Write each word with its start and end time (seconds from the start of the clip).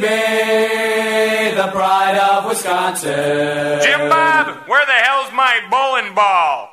Baby, 0.00 1.54
the 1.56 1.68
pride 1.68 2.18
of 2.18 2.46
Wisconsin. 2.46 3.80
Jim 3.80 4.08
Bob, 4.08 4.68
where 4.68 4.84
the 4.84 4.92
hell's 4.92 5.32
my 5.32 5.60
bowling 5.70 6.14
ball? 6.14 6.68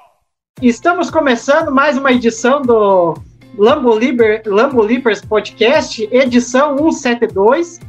Estamos 0.61 1.09
começando 1.09 1.71
mais 1.71 1.97
uma 1.97 2.11
edição 2.11 2.61
do 2.61 3.15
Lambo, 3.57 3.97
Liber, 3.97 4.43
Lambo 4.45 4.81
Leapers 4.81 5.21
Podcast, 5.21 6.07
edição 6.11 6.77
172. 6.77 7.79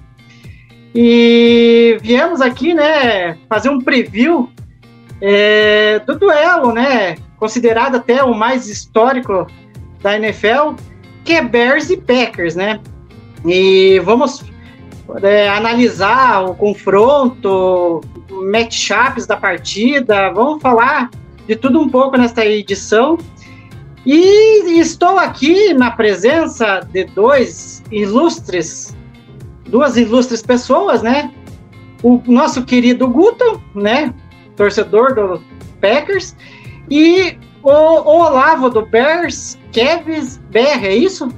E 0.94 1.98
viemos 2.00 2.40
aqui, 2.40 2.72
né, 2.72 3.36
fazer 3.48 3.70
um 3.70 3.80
preview 3.80 4.48
é, 5.20 5.98
do 6.00 6.16
duelo, 6.16 6.72
né, 6.72 7.16
considerado 7.38 7.96
até 7.96 8.22
o 8.22 8.32
mais 8.34 8.68
histórico 8.68 9.48
da 10.00 10.16
NFL, 10.16 10.74
que 11.24 11.32
é 11.32 11.42
Bears 11.42 11.90
e 11.90 11.96
Packers, 11.96 12.54
né? 12.54 12.78
E 13.44 13.98
vamos 14.00 14.53
é, 15.22 15.48
analisar 15.48 16.44
o 16.44 16.54
confronto, 16.54 18.00
matchups 18.30 19.26
da 19.26 19.36
partida, 19.36 20.30
vamos 20.30 20.62
falar 20.62 21.10
de 21.46 21.56
tudo 21.56 21.80
um 21.80 21.88
pouco 21.88 22.16
nesta 22.16 22.44
edição. 22.44 23.18
E 24.06 24.78
estou 24.78 25.18
aqui 25.18 25.72
na 25.72 25.90
presença 25.90 26.80
de 26.92 27.04
dois 27.04 27.82
ilustres, 27.90 28.94
duas 29.66 29.96
ilustres 29.96 30.42
pessoas, 30.42 31.02
né? 31.02 31.32
O 32.02 32.20
nosso 32.26 32.64
querido 32.64 33.08
Guto, 33.08 33.62
né? 33.74 34.12
Torcedor 34.56 35.14
do 35.14 35.42
Packers, 35.80 36.36
e 36.90 37.38
o, 37.62 37.70
o 37.70 38.26
Olavo 38.26 38.68
do 38.68 38.84
Bears, 38.84 39.58
Kevs 39.72 40.36
BR, 40.50 40.84
é 40.84 40.94
isso? 40.94 41.28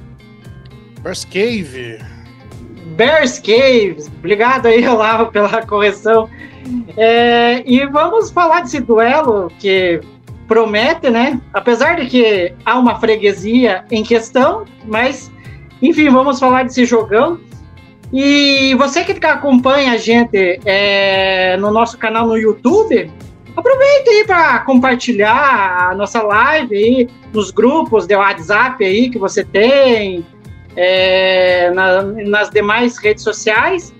Bears 1.01 1.23
Cave. 1.25 1.99
Bears 2.97 3.39
Caves. 3.39 4.07
Obrigado 4.17 4.65
aí, 4.65 4.85
Olavo, 4.89 5.31
pela 5.31 5.65
correção. 5.65 6.27
É, 6.97 7.63
e 7.65 7.85
vamos 7.85 8.31
falar 8.31 8.61
desse 8.61 8.81
duelo 8.81 9.49
que 9.59 10.01
promete, 10.47 11.09
né? 11.09 11.39
Apesar 11.53 11.95
de 11.97 12.07
que 12.07 12.53
há 12.65 12.77
uma 12.77 12.99
freguesia 12.99 13.85
em 13.91 14.03
questão, 14.03 14.65
mas 14.85 15.31
enfim, 15.81 16.09
vamos 16.09 16.39
falar 16.39 16.63
desse 16.63 16.83
jogão. 16.85 17.39
E 18.11 18.73
você 18.75 19.03
que 19.03 19.25
acompanha 19.25 19.91
a 19.91 19.97
gente 19.97 20.59
é, 20.65 21.55
no 21.57 21.71
nosso 21.71 21.97
canal 21.97 22.25
no 22.25 22.37
YouTube, 22.37 23.11
aproveite 23.55 24.09
aí 24.09 24.23
para 24.25 24.59
compartilhar 24.59 25.89
a 25.91 25.95
nossa 25.95 26.23
live 26.23 26.75
aí 26.75 27.09
nos 27.33 27.51
grupos 27.51 28.07
de 28.07 28.15
WhatsApp 28.15 28.83
aí 28.83 29.09
que 29.09 29.19
você 29.19 29.43
tem, 29.43 30.25
é, 30.75 31.56
na, 31.69 32.03
nas 32.03 32.49
demais 32.49 32.97
redes 32.97 33.23
sociais. 33.23 33.93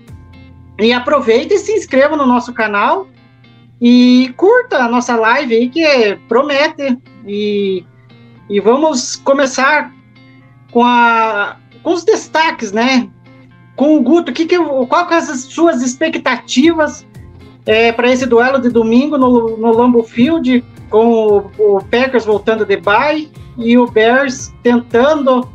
E 0.78 0.92
aproveita 0.92 1.54
e 1.54 1.58
se 1.58 1.72
inscreva 1.72 2.16
no 2.16 2.24
nosso 2.24 2.52
canal 2.52 3.08
e 3.80 4.32
curta 4.36 4.78
a 4.78 4.88
nossa 4.88 5.16
live 5.16 5.54
aí 5.54 5.68
que 5.68 6.18
promete. 6.28 6.98
E, 7.26 7.84
e 8.48 8.60
vamos 8.60 9.16
começar 9.16 9.92
com, 10.70 10.84
a, 10.84 11.56
com 11.82 11.92
os 11.92 12.04
destaques, 12.04 12.72
né? 12.72 13.08
Com 13.76 13.96
o 13.96 14.02
Guto, 14.02 14.32
que 14.32 14.46
que, 14.46 14.58
qual 14.58 15.06
que 15.06 15.20
são 15.20 15.34
as 15.34 15.40
suas 15.42 15.82
expectativas 15.82 17.06
é, 17.66 17.92
para 17.92 18.10
esse 18.10 18.26
duelo 18.26 18.60
de 18.60 18.70
domingo 18.70 19.18
no, 19.18 19.56
no 19.56 19.72
Lambeau 19.72 20.02
Field, 20.02 20.64
com 20.90 21.52
o, 21.58 21.76
o 21.76 21.84
Packers 21.84 22.24
voltando 22.24 22.64
de 22.64 22.76
bye 22.78 23.30
e 23.56 23.76
o 23.76 23.86
Bears 23.86 24.52
tentando 24.62 25.48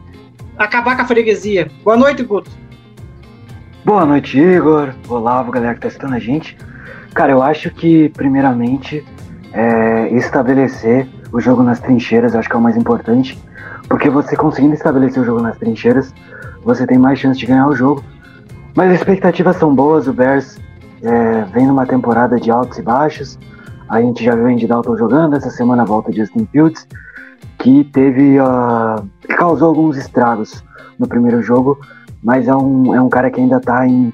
acabar 0.58 0.96
com 0.96 1.02
a 1.02 1.06
freguesia. 1.06 1.70
Boa 1.84 1.98
noite, 1.98 2.24
Guto. 2.24 2.50
Boa 3.86 4.06
noite, 4.06 4.40
Igor. 4.40 4.94
Olá, 5.08 5.44
galera 5.44 5.74
que 5.74 5.82
tá 5.82 5.88
assistindo 5.88 6.14
a 6.14 6.20
gente. 6.20 6.58
Cara, 7.14 7.32
eu 7.32 7.42
acho 7.42 7.70
que, 7.70 8.10
primeiramente, 8.10 9.06
é, 9.52 10.10
estabelecer 10.14 11.08
o 11.32 11.40
jogo 11.40 11.64
nas 11.64 11.80
trincheiras, 11.80 12.34
eu 12.34 12.40
acho 12.40 12.50
que 12.50 12.56
é 12.56 12.60
o 12.60 12.62
mais 12.62 12.78
importante, 12.78 13.38
porque 13.88 14.10
você 14.10 14.36
conseguindo 14.36 14.74
estabelecer 14.74 15.22
o 15.22 15.26
jogo 15.26 15.42
nas 15.42 15.58
trincheiras, 15.58 16.14
você 16.64 16.88
tem 16.88 16.98
mais 16.98 17.20
chance 17.20 17.40
de 17.40 17.46
ganhar 17.46 17.68
o 17.68 17.76
jogo. 17.76 18.04
Mas 18.76 18.92
as 18.92 18.98
expectativas 18.98 19.58
são 19.58 19.76
boas, 19.76 20.08
o 20.08 20.14
Bears 20.14 20.60
é, 21.04 21.42
vem 21.54 21.68
numa 21.68 21.86
temporada 21.86 22.40
de 22.40 22.50
altos 22.50 22.78
e 22.78 22.82
baixos, 22.82 23.38
a 23.90 24.02
gente 24.02 24.24
já 24.24 24.34
viu 24.34 24.46
o 24.46 24.48
Andy 24.48 24.66
Dalton 24.66 24.98
jogando, 24.98 25.36
essa 25.36 25.50
semana 25.50 25.86
volta 25.86 26.12
Justin 26.12 26.48
Fields, 26.52 26.88
que 27.64 27.86
teve, 27.86 28.42
uh, 28.42 29.08
que 29.22 29.34
causou 29.36 29.70
alguns 29.70 29.96
estragos 29.96 30.62
no 31.00 31.08
primeiro 31.08 31.42
jogo, 31.42 31.80
mas 32.22 32.46
é 32.50 32.54
um, 32.54 32.94
é 32.94 33.02
um 33.02 33.08
cara 33.08 33.32
que 33.32 33.40
ainda 33.40 33.58
tá 33.58 33.88
em 33.88 34.12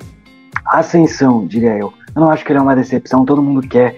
ascensão, 0.67 1.47
diria 1.47 1.75
eu. 1.75 1.91
Eu 2.15 2.21
não 2.21 2.29
acho 2.29 2.45
que 2.45 2.51
ele 2.51 2.59
é 2.59 2.61
uma 2.61 2.75
decepção, 2.75 3.25
todo 3.25 3.41
mundo 3.41 3.67
quer 3.67 3.95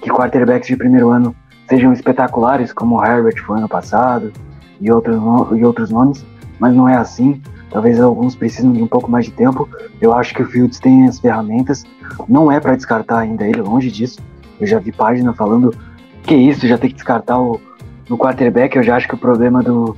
que 0.00 0.08
quarterbacks 0.08 0.68
de 0.68 0.74
primeiro 0.74 1.10
ano 1.10 1.36
sejam 1.68 1.92
espetaculares, 1.92 2.72
como 2.72 2.96
o 2.96 3.04
Herbert 3.04 3.42
foi 3.44 3.58
ano 3.58 3.68
passado, 3.68 4.32
e 4.80 4.90
outros, 4.90 5.20
e 5.54 5.62
outros 5.62 5.90
nomes, 5.90 6.24
mas 6.58 6.74
não 6.74 6.88
é 6.88 6.96
assim. 6.96 7.42
Talvez 7.70 8.00
alguns 8.00 8.34
precisem 8.34 8.72
de 8.72 8.82
um 8.82 8.86
pouco 8.86 9.10
mais 9.10 9.26
de 9.26 9.32
tempo. 9.32 9.68
Eu 10.00 10.14
acho 10.14 10.34
que 10.34 10.42
o 10.42 10.46
Fields 10.46 10.80
tem 10.80 11.06
as 11.06 11.18
ferramentas, 11.18 11.84
não 12.26 12.50
é 12.50 12.58
para 12.58 12.74
descartar 12.74 13.18
ainda 13.18 13.46
ele, 13.46 13.60
longe 13.60 13.90
disso. 13.90 14.18
Eu 14.58 14.66
já 14.66 14.78
vi 14.78 14.92
página 14.92 15.34
falando 15.34 15.76
que 16.22 16.34
isso, 16.34 16.66
já 16.66 16.78
tem 16.78 16.88
que 16.88 16.96
descartar 16.96 17.38
o, 17.38 17.60
no 18.08 18.16
quarterback. 18.18 18.76
Eu 18.76 18.82
já 18.82 18.96
acho 18.96 19.08
que 19.08 19.14
o 19.14 19.18
problema 19.18 19.62
do, 19.62 19.96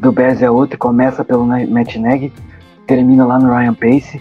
do 0.00 0.12
Bears 0.12 0.42
é 0.42 0.50
outro, 0.50 0.78
começa 0.78 1.24
pelo 1.24 1.46
Matt 1.46 1.96
Nagy, 1.96 2.32
termina 2.86 3.24
lá 3.24 3.38
no 3.38 3.54
Ryan 3.54 3.74
Pace. 3.74 4.20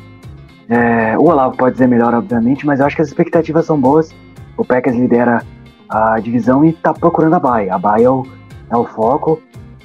É, 0.69 1.17
o 1.17 1.23
Olavo 1.23 1.57
pode 1.57 1.73
dizer 1.73 1.87
melhor, 1.87 2.13
obviamente, 2.13 2.65
mas 2.65 2.79
eu 2.79 2.85
acho 2.85 2.95
que 2.95 3.01
as 3.01 3.09
expectativas 3.09 3.65
são 3.65 3.79
boas. 3.79 4.13
O 4.57 4.63
Packers 4.63 4.95
lidera 4.95 5.43
a 5.89 6.19
divisão 6.19 6.63
e 6.63 6.69
está 6.69 6.93
procurando 6.93 7.35
a 7.35 7.39
baia. 7.39 7.75
A 7.75 7.77
baia 7.77 8.05
é 8.05 8.09
o, 8.09 8.25
é 8.69 8.77
o 8.77 8.85
foco. 8.85 9.41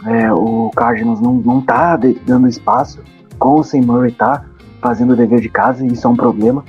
É, 0.06 0.32
o 0.32 0.70
Cardinals 0.74 1.20
não, 1.20 1.34
não 1.34 1.60
tá 1.60 1.98
dando 2.24 2.48
espaço. 2.48 3.02
Com 3.38 3.58
o 3.58 3.64
Sam 3.64 3.82
Murray 3.82 4.12
tá 4.12 4.44
fazendo 4.80 5.12
o 5.12 5.16
dever 5.16 5.40
de 5.40 5.48
casa 5.48 5.84
e 5.84 5.92
isso 5.92 6.06
é 6.06 6.10
um 6.10 6.16
problema. 6.16 6.64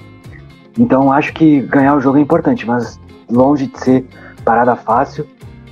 Então 0.77 1.11
acho 1.11 1.33
que 1.33 1.61
ganhar 1.61 1.95
o 1.95 2.01
jogo 2.01 2.17
é 2.17 2.21
importante, 2.21 2.65
mas 2.65 2.99
longe 3.29 3.67
de 3.67 3.79
ser 3.79 4.05
parada 4.43 4.75
fácil. 4.75 5.27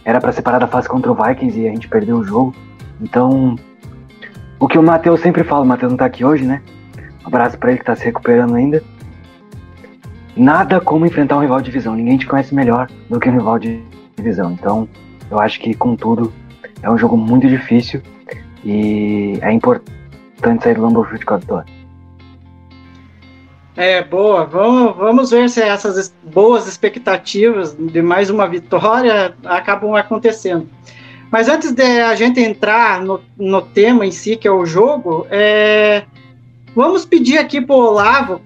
Era 0.07 0.21
para 0.21 0.31
ser 0.31 0.41
parada 0.41 0.65
fácil 0.67 0.89
contra 0.89 1.11
o 1.11 1.15
Vikings 1.15 1.59
e 1.59 1.67
a 1.67 1.69
gente 1.69 1.89
perdeu 1.89 2.19
o 2.19 2.23
jogo. 2.23 2.55
Então, 3.01 3.57
o 4.57 4.65
que 4.65 4.77
o 4.77 4.81
Matheus 4.81 5.19
sempre 5.19 5.43
fala, 5.43 5.65
o 5.65 5.67
Matheus 5.67 5.91
não 5.91 5.97
tá 5.97 6.05
aqui 6.05 6.23
hoje, 6.23 6.45
né? 6.45 6.61
Um 7.25 7.27
abraço 7.27 7.57
para 7.57 7.71
ele 7.71 7.79
que 7.79 7.83
tá 7.83 7.93
se 7.93 8.05
recuperando 8.05 8.55
ainda. 8.55 8.81
Nada 10.33 10.79
como 10.79 11.05
enfrentar 11.05 11.35
um 11.35 11.41
rival 11.41 11.59
de 11.59 11.65
divisão. 11.65 11.93
Ninguém 11.93 12.17
te 12.17 12.25
conhece 12.25 12.55
melhor 12.55 12.87
do 13.09 13.19
que 13.19 13.27
um 13.27 13.33
rival 13.33 13.59
de 13.59 13.83
divisão. 14.15 14.53
Então, 14.53 14.87
eu 15.29 15.41
acho 15.41 15.59
que, 15.59 15.73
contudo, 15.73 16.31
é 16.81 16.89
um 16.89 16.97
jogo 16.97 17.17
muito 17.17 17.45
difícil 17.45 18.01
e 18.63 19.37
é 19.41 19.51
importante 19.51 20.63
sair 20.63 20.75
do 20.75 20.83
Lambeau 20.83 21.03
Field 21.03 21.25
com 21.25 21.33
a 21.33 21.37
vitória. 21.37 21.76
É, 23.77 24.03
boa. 24.03 24.43
Vamos, 24.43 24.97
vamos 24.97 25.29
ver 25.29 25.47
se 25.49 25.61
essas 25.61 26.11
boas 26.23 26.67
expectativas 26.67 27.75
de 27.77 28.01
mais 28.01 28.31
uma 28.31 28.47
vitória 28.47 29.35
acabam 29.45 29.95
acontecendo. 29.95 30.67
Mas 31.31 31.47
antes 31.47 31.71
de 31.73 32.01
a 32.01 32.15
gente 32.15 32.39
entrar 32.39 33.01
no, 33.01 33.21
no 33.37 33.61
tema 33.61 34.03
em 34.03 34.11
si, 34.11 34.35
que 34.35 34.47
é 34.47 34.51
o 34.51 34.65
jogo, 34.65 35.27
é, 35.29 36.05
vamos 36.75 37.05
pedir 37.05 37.37
aqui 37.37 37.61
para 37.61 37.75
o 37.75 37.79
Olavo 37.79 38.41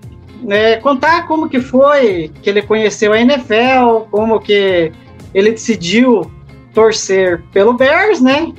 é, 0.50 0.76
contar 0.78 1.28
como 1.28 1.48
que 1.48 1.62
foi 1.62 2.30
que 2.42 2.50
ele 2.50 2.62
conheceu 2.62 3.14
a 3.14 3.22
NFL, 3.22 4.10
como 4.10 4.38
que 4.38 4.92
ele 5.34 5.52
decidiu 5.52 6.30
torcer 6.74 7.42
pelo 7.54 7.74
Bears, 7.74 8.20
né? 8.20 8.52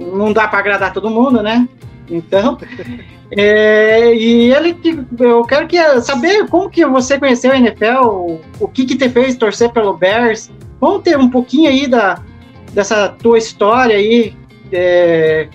Não 0.00 0.32
dá 0.32 0.48
para 0.48 0.60
agradar 0.60 0.92
todo 0.94 1.10
mundo, 1.10 1.42
né? 1.42 1.68
Então, 2.08 2.58
é, 3.30 4.14
e 4.14 4.52
ele, 4.52 4.76
eu 5.18 5.42
quero 5.44 5.66
que 5.66 5.78
saber 6.02 6.46
como 6.48 6.70
que 6.70 6.84
você 6.84 7.18
conheceu 7.18 7.52
a 7.52 7.56
NFL, 7.56 8.40
o 8.60 8.68
que 8.68 8.84
que 8.84 8.96
te 8.96 9.08
fez 9.08 9.36
torcer 9.36 9.70
pelo 9.70 9.96
Bears. 9.96 10.50
Vamos 10.80 11.02
ter 11.02 11.16
um 11.16 11.30
pouquinho 11.30 11.70
aí 11.70 11.86
da, 11.86 12.22
dessa 12.72 13.08
tua 13.08 13.38
história 13.38 13.96
aí 13.96 14.36
é, 14.70 15.48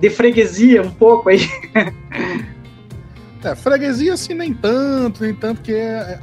de 0.00 0.10
freguesia 0.10 0.82
um 0.82 0.90
pouco 0.90 1.28
aí. 1.28 1.40
É, 3.44 3.54
freguesia 3.54 4.14
assim 4.14 4.34
nem 4.34 4.52
tanto, 4.52 5.22
nem 5.22 5.32
tanto, 5.32 5.58
porque 5.58 5.78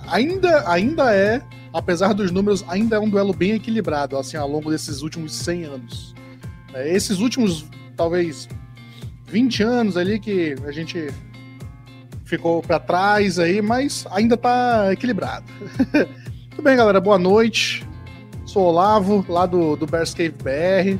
ainda, 0.07 0.69
ainda 0.69 1.15
é, 1.15 1.41
apesar 1.71 2.11
dos 2.13 2.31
números, 2.31 2.65
ainda 2.67 2.97
é 2.97 2.99
um 2.99 3.09
duelo 3.09 3.31
bem 3.31 3.53
equilibrado, 3.53 4.17
assim, 4.17 4.35
ao 4.35 4.49
longo 4.49 4.69
desses 4.69 5.01
últimos 5.01 5.33
100 5.33 5.63
anos. 5.63 6.13
É, 6.73 6.93
esses 6.93 7.19
últimos, 7.19 7.65
talvez, 7.95 8.49
20 9.33 9.63
anos 9.63 9.97
ali 9.97 10.19
que 10.19 10.53
a 10.63 10.71
gente 10.71 11.09
ficou 12.23 12.61
pra 12.61 12.79
trás 12.79 13.39
aí, 13.39 13.63
mas 13.63 14.05
ainda 14.11 14.37
tá 14.37 14.93
equilibrado. 14.93 15.45
Tudo 16.51 16.61
bem, 16.61 16.77
galera, 16.77 17.01
boa 17.01 17.17
noite. 17.17 17.83
Sou 18.45 18.61
o 18.61 18.67
Olavo, 18.67 19.25
lá 19.27 19.47
do, 19.47 19.75
do 19.75 19.87
Bears 19.87 20.13
Cave 20.13 20.35
BR. 20.43 20.99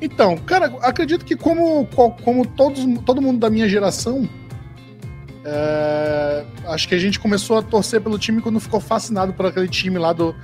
Então, 0.00 0.38
cara, 0.38 0.74
acredito 0.80 1.22
que 1.22 1.36
como, 1.36 1.84
co- 1.88 2.12
como 2.12 2.46
todos, 2.46 2.82
todo 3.04 3.20
mundo 3.20 3.38
da 3.38 3.50
minha 3.50 3.68
geração, 3.68 4.26
é, 5.44 6.46
acho 6.68 6.88
que 6.88 6.94
a 6.94 6.98
gente 6.98 7.20
começou 7.20 7.58
a 7.58 7.62
torcer 7.62 8.00
pelo 8.00 8.18
time 8.18 8.40
quando 8.40 8.58
ficou 8.58 8.80
fascinado 8.80 9.34
por 9.34 9.44
aquele 9.44 9.68
time 9.68 9.98
lá 9.98 10.14
do, 10.14 10.34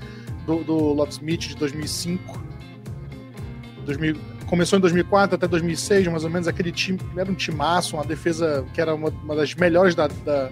do, 0.47 0.63
do 0.65 0.75
Love 0.93 1.13
Smith 1.13 1.41
de 1.49 1.57
2005. 1.57 2.45
2000 3.87 4.34
começou 4.47 4.79
em 4.79 4.81
2004 4.81 5.37
até 5.37 5.47
2006, 5.49 6.07
mais 6.09 6.25
ou 6.25 6.31
menos, 6.31 6.47
aquele 6.49 6.71
time 6.73 6.99
era 7.17 7.31
um 7.31 7.35
timaço, 7.35 7.97
uma 7.97 8.05
defesa 8.05 8.65
que 8.73 8.81
era 8.81 8.95
uma, 8.95 9.09
uma 9.23 9.35
das 9.37 9.55
melhores 9.55 9.95
da, 9.95 10.07
da- 10.09 10.51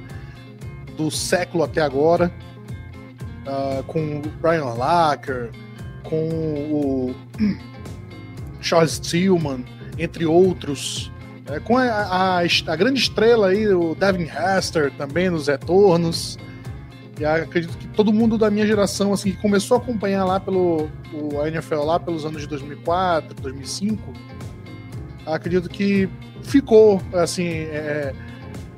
do 0.96 1.10
século 1.10 1.64
até 1.64 1.80
agora, 1.80 2.30
ah, 3.46 3.82
com 3.86 4.18
o 4.18 4.22
Brian 4.40 4.64
Lacker, 4.74 5.50
com 6.02 6.28
o 6.28 7.14
Charles 8.60 8.98
Tillman, 8.98 9.64
entre 9.98 10.24
outros. 10.26 11.10
né, 11.48 11.60
com 11.60 11.76
a, 11.76 11.84
a, 11.84 12.38
a 12.40 12.76
grande 12.76 13.00
estrela 13.00 13.48
aí, 13.48 13.66
o 13.68 13.94
Devin 13.94 14.24
Hester 14.28 14.92
também 14.96 15.30
nos 15.30 15.48
retornos. 15.48 16.38
E 17.18 17.24
acredito 17.24 17.76
que 17.76 17.86
todo 17.88 18.12
mundo 18.12 18.38
da 18.38 18.50
minha 18.50 18.66
geração, 18.66 19.12
assim, 19.12 19.32
que 19.32 19.36
começou 19.38 19.76
a 19.76 19.80
acompanhar 19.80 20.24
lá 20.24 20.40
pelo 20.40 20.88
o, 21.12 21.46
NFL 21.46 21.82
lá 21.82 22.00
pelos 22.00 22.24
anos 22.24 22.40
de 22.40 22.48
2004, 22.48 23.34
2005, 23.40 24.12
acredito 25.26 25.68
que 25.68 26.08
ficou, 26.42 27.02
assim, 27.12 27.48
é, 27.48 28.14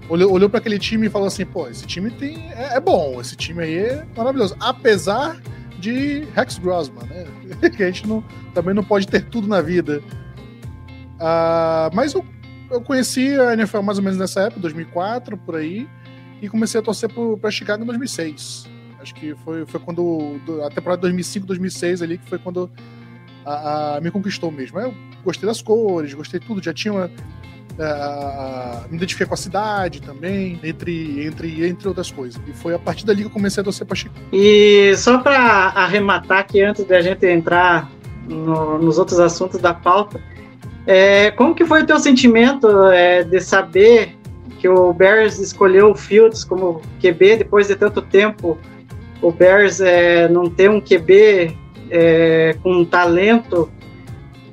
olhou, 0.08 0.32
olhou 0.32 0.50
para 0.50 0.58
aquele 0.58 0.78
time 0.78 1.06
e 1.06 1.10
falou 1.10 1.28
assim, 1.28 1.46
pô, 1.46 1.68
esse 1.68 1.86
time 1.86 2.10
tem, 2.10 2.52
é, 2.52 2.76
é 2.76 2.80
bom, 2.80 3.20
esse 3.20 3.36
time 3.36 3.62
aí 3.62 3.78
é 3.78 4.06
maravilhoso. 4.16 4.56
Apesar 4.60 5.40
de 5.78 6.26
Rex 6.34 6.58
Grossman, 6.58 7.04
né? 7.06 7.26
que 7.70 7.82
a 7.82 7.86
gente 7.86 8.06
não, 8.06 8.24
também 8.52 8.74
não 8.74 8.84
pode 8.84 9.06
ter 9.06 9.24
tudo 9.26 9.46
na 9.46 9.60
vida. 9.60 10.02
Ah, 11.20 11.90
mas 11.92 12.14
eu, 12.14 12.24
eu 12.70 12.80
conheci 12.80 13.38
a 13.38 13.52
NFL 13.52 13.82
mais 13.82 13.98
ou 13.98 14.04
menos 14.04 14.18
nessa 14.18 14.42
época, 14.42 14.60
2004, 14.60 15.36
por 15.36 15.56
aí, 15.56 15.88
e 16.42 16.48
comecei 16.48 16.78
a 16.80 16.82
torcer 16.82 17.10
pra 17.40 17.50
Chicago 17.50 17.82
em 17.82 17.86
2006. 17.86 18.66
Acho 19.00 19.14
que 19.14 19.34
foi, 19.44 19.64
foi 19.66 19.80
quando. 19.80 20.38
do- 20.46 20.62
A 20.64 20.70
temporada 20.70 21.02
2005, 21.02 21.46
2006 21.46 22.00
ali, 22.02 22.18
que 22.18 22.28
foi 22.28 22.38
quando 22.38 22.70
a, 23.44 23.96
a- 23.96 24.00
me 24.00 24.10
conquistou 24.10 24.50
mesmo. 24.50 24.78
Eu 24.78 24.94
gostei 25.24 25.46
das 25.46 25.60
cores, 25.62 26.12
gostei 26.14 26.40
tudo, 26.40 26.62
já 26.62 26.72
tinha 26.72 26.92
uma. 26.94 27.10
ah, 27.78 28.84
me 28.88 28.96
identifiquei 28.96 29.26
com 29.26 29.34
a 29.34 29.36
cidade 29.36 30.00
também, 30.00 30.58
entre, 30.62 31.26
entre, 31.26 31.66
entre 31.66 31.88
outras 31.88 32.10
coisas. 32.10 32.40
E 32.46 32.52
foi 32.52 32.74
a 32.74 32.78
partir 32.78 33.04
dali 33.04 33.20
que 33.22 33.26
eu 33.26 33.30
comecei 33.30 33.60
a 33.60 33.64
torcer 33.64 33.86
pra 33.86 33.96
Chicago. 33.96 34.18
E 34.32 34.94
só 34.96 35.18
para 35.18 35.38
arrematar 35.74 36.38
aqui 36.38 36.62
antes 36.62 36.84
da 36.84 37.00
gente 37.00 37.26
entrar 37.26 37.90
no- 38.28 38.78
nos 38.78 38.98
outros 38.98 39.18
assuntos 39.20 39.60
da 39.60 39.74
pauta, 39.74 40.20
é, 40.86 41.30
como 41.32 41.54
que 41.54 41.64
foi 41.64 41.82
o 41.82 41.86
teu 41.86 41.98
sentimento 41.98 42.68
é, 42.88 43.22
de 43.24 43.40
saber 43.40 44.16
que 44.64 44.68
o 44.70 44.94
Bears 44.94 45.38
escolheu 45.38 45.90
o 45.90 45.94
Fields 45.94 46.42
como 46.42 46.80
QB 46.98 47.36
depois 47.36 47.68
de 47.68 47.76
tanto 47.76 48.00
tempo? 48.00 48.56
O 49.20 49.30
Bears 49.30 49.78
é, 49.78 50.26
não 50.26 50.48
ter 50.48 50.70
um 50.70 50.80
QB 50.80 51.54
é, 51.90 52.56
com 52.62 52.72
um 52.72 52.82
talento 52.82 53.70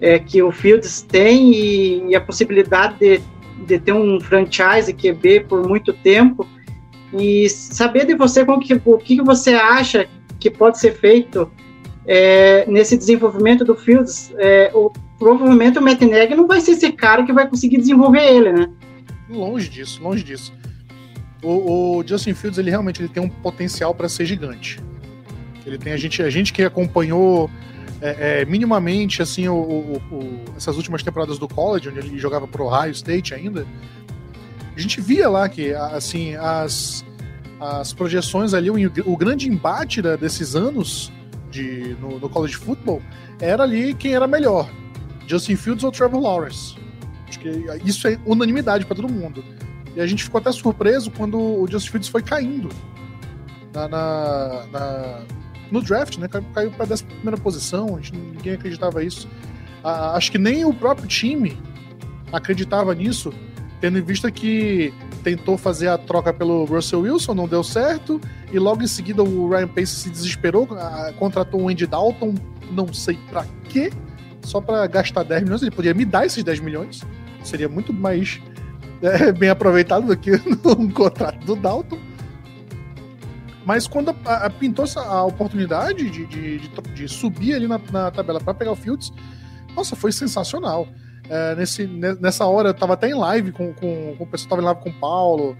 é, 0.01 0.19
que 0.19 0.43
o 0.43 0.51
Fields 0.51 1.01
tem 1.01 1.53
e, 1.53 2.09
e 2.09 2.13
a 2.13 2.19
possibilidade 2.19 2.99
de, 2.99 3.21
de 3.65 3.79
ter 3.79 3.93
um 3.93 4.19
franchise 4.19 4.91
QB 4.91 5.45
por 5.47 5.65
muito 5.65 5.93
tempo 5.93 6.45
e 7.13 7.47
saber 7.47 8.05
de 8.05 8.13
você 8.13 8.43
como 8.43 8.59
que, 8.59 8.81
o 8.83 8.97
que 8.97 9.21
você 9.21 9.53
acha 9.53 10.09
que 10.41 10.49
pode 10.49 10.77
ser 10.77 10.91
feito 10.91 11.49
é, 12.05 12.65
nesse 12.67 12.97
desenvolvimento 12.97 13.63
do 13.63 13.75
Fields. 13.75 14.33
É, 14.37 14.71
o, 14.73 14.91
provavelmente 15.17 15.79
o 15.79 15.81
Matt 15.81 16.01
não 16.35 16.47
vai 16.47 16.59
ser 16.59 16.71
esse 16.71 16.91
cara 16.91 17.23
que 17.23 17.31
vai 17.31 17.47
conseguir 17.47 17.77
desenvolver 17.77 18.25
ele, 18.25 18.51
né? 18.51 18.69
Longe 19.31 19.69
disso, 19.69 20.01
longe 20.03 20.23
disso. 20.23 20.53
O, 21.41 21.97
o 21.99 22.07
Justin 22.07 22.33
Fields, 22.33 22.59
ele 22.59 22.69
realmente 22.69 23.01
ele 23.01 23.09
tem 23.09 23.23
um 23.23 23.29
potencial 23.29 23.95
para 23.95 24.07
ser 24.09 24.25
gigante. 24.25 24.79
Ele 25.65 25.77
tem 25.77 25.93
a 25.93 25.97
gente, 25.97 26.21
a 26.21 26.29
gente 26.29 26.51
que 26.53 26.63
acompanhou 26.63 27.49
é, 28.01 28.41
é, 28.41 28.45
minimamente 28.45 29.21
assim 29.21 29.47
o, 29.47 29.53
o- 29.55 30.01
o- 30.11 30.41
essas 30.57 30.75
últimas 30.77 31.01
temporadas 31.03 31.37
do 31.39 31.47
college, 31.47 31.89
onde 31.89 31.99
ele 31.99 32.17
jogava 32.19 32.47
pro 32.47 32.65
Ohio 32.65 32.91
State 32.91 33.33
ainda. 33.33 33.65
A 34.75 34.79
gente 34.79 34.99
via 35.01 35.29
lá 35.29 35.47
que 35.49 35.73
assim 35.73 36.35
as, 36.35 37.05
as 37.59 37.93
projeções 37.93 38.53
ali, 38.53 38.69
o, 38.69 39.17
grande 39.17 39.47
embate 39.49 40.01
da- 40.01 40.15
desses 40.15 40.55
anos 40.55 41.11
de, 41.51 41.95
no, 41.99 42.19
no 42.19 42.29
college 42.29 42.55
football 42.55 43.01
era 43.39 43.63
ali 43.63 43.93
quem 43.93 44.13
era 44.15 44.25
melhor, 44.27 44.69
Justin 45.27 45.55
Fields 45.55 45.83
ou 45.83 45.91
Trevor 45.91 46.21
Lawrence. 46.21 46.75
Acho 47.31 47.39
que 47.39 47.49
isso 47.85 48.07
é 48.07 48.17
unanimidade 48.25 48.85
para 48.85 48.95
todo 48.95 49.07
mundo. 49.09 49.43
E 49.95 49.99
a 50.01 50.05
gente 50.07 50.23
ficou 50.23 50.39
até 50.39 50.51
surpreso 50.51 51.09
quando 51.11 51.37
o 51.37 51.67
Justin 51.69 51.89
Fields 51.91 52.09
foi 52.09 52.21
caindo 52.21 52.69
na, 53.73 53.87
na- 53.87 54.65
na- 54.71 55.19
no 55.71 55.81
draft, 55.81 56.17
né? 56.17 56.27
Caiu, 56.27 56.71
para 56.71 56.85
décima 56.85 57.09
primeira 57.11 57.37
posição, 57.37 57.95
a 57.95 58.01
gente, 58.01 58.13
ninguém 58.15 58.53
acreditava 58.53 59.03
isso. 59.03 59.27
Acho 59.83 60.31
que 60.31 60.37
nem 60.37 60.63
o 60.65 60.73
próprio 60.73 61.07
time 61.07 61.57
acreditava 62.31 62.93
nisso, 62.93 63.33
tendo 63.79 63.97
em 63.97 64.01
vista 64.01 64.29
que 64.29 64.93
tentou 65.23 65.57
fazer 65.57 65.87
a 65.87 65.97
troca 65.97 66.31
pelo 66.33 66.65
Russell 66.65 67.01
Wilson, 67.01 67.33
não 67.33 67.47
deu 67.47 67.63
certo, 67.63 68.19
e 68.51 68.59
logo 68.59 68.83
em 68.83 68.87
seguida 68.87 69.23
o 69.23 69.49
Ryan 69.49 69.67
Pace 69.67 69.95
se 69.95 70.09
desesperou, 70.09 70.67
contratou 71.17 71.61
o 71.63 71.69
Andy 71.69 71.87
Dalton, 71.87 72.35
não 72.71 72.93
sei 72.93 73.17
para 73.29 73.45
quê, 73.69 73.91
só 74.43 74.61
para 74.61 74.85
gastar 74.87 75.23
10 75.23 75.43
milhões, 75.43 75.61
ele 75.61 75.71
poderia 75.71 75.93
me 75.97 76.05
dar 76.05 76.25
esses 76.25 76.43
10 76.43 76.59
milhões, 76.59 77.01
seria 77.43 77.67
muito 77.69 77.93
mais 77.93 78.39
é, 79.01 79.31
bem 79.31 79.49
aproveitado 79.49 80.07
do 80.07 80.17
que 80.17 80.31
um 80.77 80.89
contrato 80.89 81.43
do 81.45 81.55
Dalton. 81.55 81.97
Mas 83.65 83.87
quando 83.87 84.15
a- 84.25 84.45
a- 84.45 84.49
pintou 84.49 84.85
essa, 84.85 85.01
a 85.01 85.23
oportunidade 85.23 86.09
de, 86.09 86.25
de, 86.25 86.59
de, 86.59 86.69
de 86.95 87.07
subir 87.07 87.53
ali 87.53 87.67
na, 87.67 87.79
na 87.91 88.09
tabela 88.11 88.39
para 88.39 88.53
pegar 88.53 88.71
o 88.71 88.75
Fields, 88.75 89.11
nossa, 89.75 89.95
foi 89.95 90.11
sensacional. 90.11 90.87
É, 91.29 91.55
nesse, 91.55 91.85
ne- 91.85 92.15
nessa 92.15 92.45
hora 92.45 92.69
eu 92.69 92.73
tava 92.73 92.93
até 92.93 93.09
em 93.09 93.13
live 93.13 93.51
com, 93.51 93.71
com, 93.73 94.15
com 94.17 94.23
o 94.23 94.27
pessoal, 94.27 94.49
tava 94.49 94.61
em 94.61 94.65
live 94.65 94.81
com 94.81 94.89
o 94.89 94.93
Paulo, 94.93 95.55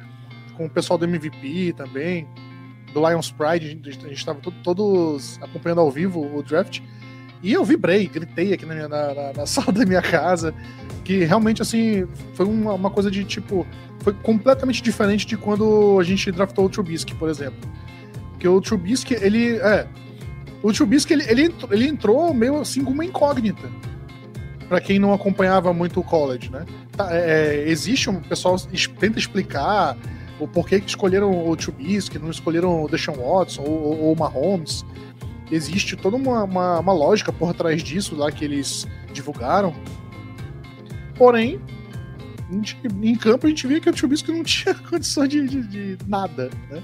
com 0.58 0.66
o 0.66 0.70
pessoal 0.70 0.98
do 0.98 1.06
MVP 1.06 1.74
também, 1.78 2.28
do 2.94 3.08
Lions 3.08 3.32
Pride, 3.32 3.66
a 3.68 3.70
gente, 3.92 4.06
a 4.06 4.10
gente 4.10 4.26
tava 4.26 4.40
to- 4.42 4.52
todos 4.64 5.40
acompanhando 5.42 5.82
ao 5.82 5.92
vivo 5.92 6.20
o 6.36 6.42
draft. 6.44 6.82
E 7.44 7.54
eu 7.54 7.64
vibrei, 7.64 8.08
gritei 8.08 8.54
aqui 8.54 8.66
na, 8.66 8.74
minha, 8.74 8.88
na, 8.90 9.14
na- 9.14 9.34
na 9.34 9.46
sala 9.48 9.72
da 9.72 9.86
minha 9.86 10.02
casa, 10.02 10.54
que 11.04 11.24
realmente, 11.24 11.62
assim, 11.62 12.08
foi 12.34 12.46
uma, 12.46 12.74
uma 12.74 12.90
coisa 12.90 13.10
de 13.10 13.24
tipo. 13.24 13.66
Foi 14.00 14.14
completamente 14.14 14.82
diferente 14.82 15.28
de 15.28 15.38
quando 15.38 15.98
a 16.00 16.04
gente 16.04 16.32
draftou 16.32 16.66
o 16.66 16.70
Trubisky, 16.70 17.14
por 17.14 17.30
exemplo. 17.30 17.60
Porque 18.32 18.48
o 18.48 18.60
Trubisky, 18.62 19.14
ele. 19.14 19.58
É. 19.58 19.88
O 20.64 20.72
Trubisky, 20.72 21.14
ele, 21.14 21.24
ele, 21.28 21.44
entrou, 21.46 21.74
ele 21.74 21.88
entrou 21.88 22.34
meio 22.34 22.60
assim 22.60 22.84
com 22.84 22.92
uma 22.92 23.06
incógnita. 23.06 23.70
Pra 24.68 24.80
quem 24.80 24.98
não 25.00 25.14
acompanhava 25.14 25.74
muito 25.74 26.00
o 26.00 26.04
college, 26.04 26.50
né? 26.50 26.66
Tá, 26.96 27.10
é, 27.12 27.66
existe 27.68 28.10
um. 28.10 28.18
O 28.18 28.22
pessoal 28.22 28.56
es- 28.56 28.88
tenta 28.88 29.20
explicar 29.20 29.98
o 30.40 30.48
porquê 30.48 30.80
que 30.80 30.88
escolheram 30.90 31.48
o 31.48 31.56
Trubisky, 31.56 32.18
não 32.18 32.32
escolheram 32.32 32.84
o 32.84 32.88
Deshaun 32.88 33.16
Watson 33.16 33.62
ou, 33.64 34.00
ou 34.00 34.14
o 34.14 34.18
Mahomes 34.18 34.84
existe 35.52 35.96
toda 35.98 36.16
uma, 36.16 36.46
uma, 36.46 36.80
uma 36.80 36.94
lógica 36.94 37.32
por 37.32 37.54
trás 37.54 37.84
disso 37.84 38.16
lá 38.16 38.32
que 38.32 38.46
eles 38.46 38.88
divulgaram. 39.14 39.76
Porém, 41.22 41.62
em 43.04 43.16
campo 43.16 43.46
a 43.46 43.50
gente 43.50 43.68
via 43.68 43.80
que 43.80 43.88
o 43.88 43.94
Trubisky 43.94 44.32
não 44.32 44.42
tinha 44.44 44.74
condição 44.74 45.28
de, 45.28 45.48
de, 45.48 45.68
de 45.68 45.98
nada, 46.08 46.50
né? 46.68 46.82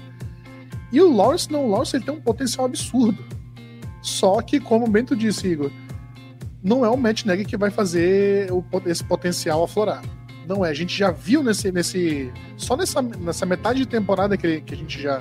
E 0.92 1.00
o 1.00 1.12
Lawrence 1.12 1.50
não, 1.50 1.64
o 1.64 1.68
Lawrence 1.68 1.96
ele 1.96 2.04
tem 2.04 2.14
um 2.14 2.20
potencial 2.20 2.66
absurdo. 2.66 3.18
Só 4.00 4.40
que, 4.40 4.60
como 4.60 4.86
o 4.86 4.88
Bento 4.88 5.16
disse, 5.16 5.48
Igor, 5.48 5.72
não 6.62 6.84
é 6.84 6.88
o 6.88 6.96
Matt 6.96 7.24
Nagy 7.24 7.44
que 7.46 7.56
vai 7.56 7.72
fazer 7.72 8.48
o 8.52 8.64
esse 8.86 9.02
potencial 9.02 9.64
aflorar. 9.64 10.04
Não 10.46 10.64
é. 10.64 10.70
A 10.70 10.74
gente 10.74 10.96
já 10.96 11.10
viu 11.10 11.42
nesse. 11.42 11.72
nesse 11.72 12.32
só 12.56 12.76
nessa, 12.76 13.02
nessa 13.02 13.44
metade 13.44 13.80
de 13.80 13.86
temporada 13.86 14.36
que, 14.36 14.60
que 14.60 14.72
a 14.72 14.76
gente 14.76 15.02
já, 15.02 15.20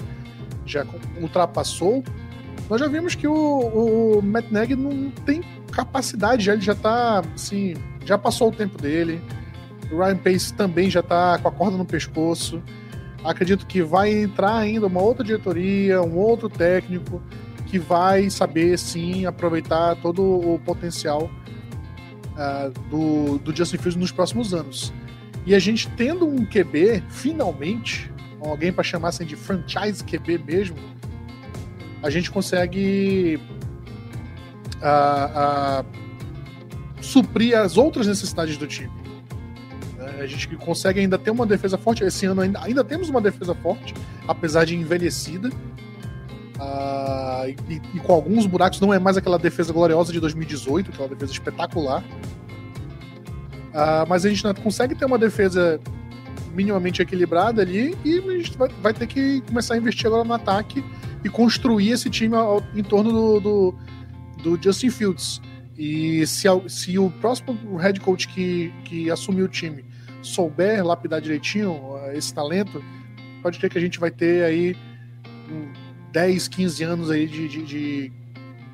já 0.63 0.85
ultrapassou, 1.19 2.03
nós 2.69 2.79
já 2.79 2.87
vimos 2.87 3.15
que 3.15 3.27
o, 3.27 4.19
o 4.19 4.21
Matt 4.21 4.51
Nagy 4.51 4.75
não 4.75 5.09
tem 5.09 5.41
capacidade, 5.71 6.47
ele 6.47 6.61
já 6.61 6.75
tá, 6.75 7.23
assim, 7.33 7.73
já 8.07 8.17
passou 8.17 8.47
o 8.47 8.51
tempo 8.51 8.81
dele. 8.81 9.21
O 9.91 9.97
Ryan 9.97 10.17
Pace 10.17 10.53
também 10.53 10.89
já 10.89 11.03
tá 11.03 11.37
com 11.37 11.49
a 11.49 11.51
corda 11.51 11.77
no 11.77 11.85
pescoço. 11.85 12.63
Acredito 13.23 13.67
que 13.67 13.81
vai 13.81 14.11
entrar 14.11 14.55
ainda 14.55 14.87
uma 14.87 15.01
outra 15.01 15.23
diretoria, 15.23 16.01
um 16.01 16.17
outro 16.17 16.47
técnico 16.47 17.21
que 17.65 17.77
vai 17.77 18.29
saber 18.29 18.79
sim 18.79 19.25
aproveitar 19.25 19.97
todo 19.97 20.23
o 20.23 20.57
potencial 20.59 21.29
uh, 22.33 22.71
do, 22.89 23.37
do 23.39 23.53
Justin 23.53 23.77
Fields 23.77 23.97
nos 23.97 24.11
próximos 24.11 24.53
anos. 24.53 24.93
E 25.45 25.53
a 25.53 25.59
gente 25.59 25.89
tendo 25.89 26.25
um 26.25 26.45
QB, 26.45 27.03
finalmente, 27.09 28.09
alguém 28.41 28.71
para 28.71 28.83
chamar 28.83 29.09
assim 29.09 29.25
de 29.25 29.35
franchise 29.35 30.01
QB 30.01 30.37
mesmo, 30.45 30.77
a 32.01 32.09
gente 32.09 32.31
consegue 32.31 33.37
uh, 34.77 35.81
uh, 35.81 36.06
suprir 37.07 37.57
as 37.57 37.77
outras 37.77 38.05
necessidades 38.07 38.57
do 38.57 38.67
time. 38.67 38.91
A 40.19 40.25
gente 40.25 40.47
consegue 40.57 40.99
ainda 40.99 41.17
ter 41.17 41.31
uma 41.31 41.45
defesa 41.45 41.77
forte. 41.77 42.03
Esse 42.03 42.25
ano 42.25 42.41
ainda, 42.41 42.59
ainda 42.61 42.83
temos 42.83 43.09
uma 43.09 43.21
defesa 43.21 43.53
forte, 43.55 43.93
apesar 44.27 44.65
de 44.65 44.75
envelhecida. 44.75 45.49
Uh, 46.57 47.49
e, 47.69 47.81
e, 47.93 47.99
com 47.99 48.13
alguns 48.13 48.45
buracos, 48.47 48.79
não 48.79 48.91
é 48.91 48.97
mais 48.97 49.15
aquela 49.15 49.37
defesa 49.37 49.71
gloriosa 49.71 50.11
de 50.11 50.19
2018, 50.19 50.91
aquela 50.91 51.07
defesa 51.09 51.31
espetacular. 51.31 52.03
Uh, 53.69 54.07
mas 54.07 54.25
a 54.25 54.29
gente 54.29 54.43
não 54.43 54.53
consegue 54.55 54.95
ter 54.95 55.05
uma 55.05 55.19
defesa 55.19 55.79
minimamente 56.57 56.99
equilibrada 56.99 57.61
ali 57.61 57.95
e 58.03 58.17
a 58.17 58.37
gente 58.37 58.57
vai, 58.57 58.69
vai, 58.81 58.93
ter 58.93 59.05
que 59.05 59.41
começar 59.41 59.75
a 59.75 59.77
investir 59.77 60.07
agora 60.07 60.23
no 60.23 60.33
ataque 60.33 60.83
e 61.23 61.29
construir 61.29 61.91
esse 61.91 62.09
time 62.09 62.35
ao, 62.35 62.63
em 62.75 62.81
torno 62.81 63.11
do, 63.11 63.39
do, 63.39 63.75
do, 64.41 64.63
Justin 64.63 64.89
Fields. 64.89 65.39
E 65.77 66.25
se, 66.25 66.47
se 66.67 66.97
o 66.97 67.11
próximo 67.11 67.77
head 67.77 67.99
coach 67.99 68.27
que, 68.27 68.73
que 68.83 69.11
assumir 69.11 69.43
o 69.43 69.47
time 69.47 69.85
souber 70.21 70.83
lapidar 70.83 71.21
direitinho 71.21 71.71
uh, 71.71 72.11
esse 72.13 72.33
talento, 72.33 72.83
pode 73.41 73.59
ter 73.59 73.69
que 73.69 73.77
a 73.77 73.81
gente 73.81 73.99
vai 73.99 74.11
ter 74.11 74.43
aí 74.43 74.75
10, 76.11 76.47
15 76.47 76.83
anos 76.83 77.11
aí 77.11 77.27
de, 77.27 77.47
de, 77.47 77.63
de 77.63 78.11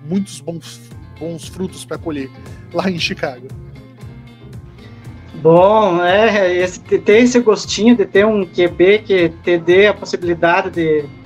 muitos 0.05 0.39
bons, 0.39 0.89
bons 1.19 1.47
frutos 1.47 1.85
para 1.85 1.97
colher 1.97 2.29
lá 2.73 2.89
em 2.89 2.97
Chicago. 2.97 3.47
Bom, 5.35 6.01
é, 6.03 6.55
esse, 6.55 6.79
ter 6.79 7.23
esse 7.23 7.39
gostinho 7.39 7.97
de 7.97 8.05
ter 8.05 8.25
um 8.25 8.45
QB 8.45 8.99
que 8.99 9.29
te 9.43 9.57
dê 9.57 9.87
a 9.87 9.93
possibilidade 9.93 10.69
de, 10.69 11.01
de 11.01 11.22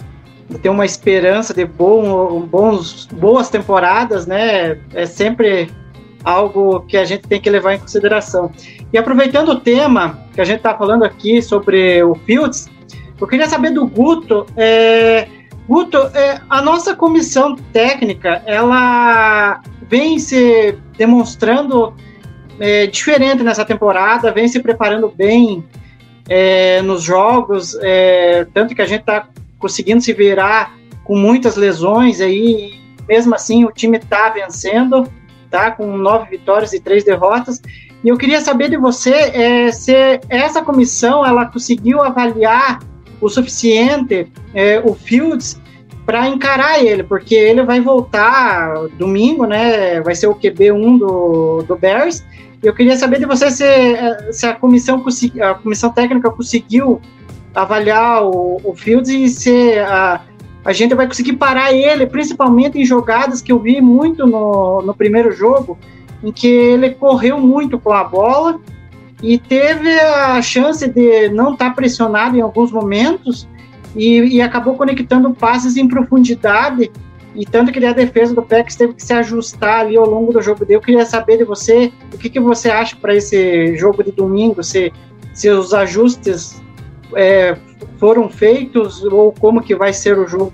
ter 0.61 0.69
uma 0.69 0.85
esperança 0.85 1.53
de 1.53 1.65
bom, 1.65 2.41
bons, 2.41 3.05
boas 3.11 3.49
temporadas, 3.49 4.25
né? 4.25 4.79
É 4.93 5.05
sempre 5.05 5.69
algo 6.23 6.81
que 6.81 6.97
a 6.97 7.05
gente 7.05 7.27
tem 7.27 7.39
que 7.39 7.49
levar 7.49 7.73
em 7.73 7.79
consideração. 7.79 8.51
E 8.91 8.97
aproveitando 8.97 9.49
o 9.49 9.59
tema 9.59 10.25
que 10.33 10.41
a 10.41 10.45
gente 10.45 10.57
está 10.57 10.75
falando 10.75 11.03
aqui 11.03 11.41
sobre 11.41 12.01
o 12.03 12.15
Fields, 12.15 12.69
eu 13.19 13.27
queria 13.27 13.47
saber 13.47 13.71
do 13.71 13.85
Guto. 13.85 14.45
É, 14.55 15.27
Guto, 15.67 15.97
é, 16.13 16.39
a 16.49 16.61
nossa 16.61 16.95
comissão 16.95 17.55
técnica, 17.73 18.41
ela 18.45 19.61
vem 19.81 20.17
se 20.19 20.77
demonstrando 20.97 21.93
é, 22.59 22.87
diferente 22.87 23.43
nessa 23.43 23.65
temporada, 23.65 24.31
vem 24.31 24.47
se 24.47 24.61
preparando 24.61 25.09
bem 25.09 25.63
é, 26.29 26.81
nos 26.81 27.03
jogos, 27.03 27.77
é, 27.81 28.45
tanto 28.53 28.75
que 28.75 28.81
a 28.81 28.85
gente 28.85 29.01
está 29.01 29.27
conseguindo 29.59 30.01
se 30.01 30.13
virar 30.13 30.75
com 31.03 31.17
muitas 31.17 31.55
lesões 31.55 32.19
aí, 32.19 32.79
mesmo 33.07 33.33
assim 33.33 33.63
o 33.65 33.71
time 33.71 33.97
está 33.97 34.29
vencendo, 34.29 35.09
tá 35.49 35.71
com 35.71 35.97
nove 35.97 36.29
vitórias 36.29 36.73
e 36.73 36.79
três 36.79 37.03
derrotas. 37.03 37.61
E 38.03 38.09
eu 38.09 38.17
queria 38.17 38.41
saber 38.41 38.69
de 38.69 38.77
você 38.77 39.13
é, 39.13 39.71
se 39.71 39.93
essa 40.29 40.61
comissão 40.61 41.25
ela 41.25 41.45
conseguiu 41.45 42.01
avaliar 42.01 42.79
o 43.19 43.29
suficiente 43.29 44.31
é, 44.53 44.79
o 44.79 44.93
Fields 44.93 45.59
para 46.05 46.27
encarar 46.27 46.83
ele, 46.83 47.03
porque 47.03 47.35
ele 47.35 47.63
vai 47.63 47.81
voltar 47.81 48.87
domingo, 48.97 49.45
né? 49.45 49.99
Vai 50.01 50.15
ser 50.15 50.27
o 50.27 50.35
QB1 50.35 50.99
do, 50.99 51.63
do 51.63 51.75
Bears. 51.75 52.23
Eu 52.63 52.73
queria 52.73 52.95
saber 52.95 53.19
de 53.19 53.25
você 53.25 53.51
se, 53.51 53.65
se 54.31 54.45
a 54.45 54.53
comissão 54.53 55.03
a 55.41 55.53
comissão 55.55 55.91
técnica 55.91 56.31
conseguiu 56.31 57.01
avaliar 57.57 58.23
o, 58.23 58.61
o 58.63 58.75
Fields 58.75 59.09
e 59.09 59.27
se 59.27 59.79
a, 59.79 60.21
a 60.63 60.71
gente 60.71 60.93
vai 60.93 61.07
conseguir 61.07 61.33
parar 61.33 61.73
ele, 61.73 62.05
principalmente 62.05 62.77
em 62.77 62.85
jogadas 62.85 63.41
que 63.41 63.51
eu 63.51 63.59
vi 63.59 63.81
muito 63.81 64.27
no, 64.27 64.81
no 64.83 64.93
primeiro 64.93 65.31
jogo, 65.31 65.77
em 66.23 66.31
que 66.31 66.47
ele 66.47 66.91
correu 66.91 67.39
muito 67.39 67.79
com 67.79 67.91
a 67.91 68.03
bola 68.03 68.59
e 69.23 69.39
teve 69.39 69.91
a 69.99 70.39
chance 70.41 70.87
de 70.87 71.29
não 71.29 71.53
estar 71.53 71.69
tá 71.69 71.75
pressionado 71.75 72.37
em 72.37 72.41
alguns 72.41 72.71
momentos 72.71 73.47
e, 73.95 74.19
e, 74.35 74.41
acabou 74.41 74.75
conectando 74.75 75.33
passes 75.33 75.75
em 75.75 75.87
profundidade 75.87 76.91
e 77.33 77.43
tanto 77.43 77.71
que 77.71 77.83
a 77.83 77.93
defesa 77.93 78.35
do 78.35 78.43
Packers 78.43 78.75
teve 78.75 78.93
que 78.93 79.03
se 79.03 79.13
ajustar 79.13 79.81
ali 79.81 79.97
ao 79.97 80.07
longo 80.07 80.31
do 80.31 80.41
jogo. 80.41 80.63
Eu 80.69 80.81
queria 80.81 81.05
saber 81.05 81.37
de 81.37 81.43
você 81.43 81.91
o 82.13 82.17
que, 82.17 82.29
que 82.29 82.39
você 82.39 82.69
acha 82.69 82.95
para 82.95 83.15
esse 83.15 83.75
jogo 83.77 84.03
de 84.03 84.11
domingo, 84.11 84.63
se, 84.63 84.91
se 85.33 85.49
os 85.49 85.73
ajustes 85.73 86.61
é, 87.15 87.57
foram 87.97 88.29
feitos 88.29 89.03
ou 89.03 89.31
como 89.31 89.61
que 89.61 89.75
vai 89.75 89.93
ser 89.93 90.17
o 90.17 90.27
jogo. 90.27 90.53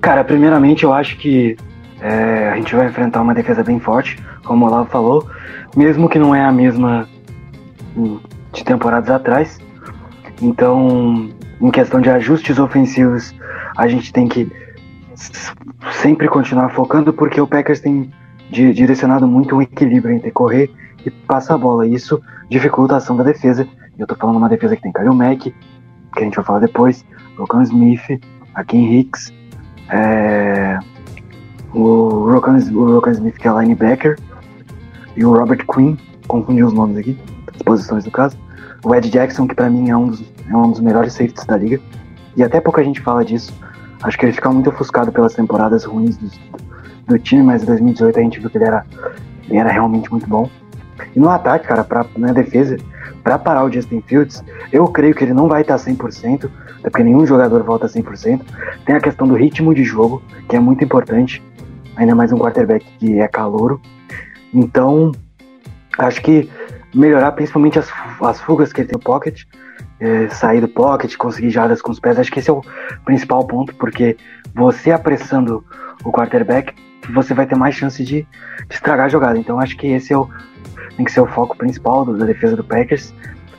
Cara, 0.00 0.22
primeiramente 0.22 0.84
eu 0.84 0.92
acho 0.92 1.16
que 1.16 1.56
é, 2.00 2.50
a 2.50 2.56
gente 2.56 2.74
vai 2.74 2.86
enfrentar 2.86 3.22
uma 3.22 3.34
defesa 3.34 3.62
bem 3.62 3.80
forte, 3.80 4.22
como 4.44 4.64
o 4.64 4.68
Olavo 4.68 4.90
falou, 4.90 5.28
mesmo 5.74 6.08
que 6.08 6.18
não 6.18 6.34
é 6.34 6.44
a 6.44 6.52
mesma 6.52 7.08
de 8.52 8.64
temporadas 8.64 9.10
atrás. 9.10 9.58
Então, 10.42 11.30
em 11.60 11.70
questão 11.70 12.00
de 12.00 12.10
ajustes 12.10 12.58
ofensivos, 12.58 13.34
a 13.76 13.88
gente 13.88 14.12
tem 14.12 14.28
que 14.28 14.50
sempre 15.92 16.28
continuar 16.28 16.68
focando, 16.70 17.12
porque 17.12 17.40
o 17.40 17.46
Packers 17.46 17.80
tem 17.80 18.10
direcionado 18.50 19.26
muito 19.26 19.56
um 19.56 19.62
equilíbrio 19.62 20.14
entre 20.14 20.30
correr 20.30 20.70
e 21.04 21.10
passar 21.10 21.54
a 21.54 21.58
bola. 21.58 21.86
Isso 21.86 22.20
dificulta 22.48 22.94
a 22.94 22.96
ação 22.98 23.16
da 23.16 23.24
defesa. 23.24 23.66
Eu 23.98 24.06
tô 24.06 24.14
falando 24.14 24.36
uma 24.36 24.48
defesa 24.48 24.76
que 24.76 24.82
tem 24.82 24.92
Kyle 24.92 25.14
Mack, 25.14 25.42
que 25.42 25.54
a 26.16 26.22
gente 26.22 26.36
vai 26.36 26.44
falar 26.44 26.60
depois, 26.60 27.04
Rokan 27.36 27.62
Smith, 27.62 28.20
Akin 28.54 28.92
Hicks, 28.92 29.32
é, 29.88 30.78
o 31.72 32.30
Rokan, 32.30 32.56
o 32.56 33.10
Smith, 33.10 33.36
que 33.36 33.48
é 33.48 33.52
linebacker, 33.52 34.18
e 35.16 35.24
o 35.24 35.32
Robert 35.36 35.64
Quinn, 35.66 35.96
confundi 36.26 36.62
os 36.62 36.72
nomes 36.72 36.96
aqui, 36.96 37.18
as 37.54 37.62
posições 37.62 38.04
do 38.04 38.10
caso. 38.10 38.36
O 38.84 38.94
Ed 38.94 39.08
Jackson, 39.10 39.46
que 39.46 39.54
para 39.54 39.70
mim 39.70 39.90
é 39.90 39.96
um, 39.96 40.08
dos, 40.08 40.22
é 40.48 40.56
um 40.56 40.70
dos 40.70 40.80
melhores 40.80 41.12
safeties 41.12 41.46
da 41.46 41.56
liga. 41.56 41.80
E 42.36 42.42
até 42.42 42.60
pouca 42.60 42.82
gente 42.84 43.00
fala 43.00 43.24
disso. 43.24 43.52
Acho 44.02 44.18
que 44.18 44.26
ele 44.26 44.32
fica 44.32 44.50
muito 44.50 44.68
ofuscado 44.68 45.10
pelas 45.10 45.34
temporadas 45.34 45.84
ruins 45.84 46.16
do, 46.16 46.30
do 47.06 47.18
time, 47.18 47.42
mas 47.42 47.62
em 47.62 47.66
2018 47.66 48.18
a 48.18 48.22
gente 48.22 48.40
viu 48.40 48.50
que 48.50 48.58
ele 48.58 48.64
era, 48.64 48.84
ele 49.48 49.58
era 49.58 49.70
realmente 49.70 50.10
muito 50.10 50.28
bom. 50.28 50.50
E 51.14 51.18
no 51.18 51.30
ataque, 51.30 51.66
cara, 51.66 51.82
pra, 51.82 52.04
na 52.16 52.32
defesa, 52.32 52.76
para 53.24 53.38
parar 53.38 53.64
o 53.64 53.72
Justin 53.72 54.02
Fields, 54.02 54.44
eu 54.70 54.86
creio 54.86 55.14
que 55.14 55.24
ele 55.24 55.32
não 55.32 55.48
vai 55.48 55.62
estar 55.62 55.76
100%, 55.76 56.50
até 56.78 56.90
porque 56.90 57.02
nenhum 57.02 57.26
jogador 57.26 57.62
volta 57.62 57.86
100%. 57.86 58.42
Tem 58.84 58.94
a 58.94 59.00
questão 59.00 59.26
do 59.26 59.34
ritmo 59.34 59.74
de 59.74 59.82
jogo, 59.82 60.22
que 60.46 60.54
é 60.54 60.60
muito 60.60 60.84
importante, 60.84 61.42
ainda 61.96 62.14
mais 62.14 62.30
um 62.32 62.38
quarterback 62.38 62.84
que 62.98 63.18
é 63.18 63.26
calouro. 63.26 63.80
Então, 64.52 65.10
acho 65.98 66.20
que 66.20 66.50
melhorar 66.94 67.32
principalmente 67.32 67.78
as, 67.78 67.90
as 68.20 68.40
fugas 68.42 68.72
que 68.74 68.82
ele 68.82 68.88
tem 68.88 68.98
no 68.98 69.02
pocket, 69.02 69.44
é, 69.98 70.28
sair 70.28 70.60
do 70.60 70.68
pocket, 70.68 71.16
conseguir 71.16 71.48
jardas 71.48 71.80
com 71.80 71.90
os 71.90 71.98
pés, 71.98 72.18
acho 72.18 72.30
que 72.30 72.40
esse 72.40 72.50
é 72.50 72.52
o 72.52 72.60
principal 73.06 73.46
ponto, 73.46 73.74
porque 73.76 74.18
você 74.54 74.92
apressando 74.92 75.64
o 76.04 76.12
quarterback, 76.12 76.74
você 77.12 77.32
vai 77.32 77.46
ter 77.46 77.56
mais 77.56 77.74
chance 77.74 78.04
de, 78.04 78.22
de 78.68 78.74
estragar 78.74 79.06
a 79.06 79.08
jogada. 79.08 79.38
Então 79.38 79.58
acho 79.58 79.76
que 79.78 79.86
esse 79.86 80.12
é 80.12 80.18
o, 80.18 80.28
tem 80.96 81.04
que 81.04 81.12
ser 81.12 81.20
o 81.20 81.26
foco 81.26 81.56
principal 81.56 82.04
da 82.04 82.24
defesa 82.24 82.56
do 82.56 82.64
Packers, 82.64 83.14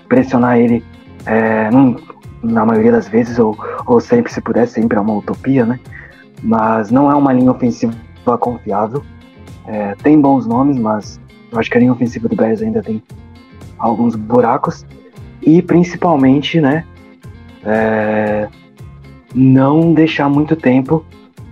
pressionar 0.07 0.57
ele 0.57 0.83
é, 1.25 1.69
num, 1.71 1.95
na 2.43 2.65
maioria 2.65 2.91
das 2.91 3.07
vezes, 3.07 3.39
ou, 3.39 3.57
ou 3.85 3.99
sempre 3.99 4.31
se 4.31 4.41
puder, 4.41 4.67
sempre 4.67 4.97
é 4.97 5.01
uma 5.01 5.15
utopia, 5.15 5.65
né? 5.65 5.79
Mas 6.41 6.91
não 6.91 7.11
é 7.11 7.15
uma 7.15 7.33
linha 7.33 7.51
ofensiva 7.51 7.93
confiável. 8.39 9.03
É, 9.67 9.95
tem 10.03 10.19
bons 10.19 10.45
nomes, 10.45 10.77
mas 10.77 11.19
eu 11.51 11.59
acho 11.59 11.69
que 11.69 11.77
a 11.77 11.79
linha 11.79 11.91
ofensiva 11.91 12.27
do 12.27 12.35
Bears 12.35 12.61
ainda 12.61 12.81
tem 12.81 13.01
alguns 13.77 14.15
buracos. 14.15 14.85
E 15.41 15.61
principalmente, 15.61 16.61
né? 16.61 16.85
É, 17.63 18.47
não 19.33 19.93
deixar 19.93 20.29
muito 20.29 20.55
tempo 20.55 21.03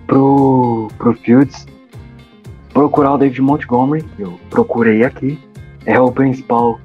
pro, 0.06 0.88
pro 0.96 1.12
Fields 1.14 1.66
procurar 2.74 3.14
o 3.14 3.18
David 3.18 3.40
Montgomery, 3.40 4.02
que 4.16 4.22
eu 4.22 4.38
procurei 4.50 5.04
aqui, 5.04 5.38
é 5.86 5.98
o 6.00 6.10
principal 6.10 6.80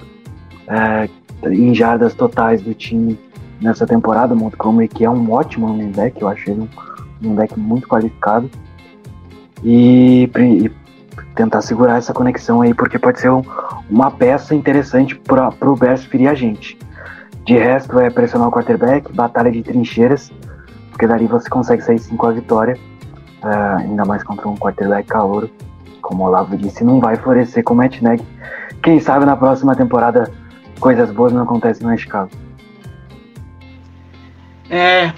é, 0.67 1.09
em 1.47 1.73
jardas 1.73 2.13
totais 2.13 2.61
do 2.61 2.73
time 2.73 3.17
nessa 3.61 3.85
temporada. 3.85 4.35
Montgomery, 4.35 4.87
que 4.87 5.05
é 5.05 5.09
um 5.09 5.31
ótimo 5.31 5.67
running 5.67 5.91
back, 5.91 6.21
eu 6.21 6.27
achei 6.27 6.53
um, 6.53 6.67
um 7.23 7.35
deck 7.35 7.57
muito 7.59 7.87
qualificado. 7.87 8.49
E, 9.63 10.29
e, 10.37 10.71
tentar 11.35 11.61
segurar 11.61 11.97
essa 11.97 12.13
conexão 12.13 12.61
aí, 12.61 12.73
porque 12.73 12.97
pode 12.97 13.19
ser 13.19 13.29
um, 13.29 13.41
uma 13.89 14.11
peça 14.11 14.55
interessante 14.55 15.15
para 15.15 15.49
o 15.61 15.75
Bears 15.75 16.03
ferir 16.05 16.29
a 16.29 16.33
gente. 16.33 16.77
De 17.45 17.57
resto, 17.57 17.97
é 17.99 18.09
pressionar 18.09 18.47
o 18.47 18.51
quarterback, 18.51 19.11
batalha 19.13 19.51
de 19.51 19.63
trincheiras, 19.63 20.31
porque 20.89 21.07
dali 21.07 21.27
você 21.27 21.49
consegue 21.49 21.81
sair 21.81 21.99
sim 21.99 22.15
com 22.15 22.27
a 22.27 22.31
vitória, 22.31 22.77
uh, 23.41 23.77
ainda 23.79 24.05
mais 24.05 24.23
contra 24.23 24.47
um 24.47 24.55
quarterback 24.55 25.07
calouro. 25.07 25.49
Como 26.01 26.23
o 26.23 26.27
Olavo 26.27 26.57
disse, 26.57 26.83
não 26.83 26.99
vai 26.99 27.15
florescer 27.15 27.63
com 27.63 27.73
o 27.73 27.77
Matt 27.77 28.01
Neg. 28.01 28.21
Quem 28.81 28.99
sabe 28.99 29.25
na 29.25 29.35
próxima 29.35 29.75
temporada 29.75 30.31
coisas 30.79 31.11
boas 31.11 31.33
não 31.33 31.43
acontecem 31.43 31.85
no 31.85 31.97
Chicago. 31.97 32.29
É, 34.69 35.11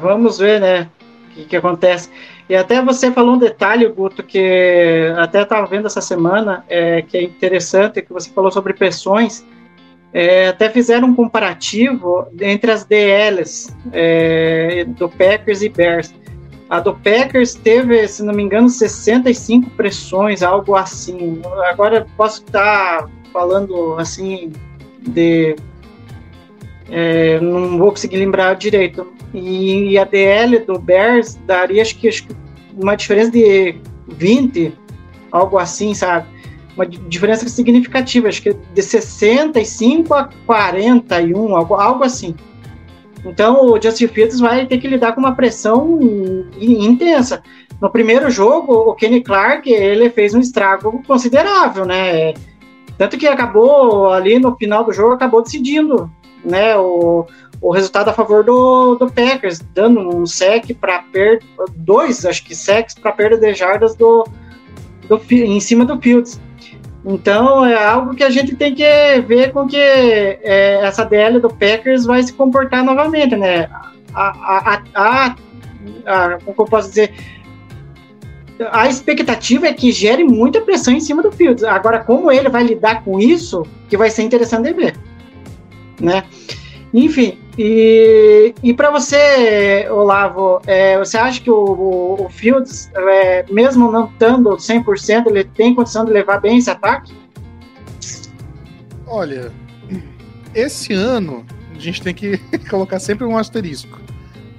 vamos 0.00 0.38
ver, 0.38 0.60
né, 0.60 0.88
o 1.30 1.34
que, 1.34 1.44
que 1.44 1.56
acontece. 1.56 2.10
E 2.48 2.54
até 2.54 2.80
você 2.80 3.10
falou 3.10 3.34
um 3.34 3.38
detalhe, 3.38 3.88
Guto, 3.88 4.22
que 4.22 5.12
até 5.16 5.42
estava 5.42 5.66
vendo 5.66 5.86
essa 5.86 6.00
semana, 6.00 6.64
é, 6.68 7.02
que 7.02 7.16
é 7.16 7.22
interessante, 7.22 8.00
que 8.02 8.12
você 8.12 8.30
falou 8.30 8.50
sobre 8.52 8.72
pressões. 8.72 9.44
É, 10.12 10.48
até 10.48 10.70
fizeram 10.70 11.08
um 11.08 11.14
comparativo 11.14 12.26
entre 12.40 12.70
as 12.70 12.84
DLs 12.84 13.74
é, 13.92 14.84
do 14.84 15.08
Packers 15.08 15.60
e 15.60 15.68
Bears. 15.68 16.14
A 16.68 16.80
do 16.80 16.94
Packers 16.94 17.54
teve, 17.54 18.08
se 18.08 18.22
não 18.24 18.34
me 18.34 18.42
engano, 18.42 18.68
65 18.68 19.70
pressões, 19.70 20.42
algo 20.42 20.74
assim. 20.74 21.40
Agora 21.70 22.06
posso 22.16 22.42
estar 22.42 23.08
falando 23.32 23.94
assim 23.98 24.52
de. 25.00 25.54
É, 26.90 27.38
não 27.40 27.78
vou 27.78 27.90
conseguir 27.90 28.16
lembrar 28.16 28.54
direito. 28.54 29.06
E, 29.32 29.90
e, 29.90 29.98
a 29.98 30.04
DL 30.04 30.60
do 30.60 30.78
Bears 30.78 31.34
daria 31.46 31.82
acho 31.82 31.98
que, 31.98 32.08
acho 32.08 32.26
que 32.26 32.34
uma 32.76 32.96
diferença 32.96 33.30
de 33.30 33.78
20, 34.08 34.72
algo 35.30 35.58
assim, 35.58 35.94
sabe? 35.94 36.26
Uma 36.74 36.86
diferença 36.86 37.48
significativa, 37.48 38.28
acho 38.28 38.42
que 38.42 38.52
de 38.52 38.82
65 38.82 40.14
a 40.14 40.30
41, 40.46 41.56
algo, 41.56 41.74
algo 41.74 42.04
assim. 42.04 42.34
Então 43.26 43.66
o 43.66 43.80
Justin 43.80 44.06
Fields 44.08 44.40
vai 44.40 44.66
ter 44.66 44.78
que 44.78 44.88
lidar 44.88 45.12
com 45.12 45.20
uma 45.20 45.34
pressão 45.34 45.98
intensa. 46.58 47.42
No 47.80 47.90
primeiro 47.90 48.30
jogo, 48.30 48.72
o 48.72 48.94
Kenny 48.94 49.20
Clark 49.20 49.70
ele 49.70 50.08
fez 50.08 50.34
um 50.34 50.40
estrago 50.40 51.02
considerável, 51.06 51.84
né? 51.84 52.32
Tanto 52.96 53.18
que 53.18 53.26
acabou 53.26 54.10
ali 54.10 54.38
no 54.38 54.56
final 54.56 54.84
do 54.84 54.92
jogo, 54.92 55.14
acabou 55.14 55.42
decidindo 55.42 56.10
né, 56.42 56.76
o, 56.78 57.26
o 57.60 57.70
resultado 57.70 58.08
a 58.08 58.14
favor 58.14 58.44
do, 58.44 58.94
do 58.94 59.10
Packers, 59.10 59.60
dando 59.74 60.00
um 60.00 60.24
sec 60.24 60.72
para 60.80 61.02
perda, 61.02 61.44
dois, 61.76 62.24
acho 62.24 62.44
que 62.44 62.54
secs 62.54 62.94
para 62.94 63.12
perda 63.12 63.36
de 63.36 63.52
jardas 63.52 63.94
do, 63.94 64.26
do, 65.08 65.20
em 65.30 65.60
cima 65.60 65.84
do 65.84 66.00
Fields. 66.00 66.40
Então 67.06 67.64
é 67.64 67.82
algo 67.84 68.16
que 68.16 68.24
a 68.24 68.30
gente 68.30 68.56
tem 68.56 68.74
que 68.74 68.82
ver 69.28 69.52
com 69.52 69.68
que 69.68 69.76
é, 69.76 70.80
essa 70.82 71.04
DL 71.04 71.38
do 71.38 71.48
Packers 71.48 72.04
vai 72.04 72.20
se 72.20 72.32
comportar 72.32 72.84
novamente, 72.84 73.36
né? 73.36 73.70
A, 74.12 74.28
a, 74.28 74.82
a, 74.94 75.36
a, 76.04 76.38
como 76.44 76.54
eu 76.58 76.64
posso 76.64 76.88
dizer, 76.88 77.14
a 78.72 78.88
expectativa 78.88 79.68
é 79.68 79.72
que 79.72 79.92
gere 79.92 80.24
muita 80.24 80.60
pressão 80.60 80.92
em 80.92 81.00
cima 81.00 81.22
do 81.22 81.30
Fields. 81.30 81.62
Agora, 81.62 82.00
como 82.00 82.32
ele 82.32 82.48
vai 82.48 82.64
lidar 82.64 83.04
com 83.04 83.20
isso, 83.20 83.62
que 83.88 83.96
vai 83.96 84.10
ser 84.10 84.22
interessante 84.22 84.64
de 84.64 84.72
ver, 84.72 84.96
né? 86.00 86.24
Enfim, 86.92 87.38
e, 87.58 88.54
e 88.62 88.74
para 88.74 88.90
você, 88.90 89.88
Olavo, 89.90 90.60
é, 90.66 90.98
você 90.98 91.16
acha 91.16 91.40
que 91.40 91.50
o, 91.50 92.26
o 92.26 92.28
Fields, 92.28 92.90
é, 92.94 93.44
mesmo 93.50 93.90
não 93.90 94.06
estando 94.06 94.50
100%, 94.50 95.26
ele 95.28 95.44
tem 95.44 95.74
condição 95.74 96.04
de 96.04 96.12
levar 96.12 96.38
bem 96.38 96.58
esse 96.58 96.68
ataque? 96.68 97.14
Olha, 99.06 99.50
esse 100.54 100.92
ano 100.92 101.46
a 101.74 101.78
gente 101.78 102.02
tem 102.02 102.14
que 102.14 102.38
colocar 102.68 102.98
sempre 102.98 103.24
um 103.24 103.38
asterisco 103.38 103.98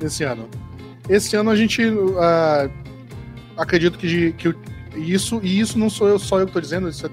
nesse 0.02 0.24
ano. 0.24 0.50
Esse 1.08 1.36
ano 1.36 1.52
a 1.52 1.56
gente 1.56 1.86
uh, 1.88 2.72
acredito 3.56 3.98
que, 3.98 4.34
que 4.34 4.56
isso, 4.96 5.40
e 5.44 5.60
isso 5.60 5.78
não 5.78 5.90
sou 5.90 6.08
eu 6.08 6.18
só 6.18 6.40
eu 6.40 6.46
que 6.46 6.50
estou 6.50 6.62
dizendo, 6.62 6.90
isso 6.90 7.06
é 7.06 7.10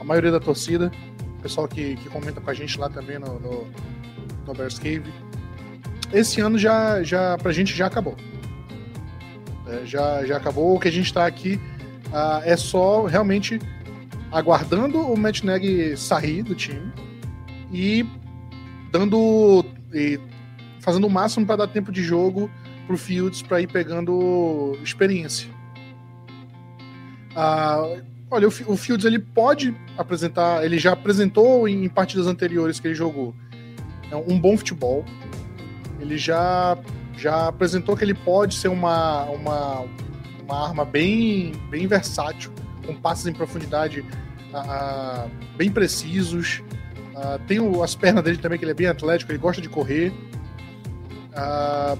a 0.00 0.04
maioria 0.04 0.30
da 0.30 0.40
torcida, 0.40 0.90
o 1.38 1.42
pessoal 1.42 1.68
que, 1.68 1.96
que 1.96 2.08
comenta 2.08 2.40
com 2.40 2.50
a 2.50 2.54
gente 2.54 2.78
lá 2.78 2.88
também 2.88 3.18
no, 3.18 3.38
no, 3.38 3.66
no 4.46 4.54
Bears 4.54 4.78
Cave. 4.78 5.25
Esse 6.12 6.40
ano 6.40 6.58
já, 6.58 7.02
já 7.02 7.36
pra 7.38 7.52
gente 7.52 7.74
já 7.74 7.86
acabou. 7.86 8.16
É, 9.66 9.84
já, 9.84 10.24
já 10.24 10.36
acabou. 10.36 10.76
O 10.76 10.80
que 10.80 10.88
a 10.88 10.92
gente 10.92 11.06
está 11.06 11.26
aqui 11.26 11.60
uh, 12.08 12.42
é 12.44 12.56
só 12.56 13.04
realmente 13.04 13.58
aguardando 14.30 15.00
o 15.00 15.16
Matt 15.16 15.42
Neg 15.42 15.96
sair 15.96 16.42
do 16.42 16.54
time 16.54 16.92
e 17.72 18.06
dando 18.90 19.64
e 19.92 20.18
fazendo 20.80 21.06
o 21.06 21.10
máximo 21.10 21.46
para 21.46 21.56
dar 21.56 21.68
tempo 21.68 21.90
de 21.90 22.02
jogo 22.02 22.50
pro 22.86 22.96
Fields 22.96 23.42
para 23.42 23.60
ir 23.60 23.66
pegando 23.66 24.78
experiência. 24.82 25.48
Uh, 27.32 28.02
olha, 28.30 28.48
o, 28.48 28.76
Fields 28.76 29.04
ele 29.04 29.18
pode 29.18 29.74
apresentar, 29.98 30.64
ele 30.64 30.78
já 30.78 30.92
apresentou 30.92 31.68
em 31.68 31.88
partidas 31.88 32.26
anteriores 32.26 32.78
que 32.78 32.86
ele 32.86 32.94
jogou 32.94 33.34
é 34.10 34.16
um 34.16 34.38
bom 34.38 34.56
futebol. 34.56 35.04
Ele 36.06 36.16
já, 36.16 36.78
já 37.16 37.48
apresentou 37.48 37.96
que 37.96 38.04
ele 38.04 38.14
pode 38.14 38.54
ser 38.54 38.68
uma, 38.68 39.24
uma, 39.24 39.84
uma 40.44 40.68
arma 40.68 40.84
bem, 40.84 41.52
bem 41.68 41.86
versátil, 41.86 42.52
com 42.86 42.94
passes 42.94 43.26
em 43.26 43.32
profundidade 43.32 44.00
uh, 44.00 45.30
bem 45.56 45.70
precisos. 45.70 46.62
Uh, 47.14 47.38
tem 47.46 47.58
o, 47.58 47.82
as 47.82 47.94
pernas 47.94 48.22
dele 48.22 48.38
também, 48.38 48.58
que 48.58 48.64
ele 48.64 48.72
é 48.72 48.74
bem 48.74 48.86
atlético, 48.86 49.32
ele 49.32 49.38
gosta 49.38 49.60
de 49.60 49.68
correr. 49.68 50.12
Uh, 51.32 51.98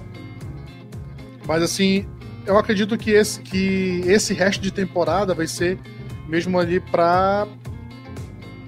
mas 1.45 1.61
assim, 1.61 2.07
eu 2.45 2.57
acredito 2.57 2.97
que 2.97 3.11
esse, 3.11 3.41
que 3.41 4.01
esse 4.05 4.33
resto 4.33 4.61
de 4.61 4.71
temporada 4.71 5.33
vai 5.33 5.47
ser 5.47 5.77
mesmo 6.27 6.57
ali 6.57 6.79
para 6.79 7.47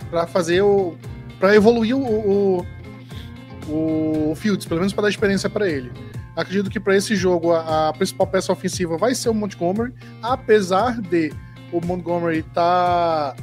para 0.09 0.25
fazer 0.25 0.61
o 0.61 0.95
para 1.39 1.55
evoluir 1.55 1.95
o, 1.95 2.01
o, 2.01 2.65
o 3.69 4.33
Fields, 4.35 4.65
pelo 4.65 4.79
menos 4.79 4.93
para 4.93 5.03
dar 5.03 5.09
experiência 5.09 5.49
para 5.49 5.69
ele. 5.69 5.91
Acredito 6.35 6.69
que 6.69 6.79
para 6.79 6.95
esse 6.95 7.15
jogo 7.15 7.53
a, 7.53 7.89
a, 7.89 7.93
principal 7.93 8.27
peça 8.27 8.51
ofensiva 8.51 8.97
vai 8.97 9.13
ser 9.13 9.29
o 9.29 9.33
Montgomery, 9.33 9.93
apesar 10.21 10.99
de 11.01 11.33
o 11.71 11.85
Montgomery 11.85 12.43
tá 12.43 13.35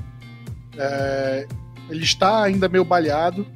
é, 0.79 1.47
ele 1.89 2.05
está 2.05 2.43
ainda 2.43 2.69
meio 2.69 2.85
baleado, 2.85 3.47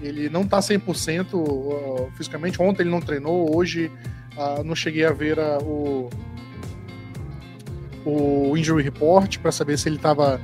ele 0.00 0.28
não 0.28 0.42
está 0.42 0.58
100% 0.58 1.34
uh, 1.34 2.10
fisicamente. 2.16 2.60
Ontem 2.60 2.82
ele 2.82 2.90
não 2.90 3.00
treinou, 3.00 3.54
hoje 3.56 3.90
uh, 4.36 4.62
não 4.64 4.74
cheguei 4.74 5.04
a 5.04 5.12
ver 5.12 5.38
uh, 5.38 5.62
o, 5.64 6.10
o 8.50 8.56
injury 8.56 8.82
report 8.82 9.38
para 9.38 9.52
saber 9.52 9.78
se 9.78 9.88
ele 9.88 9.96
estava 9.96 10.40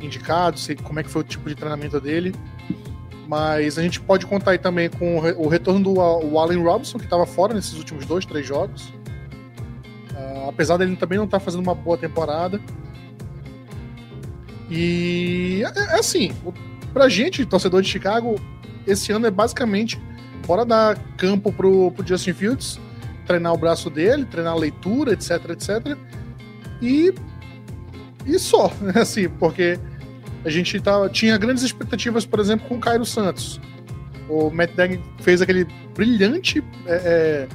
indicado, 0.00 0.58
se, 0.58 0.74
como 0.76 0.98
é 0.98 1.02
que 1.02 1.10
foi 1.10 1.22
o 1.22 1.24
tipo 1.24 1.48
de 1.48 1.54
treinamento 1.54 2.00
dele. 2.00 2.34
Mas 3.26 3.76
a 3.78 3.82
gente 3.82 4.00
pode 4.00 4.24
contar 4.26 4.52
aí 4.52 4.58
também 4.58 4.88
com 4.88 5.18
o 5.18 5.48
retorno 5.48 5.82
do 5.82 5.94
o 5.94 6.38
Allen 6.38 6.62
Robinson, 6.62 6.98
que 6.98 7.04
estava 7.04 7.26
fora 7.26 7.52
nesses 7.52 7.74
últimos 7.74 8.06
dois, 8.06 8.24
três 8.24 8.46
jogos. 8.46 8.88
Uh, 10.12 10.48
apesar 10.48 10.76
dele 10.76 10.94
também 10.96 11.18
não 11.18 11.24
estar 11.24 11.38
tá 11.38 11.44
fazendo 11.44 11.62
uma 11.62 11.74
boa 11.74 11.98
temporada. 11.98 12.60
E 14.70 15.62
é, 15.64 15.96
é 15.96 15.98
assim, 15.98 16.32
pra 16.92 17.08
gente, 17.08 17.44
torcedor 17.44 17.82
de 17.82 17.88
Chicago, 17.88 18.36
esse 18.86 19.12
ano 19.12 19.26
é 19.26 19.30
basicamente 19.30 20.00
bora 20.46 20.64
dar 20.64 20.96
campo 21.16 21.52
pro, 21.52 21.90
pro 21.90 22.06
Justin 22.06 22.32
Fields, 22.32 22.80
treinar 23.26 23.52
o 23.52 23.58
braço 23.58 23.90
dele, 23.90 24.24
treinar 24.24 24.52
a 24.52 24.56
leitura, 24.56 25.12
etc, 25.12 25.50
etc. 25.50 25.98
E, 26.80 27.12
e 28.24 28.38
só, 28.38 28.70
assim, 28.94 29.28
porque 29.28 29.78
a 30.46 30.50
gente 30.50 30.80
tava, 30.80 31.08
tinha 31.08 31.36
grandes 31.36 31.64
expectativas, 31.64 32.24
por 32.24 32.38
exemplo, 32.38 32.68
com 32.68 32.76
o 32.76 32.80
Cairo 32.80 33.04
Santos. 33.04 33.60
O 34.28 34.48
Matt 34.48 34.76
Nagy 34.76 35.02
fez 35.20 35.42
aquele 35.42 35.66
brilhante 35.92 36.62
é, 36.86 36.94
é, 36.94 37.48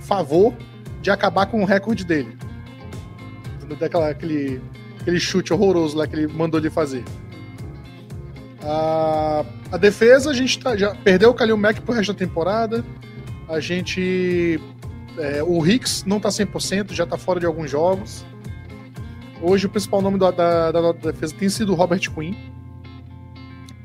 favor 0.00 0.52
de 1.00 1.08
acabar 1.08 1.46
com 1.46 1.62
o 1.62 1.64
recorde 1.64 2.04
dele. 2.04 2.36
Daquela, 3.78 4.10
aquele, 4.10 4.60
aquele 5.00 5.20
chute 5.20 5.52
horroroso 5.52 5.96
lá 5.96 6.04
que 6.04 6.16
ele 6.16 6.26
mandou 6.26 6.58
ele 6.58 6.68
fazer. 6.68 7.04
A, 8.60 9.44
a 9.70 9.76
defesa, 9.76 10.30
a 10.30 10.34
gente 10.34 10.58
tá, 10.58 10.76
já 10.76 10.96
perdeu 10.96 11.30
o 11.30 11.34
Kalil 11.34 11.56
Mack 11.56 11.80
pro 11.82 11.94
resto 11.94 12.12
da 12.12 12.18
temporada. 12.18 12.84
A 13.48 13.60
gente. 13.60 14.60
É, 15.16 15.44
o 15.44 15.64
Hicks 15.64 16.04
não 16.04 16.18
tá 16.18 16.28
100%, 16.28 16.92
já 16.92 17.06
tá 17.06 17.16
fora 17.16 17.38
de 17.38 17.46
alguns 17.46 17.70
jogos. 17.70 18.26
Hoje 19.42 19.66
o 19.66 19.70
principal 19.70 20.00
nome 20.00 20.18
da, 20.18 20.30
da, 20.30 20.72
da, 20.72 20.92
defesa 20.92 21.34
tem 21.34 21.48
sido 21.48 21.74
Robert 21.74 22.00
Quinn. 22.12 22.34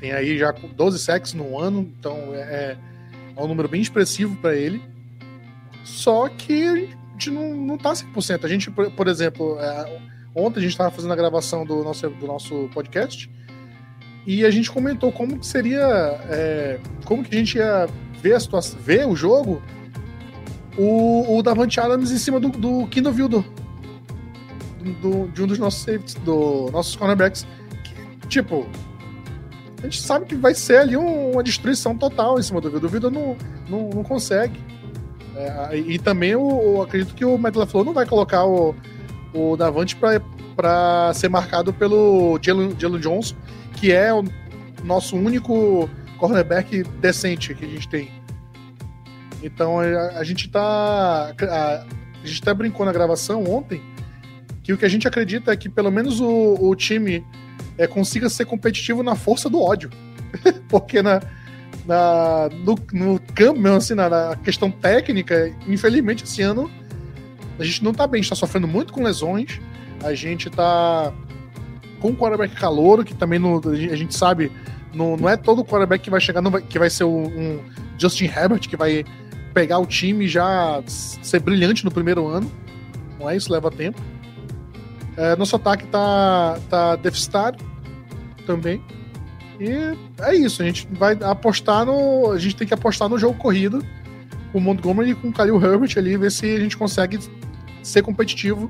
Tem 0.00 0.12
aí 0.12 0.36
já 0.38 0.50
12 0.50 0.98
sacks 0.98 1.34
no 1.34 1.58
ano, 1.58 1.80
então 1.98 2.16
é, 2.34 2.40
é, 2.40 2.78
é 3.36 3.42
um 3.42 3.46
número 3.46 3.68
bem 3.68 3.80
expressivo 3.80 4.36
para 4.36 4.56
ele. 4.56 4.82
Só 5.84 6.28
que 6.28 6.88
gente 7.22 7.30
não, 7.30 7.54
não 7.54 7.78
tá 7.78 7.92
100%. 7.92 8.44
A 8.44 8.48
gente, 8.48 8.70
por, 8.70 8.90
por 8.90 9.06
exemplo, 9.06 9.56
é, 9.60 10.00
ontem 10.34 10.58
a 10.58 10.62
gente 10.62 10.72
estava 10.72 10.90
fazendo 10.90 11.12
a 11.12 11.16
gravação 11.16 11.64
do 11.64 11.84
nosso, 11.84 12.08
do 12.10 12.26
nosso 12.26 12.68
podcast 12.74 13.30
e 14.26 14.44
a 14.44 14.50
gente 14.50 14.70
comentou 14.70 15.12
como 15.12 15.38
que 15.38 15.46
seria, 15.46 15.86
é, 16.28 16.80
como 17.04 17.22
que 17.22 17.34
a 17.34 17.38
gente 17.38 17.58
ia 17.58 17.88
ver 18.20 18.34
a 18.34 18.40
situação, 18.40 18.78
ver 18.80 19.06
o 19.06 19.14
jogo, 19.14 19.62
o, 20.76 21.38
o 21.38 21.42
Davante 21.42 21.78
Adams 21.78 22.10
em 22.10 22.18
cima 22.18 22.40
do, 22.40 22.48
do 22.48 22.86
Kino 22.88 23.12
Vildo, 23.12 23.44
do, 24.82 25.28
de 25.28 25.42
um 25.42 25.46
dos 25.46 25.58
nossos 25.58 25.82
safeties, 25.82 26.14
do 26.16 26.70
nossos 26.72 26.96
cornerbacks. 26.96 27.46
Que, 28.20 28.28
tipo, 28.28 28.66
a 29.78 29.82
gente 29.82 30.00
sabe 30.00 30.26
que 30.26 30.34
vai 30.34 30.54
ser 30.54 30.78
ali 30.78 30.96
um- 30.96 31.32
uma 31.32 31.42
destruição 31.42 31.96
total 31.96 32.38
em 32.38 32.42
cima 32.42 32.60
do 32.60 32.70
Vildo. 32.70 32.86
O 32.86 32.90
Vildo 32.90 33.10
não, 33.10 33.36
não, 33.68 33.90
não 33.90 34.02
consegue. 34.02 34.58
É, 35.34 35.76
e 35.78 35.98
também 35.98 36.30
eu, 36.30 36.82
acredito 36.82 37.14
que 37.14 37.24
o 37.24 37.38
Matt 37.38 37.56
LaFleur 37.56 37.84
não 37.84 37.92
vai 37.94 38.06
colocar 38.06 38.44
o, 38.44 38.74
o 39.32 39.56
Davante 39.56 39.96
para 39.96 41.12
ser 41.14 41.28
marcado 41.28 41.72
pelo 41.72 42.38
Jalen 42.42 42.74
Johnson, 43.00 43.34
que 43.74 43.90
é 43.90 44.12
o 44.12 44.22
nosso 44.84 45.16
único 45.16 45.88
cornerback 46.18 46.82
decente 47.00 47.54
que 47.54 47.64
a 47.64 47.68
gente 47.68 47.88
tem. 47.88 48.10
Então 49.42 49.80
a, 49.80 50.18
a 50.18 50.24
gente 50.24 50.48
tá. 50.48 51.34
A, 51.40 51.84
a 52.22 52.26
gente 52.26 52.40
até 52.42 52.54
brincou 52.54 52.86
na 52.86 52.92
gravação 52.92 53.42
ontem 53.44 53.82
que 54.62 54.72
o 54.72 54.78
que 54.78 54.84
a 54.84 54.88
gente 54.88 55.06
acredita 55.08 55.52
é 55.52 55.56
que 55.56 55.68
pelo 55.68 55.90
menos 55.90 56.20
o, 56.20 56.56
o 56.60 56.74
time 56.76 57.24
é, 57.76 57.86
consiga 57.86 58.28
ser 58.28 58.44
competitivo 58.44 59.02
na 59.02 59.14
força 59.14 59.48
do 59.48 59.60
ódio. 59.60 59.90
Porque 60.68 61.02
na, 61.02 61.20
na, 61.86 62.48
no, 62.64 62.78
no 62.92 63.20
campo, 63.34 63.66
assim, 63.68 63.94
na, 63.94 64.08
na 64.08 64.36
questão 64.36 64.70
técnica, 64.70 65.54
infelizmente 65.66 66.24
esse 66.24 66.42
ano 66.42 66.70
a 67.58 67.64
gente 67.64 67.84
não 67.84 67.92
tá 67.92 68.06
bem, 68.06 68.20
a 68.20 68.22
gente 68.22 68.30
tá 68.30 68.36
sofrendo 68.36 68.66
muito 68.66 68.92
com 68.92 69.02
lesões, 69.02 69.60
a 70.02 70.14
gente 70.14 70.48
tá 70.50 71.12
com 72.00 72.08
um 72.08 72.16
quarterback 72.16 72.54
calouro, 72.56 73.04
que 73.04 73.14
também 73.14 73.38
não, 73.38 73.60
a 73.64 73.96
gente 73.96 74.14
sabe, 74.16 74.50
não, 74.92 75.16
não 75.16 75.28
é 75.28 75.36
todo 75.36 75.64
quarterback 75.64 76.02
que 76.02 76.10
vai 76.10 76.20
chegar, 76.20 76.40
vai- 76.42 76.62
que 76.62 76.78
vai 76.78 76.90
ser 76.90 77.04
um, 77.04 77.24
um 77.26 77.60
Justin 77.98 78.24
Herbert, 78.24 78.60
que 78.60 78.76
vai 78.76 79.04
pegar 79.54 79.78
o 79.78 79.86
time 79.86 80.24
e 80.24 80.28
já 80.28 80.82
ser 80.86 81.40
brilhante 81.40 81.84
no 81.84 81.90
primeiro 81.90 82.26
ano. 82.26 82.50
Não 83.20 83.28
é 83.30 83.36
isso, 83.36 83.52
leva 83.52 83.70
tempo. 83.70 84.00
É, 85.16 85.36
nosso 85.36 85.56
ataque 85.56 85.86
tá, 85.86 86.58
tá 86.68 86.96
deficitário 86.96 87.58
também. 88.46 88.82
E 89.60 89.96
é 90.20 90.34
isso, 90.34 90.62
a 90.62 90.64
gente 90.64 90.88
vai 90.92 91.16
apostar 91.22 91.84
no. 91.84 92.30
A 92.32 92.38
gente 92.38 92.56
tem 92.56 92.66
que 92.66 92.74
apostar 92.74 93.08
no 93.08 93.18
jogo 93.18 93.38
corrido 93.38 93.84
com 94.50 94.58
o 94.58 94.60
Montgomery 94.60 95.10
e 95.10 95.14
com 95.14 95.28
o 95.28 95.32
Khalil 95.32 95.62
Herbert 95.62 95.94
ali, 95.96 96.16
ver 96.16 96.30
se 96.30 96.54
a 96.54 96.58
gente 96.58 96.76
consegue 96.76 97.18
ser 97.82 98.02
competitivo 98.02 98.68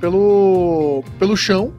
pelo, 0.00 1.02
pelo 1.18 1.36
chão 1.36 1.72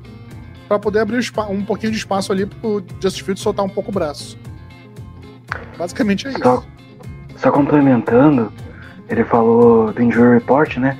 para 0.68 0.80
poder 0.80 1.00
abrir 1.00 1.20
um 1.50 1.64
pouquinho 1.64 1.92
de 1.92 1.98
espaço 1.98 2.32
ali 2.32 2.46
pro 2.46 2.84
Justin 3.02 3.24
Fields 3.24 3.42
soltar 3.42 3.66
um 3.66 3.70
pouco 3.70 3.90
o 3.90 3.94
braço. 3.94 4.38
Basicamente 5.78 6.28
é 6.28 6.32
isso. 6.32 6.40
Só, 6.44 6.64
só 7.38 7.52
complementando, 7.52 8.52
ele 9.08 9.24
falou 9.24 9.94
do 9.94 10.02
injury 10.02 10.34
report, 10.34 10.78
né? 10.78 10.98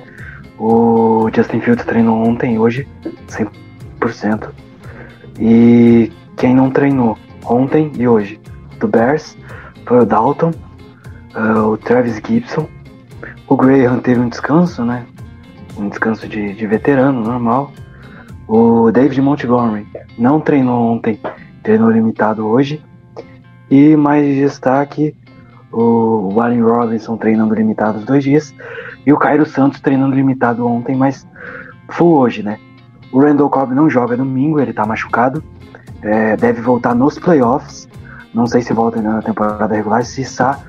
O 0.58 1.30
Justin 1.34 1.60
Fields 1.60 1.84
treinou 1.84 2.26
ontem 2.26 2.54
e 2.54 2.58
hoje 2.58 2.86
100%. 3.28 4.50
E 5.38 6.12
quem 6.36 6.54
não 6.54 6.70
treinou 6.70 7.16
ontem 7.44 7.92
e 7.96 8.08
hoje 8.08 8.40
do 8.80 8.88
Bears 8.88 9.36
foi 9.86 10.00
o 10.00 10.04
Dalton, 10.04 10.52
ah, 11.34 11.62
o 11.62 11.76
Travis 11.76 12.20
Gibson, 12.24 12.68
o 13.48 13.56
Graham 13.56 14.00
teve 14.00 14.20
um 14.20 14.28
descanso, 14.28 14.84
né? 14.84 15.06
Um 15.76 15.88
descanso 15.88 16.28
de, 16.28 16.54
de 16.54 16.66
veterano 16.66 17.22
normal. 17.22 17.72
O 18.46 18.90
David 18.90 19.20
Montgomery 19.22 19.86
não 20.18 20.40
treinou 20.40 20.92
ontem, 20.92 21.18
treinou 21.62 21.90
limitado 21.90 22.46
hoje. 22.46 22.82
E 23.70 23.96
mais 23.96 24.26
destaque, 24.36 25.14
o 25.72 26.30
Warren 26.34 26.62
Robinson 26.62 27.16
treinando 27.16 27.54
limitado 27.54 27.98
os 27.98 28.04
dois 28.04 28.24
dias. 28.24 28.54
E 29.08 29.12
o 29.12 29.16
Cairo 29.16 29.46
Santos 29.46 29.80
treinando 29.80 30.14
limitado 30.14 30.66
ontem, 30.66 30.94
mas 30.94 31.26
full 31.88 32.18
hoje, 32.18 32.42
né? 32.42 32.58
O 33.10 33.18
Randall 33.18 33.48
Cobb 33.48 33.74
não 33.74 33.88
joga 33.88 34.14
domingo, 34.14 34.60
ele 34.60 34.74
tá 34.74 34.84
machucado. 34.84 35.42
É, 36.02 36.36
deve 36.36 36.60
voltar 36.60 36.94
nos 36.94 37.18
playoffs. 37.18 37.88
Não 38.34 38.46
sei 38.46 38.60
se 38.60 38.74
volta 38.74 39.00
na 39.00 39.22
temporada 39.22 39.74
regular. 39.74 40.04
Se, 40.04 40.22
sa 40.26 40.60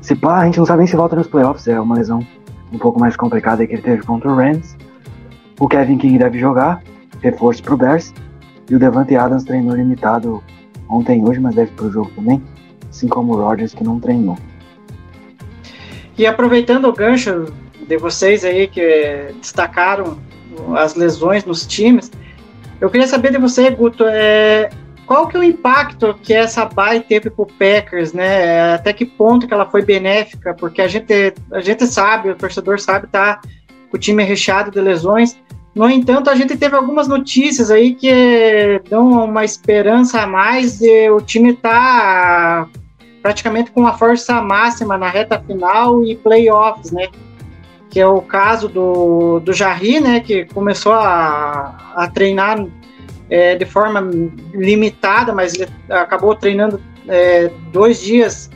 se 0.00 0.14
pá, 0.14 0.38
a 0.38 0.46
gente 0.46 0.58
não 0.58 0.64
sabe 0.64 0.78
nem 0.78 0.86
se 0.86 0.96
volta 0.96 1.16
nos 1.16 1.26
playoffs. 1.26 1.68
É 1.68 1.78
uma 1.78 1.96
lesão 1.96 2.26
um 2.72 2.78
pouco 2.78 2.98
mais 2.98 3.14
complicada 3.14 3.66
que 3.66 3.74
ele 3.74 3.82
teve 3.82 4.02
contra 4.04 4.32
o 4.32 4.36
Rams. 4.36 4.74
O 5.60 5.68
Kevin 5.68 5.98
King 5.98 6.16
deve 6.16 6.38
jogar, 6.38 6.82
reforço 7.20 7.62
pro 7.62 7.76
Bears. 7.76 8.14
E 8.70 8.74
o 8.74 8.78
Devante 8.78 9.14
Adams 9.16 9.44
treinou 9.44 9.76
limitado 9.76 10.42
ontem 10.88 11.22
hoje, 11.22 11.40
mas 11.40 11.54
deve 11.54 11.70
pro 11.72 11.92
jogo 11.92 12.10
também. 12.16 12.42
Assim 12.88 13.06
como 13.06 13.34
o 13.34 13.36
Rodgers, 13.36 13.74
que 13.74 13.84
não 13.84 14.00
treinou. 14.00 14.38
E 16.16 16.24
aproveitando 16.24 16.86
o 16.86 16.92
gancho 16.94 17.52
de 17.92 17.98
vocês 17.98 18.42
aí 18.42 18.66
que 18.66 19.34
destacaram 19.38 20.18
as 20.74 20.94
lesões 20.94 21.44
nos 21.44 21.66
times, 21.66 22.10
eu 22.80 22.88
queria 22.88 23.06
saber 23.06 23.30
de 23.30 23.38
você, 23.38 23.70
Guto, 23.70 24.04
é, 24.06 24.70
qual 25.06 25.28
que 25.28 25.36
é 25.36 25.40
o 25.40 25.44
impacto 25.44 26.14
que 26.22 26.32
essa 26.32 26.64
bye 26.64 27.00
teve 27.00 27.28
pro 27.28 27.46
Packers, 27.46 28.14
né? 28.14 28.74
Até 28.74 28.94
que 28.94 29.04
ponto 29.04 29.46
que 29.46 29.52
ela 29.52 29.66
foi 29.66 29.82
benéfica? 29.82 30.54
Porque 30.54 30.80
a 30.80 30.88
gente, 30.88 31.34
a 31.52 31.60
gente 31.60 31.86
sabe, 31.86 32.30
o 32.30 32.34
torcedor 32.34 32.80
sabe, 32.80 33.08
tá 33.08 33.40
o 33.92 33.98
time 33.98 34.24
recheado 34.24 34.70
de 34.70 34.80
lesões. 34.80 35.38
No 35.74 35.88
entanto, 35.88 36.30
a 36.30 36.34
gente 36.34 36.56
teve 36.56 36.74
algumas 36.74 37.06
notícias 37.06 37.70
aí 37.70 37.94
que 37.94 38.80
dão 38.88 39.24
uma 39.24 39.44
esperança 39.44 40.22
a 40.22 40.26
mais 40.26 40.78
de 40.78 41.10
o 41.10 41.20
time 41.20 41.54
tá 41.54 42.66
praticamente 43.22 43.70
com 43.70 43.80
uma 43.80 43.96
força 43.96 44.40
máxima 44.40 44.96
na 44.96 45.08
reta 45.08 45.38
final 45.46 46.04
e 46.04 46.16
playoffs, 46.16 46.90
né? 46.90 47.08
Que 47.92 48.00
é 48.00 48.06
o 48.06 48.22
caso 48.22 48.70
do, 48.70 49.38
do 49.40 49.52
Jarry, 49.52 50.00
né? 50.00 50.20
Que 50.20 50.46
começou 50.46 50.94
a, 50.94 51.92
a 51.94 52.08
treinar 52.08 52.66
é, 53.28 53.54
de 53.54 53.66
forma 53.66 54.00
limitada, 54.54 55.30
mas 55.30 55.52
ele 55.54 55.68
acabou 55.90 56.34
treinando 56.34 56.80
é, 57.06 57.50
dois 57.70 58.00
dias 58.00 58.50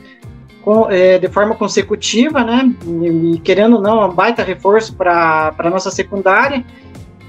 com, 0.63 0.89
é, 0.89 1.19
de 1.19 1.27
forma 1.27 1.53
consecutiva, 1.53 2.43
né? 2.43 2.73
E, 2.83 3.35
e 3.35 3.39
querendo 3.39 3.75
ou 3.75 3.81
não, 3.81 4.01
é 4.01 4.05
um 4.07 4.11
baita 4.11 4.41
reforço 4.41 4.95
para 4.95 5.53
a 5.55 5.69
nossa 5.69 5.91
secundária. 5.91 6.65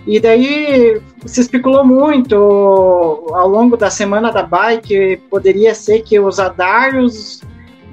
E 0.07 0.19
daí 0.19 1.03
se 1.27 1.43
especulou 1.43 1.85
muito 1.85 2.35
ao 2.35 3.47
longo 3.47 3.77
da 3.77 3.91
semana 3.91 4.33
da 4.33 4.49
que 4.79 5.21
poderia 5.29 5.75
ser 5.75 6.01
que 6.01 6.19
os 6.19 6.41
Adarius 6.41 7.43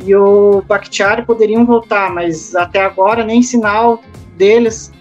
e 0.03 0.15
o 0.15 0.62
Bakhtiari 0.67 1.23
poderiam 1.23 1.65
voltar, 1.65 2.12
mas 2.12 2.55
até 2.55 2.84
agora 2.84 3.23
nem 3.23 3.41
sinal 3.41 4.01
deles 4.36 4.91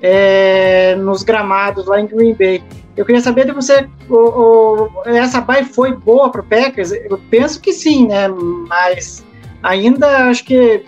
é, 0.00 0.94
nos 0.96 1.22
gramados 1.22 1.86
lá 1.86 2.00
em 2.00 2.06
Green 2.06 2.34
Bay. 2.34 2.62
Eu 2.96 3.04
queria 3.04 3.20
saber 3.20 3.46
de 3.46 3.52
você, 3.52 3.88
o, 4.08 4.16
o, 4.16 4.90
essa 5.04 5.40
bye 5.40 5.64
foi 5.64 5.94
boa 5.94 6.30
para 6.30 6.40
o 6.40 6.44
Packers? 6.44 6.92
Eu 6.92 7.18
penso 7.30 7.60
que 7.60 7.72
sim, 7.72 8.08
né? 8.08 8.28
Mas 8.28 9.24
ainda 9.62 10.28
acho 10.28 10.44
que 10.44 10.84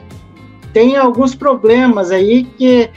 tem 0.72 0.96
alguns 0.96 1.34
problemas 1.34 2.10
aí 2.10 2.44
que 2.44 2.90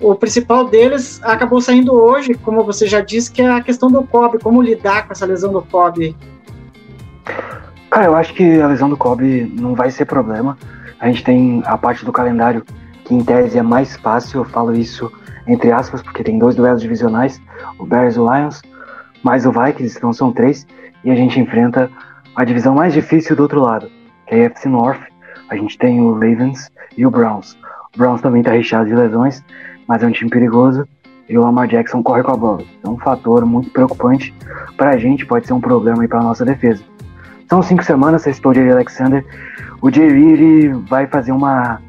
o 0.00 0.14
principal 0.14 0.66
deles 0.66 1.20
acabou 1.22 1.60
saindo 1.60 1.94
hoje, 1.94 2.34
como 2.34 2.64
você 2.64 2.86
já 2.86 3.00
disse, 3.00 3.30
que 3.30 3.40
é 3.40 3.50
a 3.50 3.60
questão 3.60 3.90
do 3.90 4.02
Kobe, 4.02 4.38
como 4.38 4.60
lidar 4.60 5.06
com 5.06 5.12
essa 5.12 5.24
lesão 5.24 5.52
do 5.52 5.62
Kobe. 5.62 6.16
Cara, 7.94 8.08
eu 8.08 8.16
acho 8.16 8.34
que 8.34 8.60
a 8.60 8.66
lesão 8.66 8.88
do 8.88 8.96
Kobe 8.96 9.54
não 9.56 9.72
vai 9.72 9.88
ser 9.88 10.04
problema. 10.04 10.58
A 10.98 11.06
gente 11.06 11.22
tem 11.22 11.62
a 11.64 11.78
parte 11.78 12.04
do 12.04 12.10
calendário 12.10 12.64
que 13.04 13.14
em 13.14 13.22
tese 13.22 13.56
é 13.56 13.62
mais 13.62 13.94
fácil, 13.94 14.40
eu 14.40 14.44
falo 14.44 14.74
isso 14.74 15.12
entre 15.46 15.70
aspas, 15.70 16.02
porque 16.02 16.24
tem 16.24 16.36
dois 16.36 16.56
duelos 16.56 16.82
divisionais, 16.82 17.40
o 17.78 17.86
Bears 17.86 18.16
e 18.16 18.18
o 18.18 18.28
Lions, 18.28 18.62
mais 19.22 19.46
o 19.46 19.52
Vikings, 19.52 19.96
então 19.96 20.12
são 20.12 20.32
três, 20.32 20.66
e 21.04 21.10
a 21.12 21.14
gente 21.14 21.38
enfrenta 21.38 21.88
a 22.34 22.44
divisão 22.44 22.74
mais 22.74 22.92
difícil 22.92 23.36
do 23.36 23.44
outro 23.44 23.60
lado, 23.60 23.88
que 24.26 24.34
é 24.34 24.42
a 24.42 24.48
AFC 24.48 24.68
North. 24.68 25.02
A 25.48 25.54
gente 25.54 25.78
tem 25.78 26.00
o 26.00 26.14
Ravens 26.14 26.72
e 26.98 27.06
o 27.06 27.10
Browns. 27.12 27.56
O 27.94 27.98
Browns 27.98 28.20
também 28.20 28.42
tá 28.42 28.50
recheado 28.50 28.86
de 28.88 28.94
lesões, 28.96 29.40
mas 29.86 30.02
é 30.02 30.06
um 30.08 30.10
time 30.10 30.30
perigoso 30.30 30.84
e 31.28 31.38
o 31.38 31.42
Lamar 31.42 31.68
Jackson 31.68 32.02
corre 32.02 32.24
com 32.24 32.32
a 32.32 32.36
bola. 32.36 32.64
É 32.82 32.88
um 32.88 32.98
fator 32.98 33.46
muito 33.46 33.70
preocupante 33.70 34.34
pra 34.76 34.96
gente, 34.96 35.24
pode 35.24 35.46
ser 35.46 35.52
um 35.52 35.60
problema 35.60 36.02
aí 36.02 36.08
pra 36.08 36.20
nossa 36.20 36.44
defesa. 36.44 36.82
São 37.48 37.62
cinco 37.62 37.84
semanas, 37.84 38.22
citou 38.22 38.52
o 38.52 38.54
Jerry 38.54 38.72
Alexander. 38.72 39.24
O 39.80 39.90
Jerry 39.90 40.32
ele 40.32 40.68
vai 40.88 41.06
fazer 41.06 41.32
uma, 41.32 41.80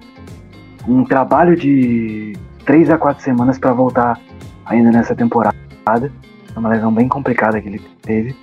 um 0.87 1.03
trabalho 1.03 1.55
de 1.55 2.33
três 2.65 2.89
a 2.89 2.97
quatro 2.97 3.23
semanas 3.23 3.57
para 3.57 3.71
voltar 3.73 4.19
ainda 4.65 4.91
nessa 4.91 5.15
temporada. 5.15 5.55
É 5.87 6.59
uma 6.59 6.69
lesão 6.69 6.93
bem 6.93 7.07
complicada 7.07 7.61
que 7.61 7.67
ele 7.67 7.81
teve. 8.01 8.35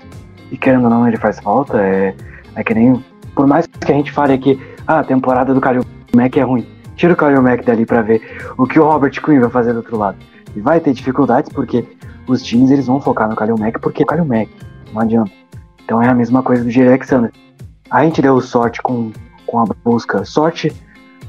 E 0.51 0.57
querendo 0.57 0.85
ou 0.85 0.91
não, 0.91 1.07
ele 1.07 1.17
faz 1.17 1.39
falta. 1.41 1.81
É, 1.81 2.15
é 2.55 2.65
que 2.65 2.75
nem. 2.75 3.03
Por 3.35 3.47
mais 3.47 3.67
que 3.67 3.91
a 3.91 3.95
gente 3.95 4.13
fale 4.13 4.35
aqui, 4.35 4.61
ah, 4.87 5.01
a 5.01 5.05
temporada 5.05 5.55
do 5.55 5.61
Kalil 5.61 5.85
Mack 6.15 6.39
é 6.39 6.43
ruim. 6.43 6.67
Tira 6.97 7.15
o 7.15 7.17
Kalil 7.17 7.43
Mack 7.43 7.65
dali 7.65 7.87
pra 7.87 8.03
ver 8.03 8.21
o 8.59 8.67
que 8.67 8.79
o 8.79 8.85
Robert 8.85 9.13
Quinn 9.23 9.41
vai 9.41 9.51
fazer 9.51 9.73
do 9.73 9.79
outro 9.79 9.97
lado. 9.97 10.19
E 10.55 10.61
vai 10.61 10.79
ter 10.81 10.93
dificuldades 10.93 11.51
porque 11.51 11.85
os 12.27 12.43
times 12.43 12.71
eles 12.71 12.87
vão 12.87 13.01
focar 13.01 13.29
no 13.29 13.35
Kalil 13.35 13.57
Mack 13.59 13.81
porque 13.81 14.03
é 14.03 14.05
o 14.05 14.07
Kalil 14.07 14.27
Mack. 14.27 14.51
Não 14.93 15.01
adianta. 15.01 15.33
Então 15.85 16.03
é 16.03 16.09
a 16.09 16.15
mesma 16.15 16.43
coisa 16.43 16.65
do 16.65 16.71
Jerry 16.71 16.89
Alexander. 16.89 17.31
A 17.91 18.05
gente 18.05 18.23
deu 18.23 18.41
sorte 18.41 18.81
com, 18.83 19.13
com 19.47 19.61
a 19.61 19.65
busca. 19.85 20.25
Sorte 20.25 20.73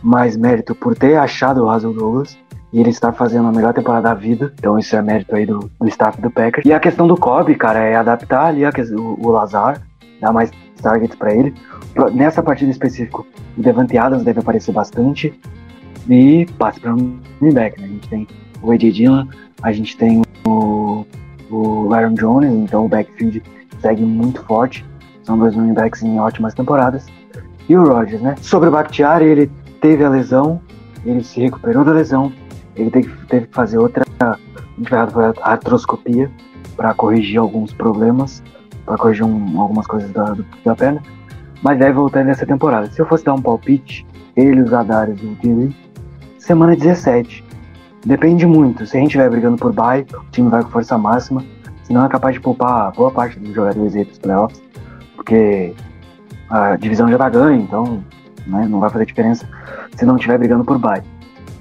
mais 0.01 0.35
mérito 0.35 0.75
por 0.75 0.95
ter 0.95 1.17
achado 1.17 1.63
o 1.63 1.69
Hazel 1.69 1.93
Douglas 1.93 2.37
e 2.71 2.79
ele 2.79 2.89
estar 2.89 3.13
fazendo 3.13 3.47
a 3.47 3.51
melhor 3.51 3.73
temporada 3.73 4.09
da 4.09 4.13
vida. 4.13 4.53
Então 4.57 4.77
isso 4.79 4.95
é 4.95 5.01
mérito 5.01 5.35
aí 5.35 5.45
do, 5.45 5.69
do 5.79 5.87
staff 5.87 6.19
do 6.21 6.31
Packers. 6.31 6.65
E 6.65 6.73
a 6.73 6.79
questão 6.79 7.07
do 7.07 7.15
Kobe, 7.15 7.55
cara, 7.55 7.79
é 7.79 7.95
adaptar 7.95 8.47
ali 8.47 8.65
a, 8.65 8.71
o, 8.97 9.27
o 9.27 9.31
Lazar, 9.31 9.81
dar 10.19 10.33
mais 10.33 10.51
targets 10.81 11.15
para 11.15 11.33
ele. 11.33 11.53
Nessa 12.13 12.41
partida 12.41 12.71
específica, 12.71 13.19
o 13.19 13.61
Devante 13.61 13.97
Adams 13.97 14.23
deve 14.23 14.39
aparecer 14.39 14.71
bastante. 14.71 15.39
E 16.09 16.45
passe 16.57 16.79
para 16.81 16.93
um 16.93 17.19
back, 17.53 17.79
né? 17.79 17.87
A 17.87 17.89
gente 17.89 18.09
tem 18.09 18.27
o 18.61 18.71
AJ 18.71 18.91
Dillon, 18.91 19.27
a 19.61 19.71
gente 19.71 19.95
tem 19.95 20.21
o, 20.45 21.05
o 21.49 21.93
Aaron 21.93 22.13
Jones, 22.13 22.51
então 22.51 22.85
o 22.85 22.89
backfield 22.89 23.41
segue 23.83 24.03
muito 24.03 24.41
forte. 24.45 24.85
São 25.23 25.37
dois 25.37 25.55
running 25.55 25.73
backs 25.73 26.01
em 26.01 26.19
ótimas 26.19 26.53
temporadas. 26.53 27.05
E 27.67 27.77
o 27.77 27.83
Rodgers, 27.83 28.21
né? 28.21 28.35
Sobre 28.41 28.69
o 28.69 28.71
Bakhtiari, 28.71 29.25
ele 29.25 29.51
teve 29.79 30.03
a 30.03 30.09
lesão, 30.09 30.61
ele 31.05 31.23
se 31.23 31.39
recuperou 31.41 31.83
da 31.85 31.91
lesão, 31.91 32.31
ele 32.75 32.89
teve, 32.89 33.09
teve 33.27 33.47
que 33.47 33.53
fazer 33.53 33.77
outra 33.77 34.03
artroscopia 35.41 36.31
para 36.75 36.93
corrigir 36.93 37.39
alguns 37.39 37.73
problemas, 37.73 38.43
para 38.85 38.97
corrigir 38.97 39.23
um, 39.23 39.61
algumas 39.61 39.85
coisas 39.85 40.11
da, 40.11 40.35
da 40.65 40.75
perna, 40.75 41.01
mas 41.61 41.77
deve 41.77 41.93
voltar 41.93 42.25
nessa 42.25 42.45
temporada. 42.45 42.89
Se 42.91 43.01
eu 43.01 43.05
fosse 43.05 43.23
dar 43.23 43.33
um 43.33 43.41
palpite, 43.41 44.05
ele, 44.35 44.61
os 44.61 44.73
Adares 44.73 45.21
e 45.21 45.25
o 45.25 45.35
Tilly, 45.35 45.75
semana 46.37 46.75
17. 46.75 47.43
Depende 48.05 48.45
muito. 48.45 48.85
Se 48.85 48.97
a 48.97 48.99
gente 48.99 49.09
estiver 49.09 49.29
brigando 49.29 49.57
por 49.57 49.71
bye, 49.71 50.05
o 50.13 50.31
time 50.31 50.49
vai 50.49 50.61
com 50.63 50.69
força 50.69 50.97
máxima. 50.97 51.43
Senão 51.93 52.07
é 52.07 52.09
capaz 52.09 52.33
de 52.33 52.41
poupar 52.41 52.91
boa 52.93 53.11
parte 53.11 53.37
dos 53.37 53.53
jogadores 53.53 53.95
aí 53.95 54.03
pros 54.03 54.17
playoffs. 54.17 54.63
Porque 55.15 55.75
a 56.49 56.75
divisão 56.75 57.07
já 57.07 57.19
tá 57.19 57.29
ganha, 57.29 57.55
então 57.55 58.03
né, 58.47 58.65
não 58.67 58.79
vai 58.79 58.89
fazer 58.89 59.05
diferença 59.05 59.47
se 59.95 60.03
não 60.03 60.15
estiver 60.15 60.39
brigando 60.39 60.65
por 60.65 60.79
bye. 60.79 61.03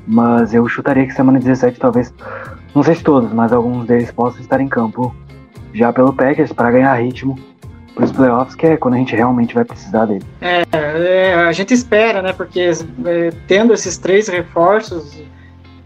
Mas 0.07 0.55
eu 0.55 0.67
chutaria 0.67 1.07
que 1.07 1.13
semana 1.13 1.39
17 1.39 1.79
talvez, 1.79 2.15
não 2.75 2.83
sei 2.83 2.95
se 2.95 3.05
todos, 3.05 3.31
mas 3.31 3.53
alguns 3.53 3.85
deles 3.85 4.11
possam 4.11 4.41
estar 4.41 4.59
em 4.59 4.69
campo 4.69 5.15
já 5.75 5.93
pelo 5.93 6.15
Packers 6.15 6.51
para 6.51 6.71
ganhar 6.71 6.95
ritmo 6.95 7.39
para 7.95 8.07
os 8.07 8.13
playoffs, 8.13 8.55
que 8.55 8.69
é 8.69 8.77
quando 8.79 8.95
a 8.95 8.97
gente 8.97 9.15
realmente 9.15 9.55
vai 9.55 9.67
precisar 9.67 10.07
dele. 10.07 10.25
É, 10.41 10.63
é 10.73 11.35
a 11.35 11.53
gente 11.53 11.75
espera, 11.75 12.23
né? 12.23 12.33
Porque 12.33 12.71
é, 13.05 13.31
tendo 13.47 13.75
esses 13.75 13.99
três 13.99 14.29
reforços 14.29 15.23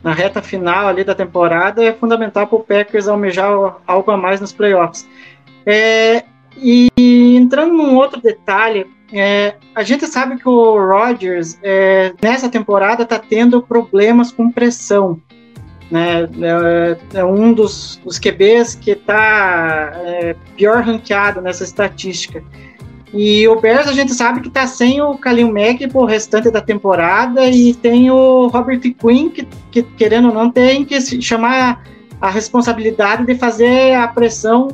na 0.07 0.12
reta 0.12 0.40
final 0.40 0.87
ali 0.87 1.03
da 1.03 1.16
temporada 1.16 1.85
é 1.85 1.92
fundamental 1.92 2.47
para 2.47 2.57
o 2.57 2.62
Packers 2.62 3.09
almejar 3.09 3.51
algo 3.85 4.11
a 4.12 4.16
mais 4.16 4.40
nos 4.40 4.53
playoffs. 4.53 5.05
É, 5.66 6.23
e 6.57 6.88
entrando 7.37 7.73
num 7.73 7.97
outro 7.97 8.21
detalhe, 8.21 8.87
é, 9.12 9.57
a 9.75 9.83
gente 9.83 10.07
sabe 10.07 10.38
que 10.38 10.49
o 10.49 10.77
Rodgers 10.79 11.59
é, 11.61 12.14
nessa 12.23 12.49
temporada 12.49 13.03
está 13.03 13.19
tendo 13.19 13.61
problemas 13.61 14.31
com 14.31 14.49
pressão 14.49 15.21
né? 15.90 16.29
É, 17.12 17.19
é 17.19 17.25
um 17.25 17.53
dos, 17.53 18.01
dos 18.05 18.19
QBs 18.19 18.75
que 18.77 18.92
está 18.92 19.92
é, 20.05 20.37
pior 20.57 20.83
ranqueado 20.83 21.40
nessa 21.40 21.64
estatística. 21.64 22.42
E 23.16 23.48
o 23.48 23.59
Bears 23.59 23.88
a 23.88 23.94
gente 23.94 24.12
sabe 24.12 24.42
que 24.42 24.48
está 24.48 24.66
sem 24.66 25.00
o 25.00 25.16
Kalil 25.16 25.50
Mack 25.50 25.88
por 25.88 26.05
restante 26.05 26.50
da 26.50 26.61
temporada 26.61 27.48
e 27.48 27.72
tem 27.72 28.11
o 28.11 28.48
Robert 28.48 28.81
Quinn 28.81 29.31
que, 29.31 29.48
que, 29.70 29.83
querendo 29.83 30.29
ou 30.29 30.35
não 30.35 30.50
tem 30.50 30.85
que 30.85 31.00
chamar 31.22 31.83
a 32.20 32.29
responsabilidade 32.29 33.24
de 33.24 33.35
fazer 33.35 33.94
a 33.94 34.07
pressão 34.07 34.68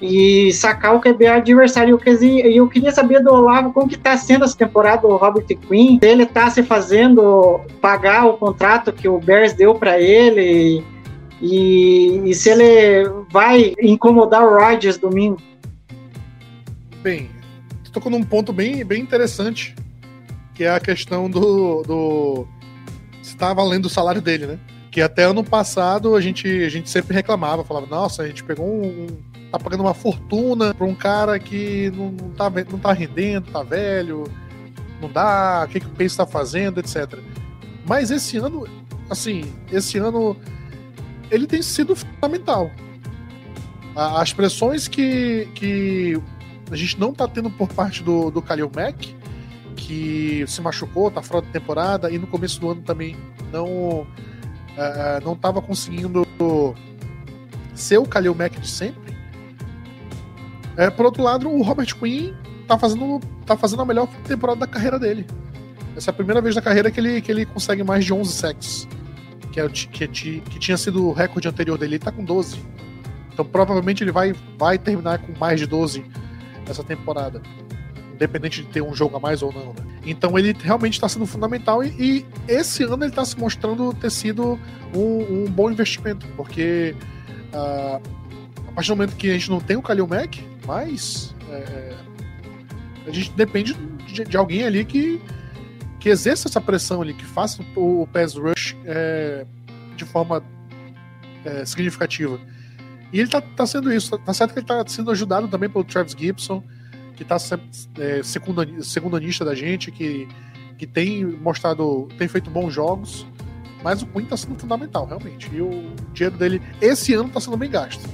e 0.00 0.52
sacar 0.52 0.96
o 0.96 1.00
QB 1.00 1.24
adversário. 1.28 2.00
E 2.20 2.56
eu 2.56 2.68
queria 2.68 2.90
saber 2.90 3.22
do 3.22 3.32
Olavo 3.32 3.72
como 3.72 3.88
que 3.88 3.94
está 3.94 4.16
sendo 4.16 4.44
essa 4.44 4.56
temporada 4.56 5.02
do 5.02 5.16
Robert 5.16 5.46
Quinn. 5.46 6.00
Ele 6.02 6.24
está 6.24 6.50
se 6.50 6.64
fazendo 6.64 7.60
pagar 7.80 8.26
o 8.26 8.32
contrato 8.32 8.92
que 8.92 9.08
o 9.08 9.20
Bears 9.20 9.52
deu 9.52 9.76
para 9.76 10.00
ele 10.00 10.84
e, 11.40 12.22
e, 12.24 12.34
se 12.34 12.50
ele 12.50 13.08
vai 13.30 13.74
incomodar 13.80 14.42
o 14.44 14.58
Rodgers 14.58 14.98
domingo. 14.98 15.38
Bem, 17.00 17.30
tocou 17.92 18.10
num 18.10 18.22
ponto 18.22 18.52
bem, 18.52 18.84
bem 18.84 19.02
interessante, 19.02 19.74
que 20.54 20.64
é 20.64 20.70
a 20.70 20.80
questão 20.80 21.30
do, 21.30 21.82
do 21.82 22.46
se 23.22 23.36
tá 23.36 23.52
valendo 23.52 23.86
o 23.86 23.90
salário 23.90 24.20
dele, 24.20 24.46
né? 24.46 24.58
Que 24.90 25.00
até 25.00 25.24
ano 25.24 25.44
passado 25.44 26.14
a 26.14 26.20
gente, 26.20 26.46
a 26.46 26.68
gente 26.68 26.90
sempre 26.90 27.14
reclamava, 27.14 27.64
falava, 27.64 27.86
nossa, 27.86 28.22
a 28.22 28.26
gente 28.26 28.42
pegou 28.44 28.66
um, 28.66 29.06
tá 29.50 29.58
pagando 29.58 29.82
uma 29.82 29.94
fortuna 29.94 30.74
pra 30.74 30.86
um 30.86 30.94
cara 30.94 31.38
que 31.38 31.90
não, 31.94 32.10
não, 32.10 32.30
tá, 32.30 32.50
não 32.50 32.78
tá 32.78 32.92
rendendo, 32.92 33.50
tá 33.50 33.62
velho, 33.62 34.24
não 35.00 35.10
dá, 35.10 35.64
o 35.66 35.68
que, 35.68 35.80
que 35.80 35.86
o 35.86 35.90
Pace 35.90 36.16
tá 36.16 36.26
fazendo, 36.26 36.80
etc. 36.80 37.18
Mas 37.86 38.10
esse 38.10 38.36
ano, 38.38 38.66
assim, 39.10 39.52
esse 39.70 39.98
ano 39.98 40.36
ele 41.30 41.46
tem 41.46 41.62
sido 41.62 41.96
fundamental. 41.96 42.70
As 43.94 44.32
pressões 44.32 44.88
que, 44.88 45.48
que 45.54 46.18
a 46.72 46.76
gente 46.76 46.98
não 46.98 47.12
tá 47.12 47.28
tendo 47.28 47.50
por 47.50 47.68
parte 47.68 48.02
do, 48.02 48.30
do 48.30 48.40
Khalil 48.40 48.70
Mack, 48.74 49.14
que 49.76 50.44
se 50.46 50.60
machucou, 50.62 51.10
tá 51.10 51.20
fora 51.20 51.42
da 51.42 51.52
temporada, 51.52 52.10
e 52.10 52.18
no 52.18 52.26
começo 52.26 52.58
do 52.60 52.70
ano 52.70 52.82
também 52.82 53.16
não, 53.52 53.66
uh, 54.00 54.06
não 55.22 55.36
tava 55.36 55.60
conseguindo 55.60 56.26
ser 57.74 57.98
o 57.98 58.04
Khalil 58.04 58.34
Mack 58.34 58.58
de 58.58 58.68
sempre. 58.68 59.12
É, 60.76 60.88
por 60.88 61.04
outro 61.04 61.22
lado, 61.22 61.50
o 61.50 61.62
Robert 61.62 61.94
Quinn 61.94 62.32
tá 62.66 62.78
fazendo, 62.78 63.20
tá 63.44 63.56
fazendo 63.56 63.82
a 63.82 63.84
melhor 63.84 64.08
temporada 64.26 64.60
da 64.60 64.66
carreira 64.66 64.98
dele. 64.98 65.26
Essa 65.94 66.10
é 66.10 66.12
a 66.12 66.14
primeira 66.14 66.40
vez 66.40 66.56
na 66.56 66.62
carreira 66.62 66.90
que 66.90 66.98
ele, 66.98 67.20
que 67.20 67.30
ele 67.30 67.44
consegue 67.44 67.84
mais 67.84 68.04
de 68.04 68.14
11 68.14 68.32
sacks. 68.32 68.88
Que, 69.50 69.60
é, 69.60 69.68
que, 69.68 70.08
que 70.08 70.58
tinha 70.58 70.78
sido 70.78 71.06
o 71.06 71.12
recorde 71.12 71.46
anterior 71.46 71.76
dele. 71.76 71.96
Ele 71.96 72.02
tá 72.02 72.10
com 72.10 72.24
12. 72.24 72.58
Então 73.30 73.44
provavelmente 73.44 74.02
ele 74.02 74.10
vai, 74.10 74.34
vai 74.56 74.78
terminar 74.78 75.18
com 75.18 75.38
mais 75.38 75.60
de 75.60 75.66
12 75.66 76.02
essa 76.66 76.84
temporada. 76.84 77.42
Independente 78.14 78.62
de 78.62 78.68
ter 78.68 78.82
um 78.82 78.94
jogo 78.94 79.16
a 79.16 79.20
mais 79.20 79.42
ou 79.42 79.52
não. 79.52 79.72
Né? 79.72 80.00
Então 80.04 80.38
ele 80.38 80.54
realmente 80.60 80.94
está 80.94 81.08
sendo 81.08 81.26
fundamental. 81.26 81.82
E, 81.82 81.88
e, 81.98 82.26
esse 82.48 82.84
ano 82.84 83.04
ele 83.04 83.10
está 83.10 83.24
se 83.24 83.38
mostrando 83.38 83.92
ter 83.94 84.10
sido 84.10 84.58
um, 84.94 85.44
um 85.44 85.50
bom 85.50 85.70
investimento. 85.70 86.26
Porque 86.36 86.94
uh, 87.52 88.00
a 88.72 88.74
partir 88.74 88.88
do 88.88 88.96
momento 88.96 89.16
que 89.16 89.30
a 89.30 89.34
gente 89.34 89.50
não 89.50 89.60
tem 89.60 89.76
o 89.76 89.82
Kalil 89.82 90.06
Mack, 90.06 90.42
mas 90.66 91.34
é, 91.50 91.94
a 93.06 93.10
gente 93.10 93.30
depende 93.32 93.74
de, 94.06 94.24
de, 94.24 94.36
alguém 94.36 94.64
ali 94.64 94.84
que, 94.84 95.20
que 96.00 96.08
exerça 96.08 96.48
essa 96.48 96.60
pressão 96.60 97.02
ali, 97.02 97.12
que 97.12 97.24
faça 97.24 97.62
o, 97.76 98.02
o 98.02 98.06
pass 98.06 98.34
rush 98.34 98.74
é, 98.86 99.44
de 99.94 100.04
forma 100.04 100.42
é, 101.44 101.64
significativa. 101.64 102.40
E 103.12 103.20
ele 103.20 103.28
tá, 103.28 103.40
tá 103.40 103.66
sendo 103.66 103.92
isso. 103.92 104.16
Tá 104.18 104.32
certo 104.32 104.52
que 104.52 104.60
ele 104.60 104.66
tá 104.66 104.82
sendo 104.86 105.10
ajudado 105.10 105.46
também 105.48 105.68
pelo 105.68 105.84
Travis 105.84 106.16
Gibson, 106.18 106.62
que 107.14 107.24
tá 107.24 107.36
é, 107.98 108.22
segundanista 108.22 109.44
da 109.44 109.54
gente, 109.54 109.90
que, 109.90 110.26
que 110.78 110.86
tem 110.86 111.24
mostrado, 111.24 112.08
tem 112.18 112.26
feito 112.26 112.50
bons 112.50 112.72
jogos. 112.72 113.26
Mas 113.84 114.00
o 114.00 114.06
Quinn 114.06 114.24
tá 114.24 114.36
sendo 114.36 114.58
fundamental, 114.58 115.06
realmente. 115.06 115.50
E 115.52 115.60
o 115.60 115.92
dinheiro 116.12 116.36
dele, 116.36 116.62
esse 116.80 117.12
ano, 117.14 117.28
tá 117.28 117.40
sendo 117.40 117.56
bem 117.56 117.70
gasto. 117.70 118.08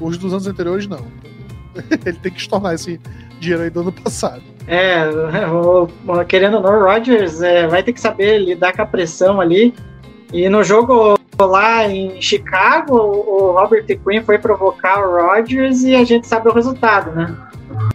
Os 0.00 0.16
dos 0.16 0.32
anos 0.32 0.46
anteriores, 0.46 0.86
não. 0.86 1.06
ele 2.04 2.18
tem 2.18 2.32
que 2.32 2.40
estornar 2.40 2.74
esse 2.74 2.98
dinheiro 3.38 3.62
aí 3.64 3.70
do 3.70 3.80
ano 3.80 3.92
passado. 3.92 4.42
É, 4.66 5.04
querendo 6.26 6.56
ou 6.56 6.62
não, 6.62 6.80
o 6.80 6.84
Rodgers 6.84 7.42
é, 7.42 7.66
vai 7.66 7.82
ter 7.82 7.92
que 7.92 8.00
saber 8.00 8.38
lidar 8.38 8.72
com 8.72 8.82
a 8.82 8.86
pressão 8.86 9.40
ali. 9.40 9.74
E 10.32 10.48
no 10.48 10.64
jogo 10.64 11.19
lá 11.46 11.86
em 11.86 12.20
Chicago, 12.20 12.96
o 12.96 13.52
Robert 13.52 13.84
Quinn 13.86 14.22
foi 14.22 14.38
provocar 14.38 15.00
o 15.00 15.26
Rodgers 15.26 15.82
e 15.82 15.94
a 15.94 16.04
gente 16.04 16.26
sabe 16.26 16.48
o 16.48 16.52
resultado, 16.52 17.12
né? 17.12 17.36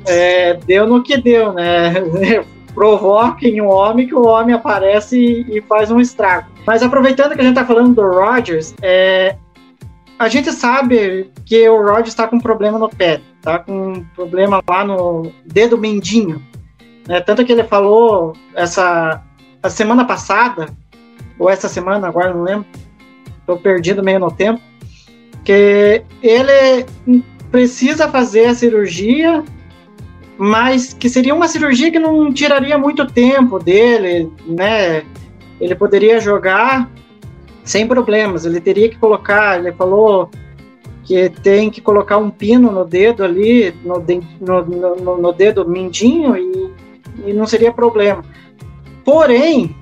É, 0.06 0.54
deu 0.54 0.88
no 0.88 1.04
que 1.04 1.18
deu, 1.18 1.54
né? 1.54 1.94
Provoquem 2.74 3.62
um 3.62 3.68
homem 3.68 4.06
que 4.06 4.16
o 4.16 4.26
homem 4.26 4.54
aparece 4.54 5.18
e, 5.18 5.58
e, 5.58 5.62
faz 5.62 5.90
um 5.90 6.00
estrago. 6.00 6.48
Mas 6.68 6.84
aproveitando 6.84 7.34
que 7.34 7.40
a 7.40 7.44
gente 7.44 7.56
tá 7.56 7.66
falando 7.66 7.96
do 7.96 8.02
Rodgers, 8.02 8.76
é, 8.82 9.38
a 10.20 10.28
gente 10.28 10.52
sabe 10.52 11.32
que 11.46 11.68
o 11.70 11.82
Rod 11.82 12.08
está 12.08 12.28
com 12.28 12.40
problema 12.40 12.78
no 12.78 12.90
pé, 12.90 13.22
tá 13.42 13.60
com 13.60 13.94
um 13.94 14.04
problema 14.16 14.62
lá 14.68 14.84
no 14.84 15.32
dedo 15.46 15.78
mendinho. 15.78 16.42
Né? 17.08 17.22
Tanto 17.22 17.46
que 17.46 17.54
ele 17.54 17.64
falou 17.64 18.34
essa 18.54 19.22
a 19.64 19.70
semana 19.70 20.06
passada, 20.06 20.68
ou 21.40 21.50
essa 21.50 21.68
semana, 21.68 22.08
agora 22.08 22.34
não 22.34 22.44
lembro, 22.44 22.66
estou 23.46 23.58
perdido 23.58 24.04
meio 24.04 24.20
no 24.20 24.32
tempo, 24.32 24.60
que 25.44 26.02
ele 26.24 26.86
precisa 27.52 28.10
fazer 28.10 28.48
a 28.48 28.56
cirurgia, 28.56 29.44
mas 30.38 30.94
que 30.94 31.08
seria 31.08 31.34
uma 31.34 31.48
cirurgia 31.48 31.92
que 31.92 32.00
não 32.00 32.34
tiraria 32.34 32.78
muito 32.78 33.06
tempo 33.06 33.60
dele, 33.60 34.32
né? 34.46 35.04
ele 35.60 35.76
poderia 35.76 36.20
jogar 36.20 36.90
sem 37.64 37.88
problemas. 37.88 38.46
Ele 38.46 38.60
teria 38.60 38.90
que 38.90 38.98
colocar, 38.98 39.60
ele 39.60 39.72
falou 39.72 40.30
que 41.04 41.30
tem 41.30 41.70
que 41.70 41.82
colocar 41.82 42.18
um 42.18 42.30
pino 42.30 42.72
no 42.72 42.84
dedo 42.84 43.24
ali, 43.24 43.74
no, 43.84 44.04
no, 44.42 44.96
no, 44.96 45.18
no 45.22 45.34
dedo 45.34 45.68
mindinho, 45.68 46.36
e, 46.36 46.74
e, 47.28 47.34
não 47.34 47.46
seria 47.46 47.72
problema. 47.72 48.24
Porém, 49.04 49.76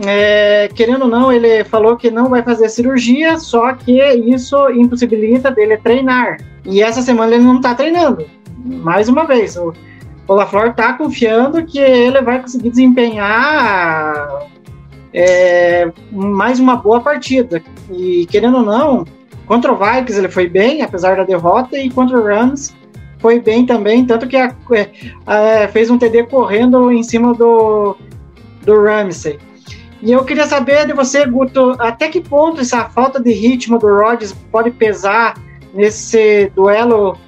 é, 0.00 0.68
querendo 0.74 1.02
ou 1.02 1.08
não, 1.08 1.32
ele 1.32 1.64
falou 1.64 1.96
que 1.96 2.10
não 2.10 2.28
vai 2.28 2.42
fazer 2.42 2.68
cirurgia, 2.68 3.38
só 3.38 3.72
que 3.72 4.02
isso 4.02 4.56
impossibilita 4.70 5.50
dele 5.50 5.76
treinar. 5.78 6.38
E 6.64 6.82
essa 6.82 7.00
semana 7.00 7.34
ele 7.34 7.44
não 7.44 7.56
está 7.56 7.74
treinando. 7.74 8.26
Mais 8.64 9.08
uma 9.08 9.24
vez, 9.24 9.56
o, 9.56 9.72
o 10.28 10.34
LaFleur 10.34 10.70
está 10.70 10.92
confiando 10.92 11.64
que 11.64 11.78
ele 11.78 12.20
vai 12.20 12.40
conseguir 12.42 12.70
desempenhar 12.70 14.48
é, 15.14 15.90
mais 16.12 16.60
uma 16.60 16.76
boa 16.76 17.00
partida. 17.00 17.62
E 17.90 18.26
querendo 18.26 18.58
ou 18.58 18.62
não, 18.62 19.04
contra 19.46 19.72
o 19.72 19.76
Vikings 19.76 20.18
ele 20.18 20.28
foi 20.28 20.46
bem, 20.48 20.82
apesar 20.82 21.16
da 21.16 21.24
derrota, 21.24 21.78
e 21.78 21.88
contra 21.88 22.18
o 22.18 22.24
Rams 22.24 22.74
foi 23.18 23.40
bem 23.40 23.64
também, 23.64 24.04
tanto 24.04 24.26
que 24.26 24.36
a, 24.36 24.54
a, 25.26 25.68
fez 25.68 25.88
um 25.88 25.96
TD 25.96 26.24
correndo 26.24 26.92
em 26.92 27.02
cima 27.02 27.32
do, 27.32 27.96
do 28.62 28.84
Ramsey. 28.84 29.38
E 30.06 30.12
eu 30.12 30.24
queria 30.24 30.46
saber 30.46 30.86
de 30.86 30.92
você, 30.92 31.26
Guto, 31.26 31.74
até 31.80 32.06
que 32.06 32.20
ponto 32.20 32.60
essa 32.60 32.88
falta 32.88 33.20
de 33.20 33.32
ritmo 33.32 33.76
do 33.76 33.88
Rodgers 33.88 34.32
pode 34.52 34.70
pesar 34.70 35.34
nesse 35.74 36.48
duelo 36.54 37.18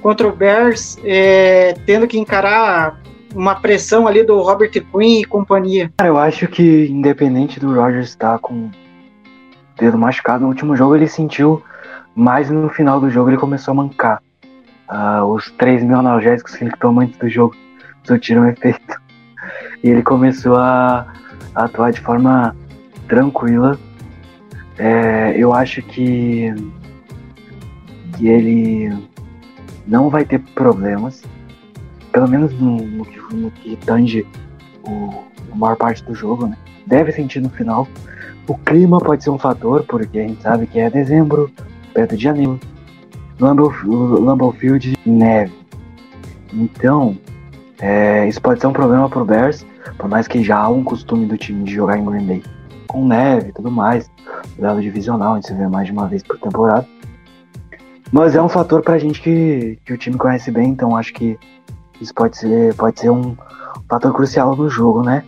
contra 0.00 0.26
o 0.26 0.32
Bears, 0.34 0.96
é, 1.04 1.74
tendo 1.84 2.08
que 2.08 2.18
encarar 2.18 2.98
uma 3.34 3.56
pressão 3.56 4.08
ali 4.08 4.24
do 4.24 4.40
Robert 4.40 4.70
Quinn 4.70 5.20
e 5.20 5.24
companhia. 5.26 5.92
Cara, 5.98 6.08
eu 6.08 6.16
acho 6.16 6.48
que 6.48 6.86
independente 6.86 7.60
do 7.60 7.74
Rogers 7.74 8.08
estar 8.08 8.38
com 8.38 8.70
dedo 9.78 9.98
machucado 9.98 10.44
no 10.44 10.48
último 10.48 10.74
jogo, 10.74 10.96
ele 10.96 11.08
sentiu 11.08 11.62
mais 12.16 12.48
no 12.50 12.70
final 12.70 12.98
do 12.98 13.10
jogo 13.10 13.28
ele 13.28 13.36
começou 13.36 13.72
a 13.72 13.74
mancar. 13.74 14.22
Uh, 14.88 15.26
os 15.26 15.50
3 15.50 15.84
mil 15.84 15.98
analgésicos 15.98 16.54
que 16.54 16.64
ele 16.64 16.72
tomou 16.80 17.04
antes 17.04 17.18
do 17.18 17.28
jogo 17.28 17.54
surtiram 18.04 18.48
efeito. 18.48 19.02
E 19.84 19.90
ele 19.90 20.02
começou 20.02 20.56
a, 20.56 21.12
atuar 21.54 21.92
de 21.92 22.00
forma 22.00 22.54
tranquila. 23.08 23.78
É, 24.78 25.34
eu 25.36 25.52
acho 25.52 25.82
que, 25.82 26.52
que 28.16 28.26
ele 28.26 28.92
não 29.86 30.08
vai 30.08 30.24
ter 30.24 30.38
problemas 30.38 31.22
pelo 32.12 32.28
menos 32.28 32.52
no, 32.60 32.76
no, 32.76 33.04
que, 33.04 33.34
no 33.34 33.50
que 33.50 33.76
tange 33.76 34.26
o, 34.84 35.24
a 35.50 35.56
maior 35.56 35.76
parte 35.76 36.04
do 36.04 36.14
jogo, 36.14 36.46
né? 36.46 36.56
Deve 36.86 37.10
sentir 37.12 37.40
no 37.40 37.48
final. 37.48 37.88
O 38.46 38.56
clima 38.56 38.98
pode 38.98 39.24
ser 39.24 39.30
um 39.30 39.38
fator, 39.38 39.84
porque 39.84 40.18
a 40.18 40.22
gente 40.22 40.42
sabe 40.42 40.66
que 40.66 40.78
é 40.78 40.90
dezembro, 40.90 41.50
perto 41.94 42.16
de 42.16 42.22
janeiro. 42.22 42.60
Lambeau, 43.40 44.52
Field, 44.52 44.94
neve. 45.06 45.52
Então, 46.52 47.16
é, 47.82 48.28
isso 48.28 48.40
pode 48.40 48.60
ser 48.60 48.68
um 48.68 48.72
problema 48.72 49.10
pro 49.10 49.24
Bears, 49.24 49.66
por 49.98 50.08
mais 50.08 50.28
que 50.28 50.44
já 50.44 50.56
há 50.56 50.68
um 50.68 50.84
costume 50.84 51.26
do 51.26 51.36
time 51.36 51.64
de 51.64 51.74
jogar 51.74 51.98
em 51.98 52.04
Green 52.04 52.24
Bay 52.24 52.42
com 52.86 53.04
neve 53.04 53.48
e 53.48 53.52
tudo 53.52 53.72
mais, 53.72 54.08
duelo 54.56 54.80
divisional, 54.80 55.32
a 55.32 55.34
gente 55.34 55.48
se 55.48 55.54
vê 55.54 55.66
mais 55.66 55.86
de 55.86 55.92
uma 55.92 56.06
vez 56.06 56.22
por 56.22 56.38
temporada. 56.38 56.86
Mas 58.12 58.36
é 58.36 58.42
um 58.42 58.48
fator 58.48 58.82
pra 58.82 58.98
gente 58.98 59.20
que, 59.20 59.80
que 59.84 59.92
o 59.92 59.98
time 59.98 60.16
conhece 60.16 60.52
bem, 60.52 60.68
então 60.68 60.96
acho 60.96 61.12
que 61.12 61.36
isso 62.00 62.14
pode 62.14 62.36
ser, 62.36 62.72
pode 62.76 63.00
ser 63.00 63.10
um 63.10 63.36
fator 63.88 64.12
crucial 64.12 64.54
no 64.54 64.70
jogo, 64.70 65.02
né? 65.02 65.24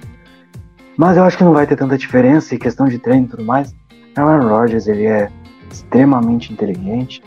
Mas 0.97 1.17
eu 1.17 1.25
acho 1.25 1.37
que 1.37 1.43
não 1.43 1.53
vai 1.53 1.67
ter 1.67 1.75
tanta 1.75 1.99
diferença 1.99 2.55
em 2.55 2.59
questão 2.59 2.87
de 2.87 3.01
treino 3.01 3.27
e 3.27 3.31
tudo 3.31 3.45
mais. 3.45 3.75
Aaron 4.15 4.47
Rodgers, 4.47 4.87
ele 4.87 5.07
é 5.07 5.29
extremamente 5.69 6.53
inteligente. 6.53 7.21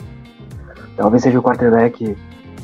Talvez 0.96 1.24
seja 1.24 1.38
o 1.38 1.44
quarterback 1.44 2.16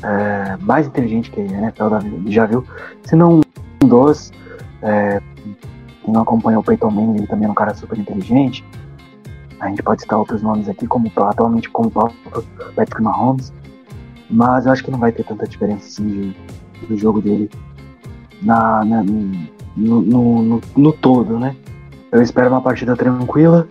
é, 0.03 0.57
mais 0.61 0.87
inteligente 0.87 1.31
que 1.31 1.39
a 1.39 1.43
NFL 1.43 1.83
já 2.27 2.45
viu. 2.45 2.65
Se 3.03 3.15
não 3.15 3.41
um 3.83 3.87
dos. 3.87 4.31
É, 4.81 5.21
quem 6.03 6.13
não 6.13 6.21
acompanha 6.21 6.59
o 6.59 6.63
Peyton 6.63 6.91
Manning, 6.91 7.17
ele 7.17 7.27
também 7.27 7.47
é 7.47 7.51
um 7.51 7.53
cara 7.53 7.73
super 7.73 7.97
inteligente. 7.97 8.63
A 9.59 9.69
gente 9.69 9.81
pode 9.81 10.01
citar 10.01 10.19
outros 10.19 10.41
nomes 10.41 10.67
aqui, 10.67 10.85
como 10.85 11.09
atualmente 11.15 11.69
como 11.69 11.89
Patrick 11.89 13.01
Mahomes. 13.01 13.53
Mas 14.29 14.65
eu 14.65 14.73
acho 14.73 14.83
que 14.83 14.91
não 14.91 14.99
vai 14.99 15.11
ter 15.11 15.23
tanta 15.23 15.47
diferença 15.47 15.87
assim 15.87 16.07
de, 16.07 16.87
do 16.87 16.97
jogo 16.97 17.21
dele 17.21 17.49
na, 18.41 18.83
na 18.83 19.03
no, 19.03 20.01
no, 20.01 20.41
no, 20.41 20.61
no, 20.75 20.93
todo, 20.93 21.39
né? 21.39 21.55
Eu 22.11 22.21
espero 22.21 22.49
uma 22.49 22.61
partida 22.61 22.95
tranquila. 22.95 23.67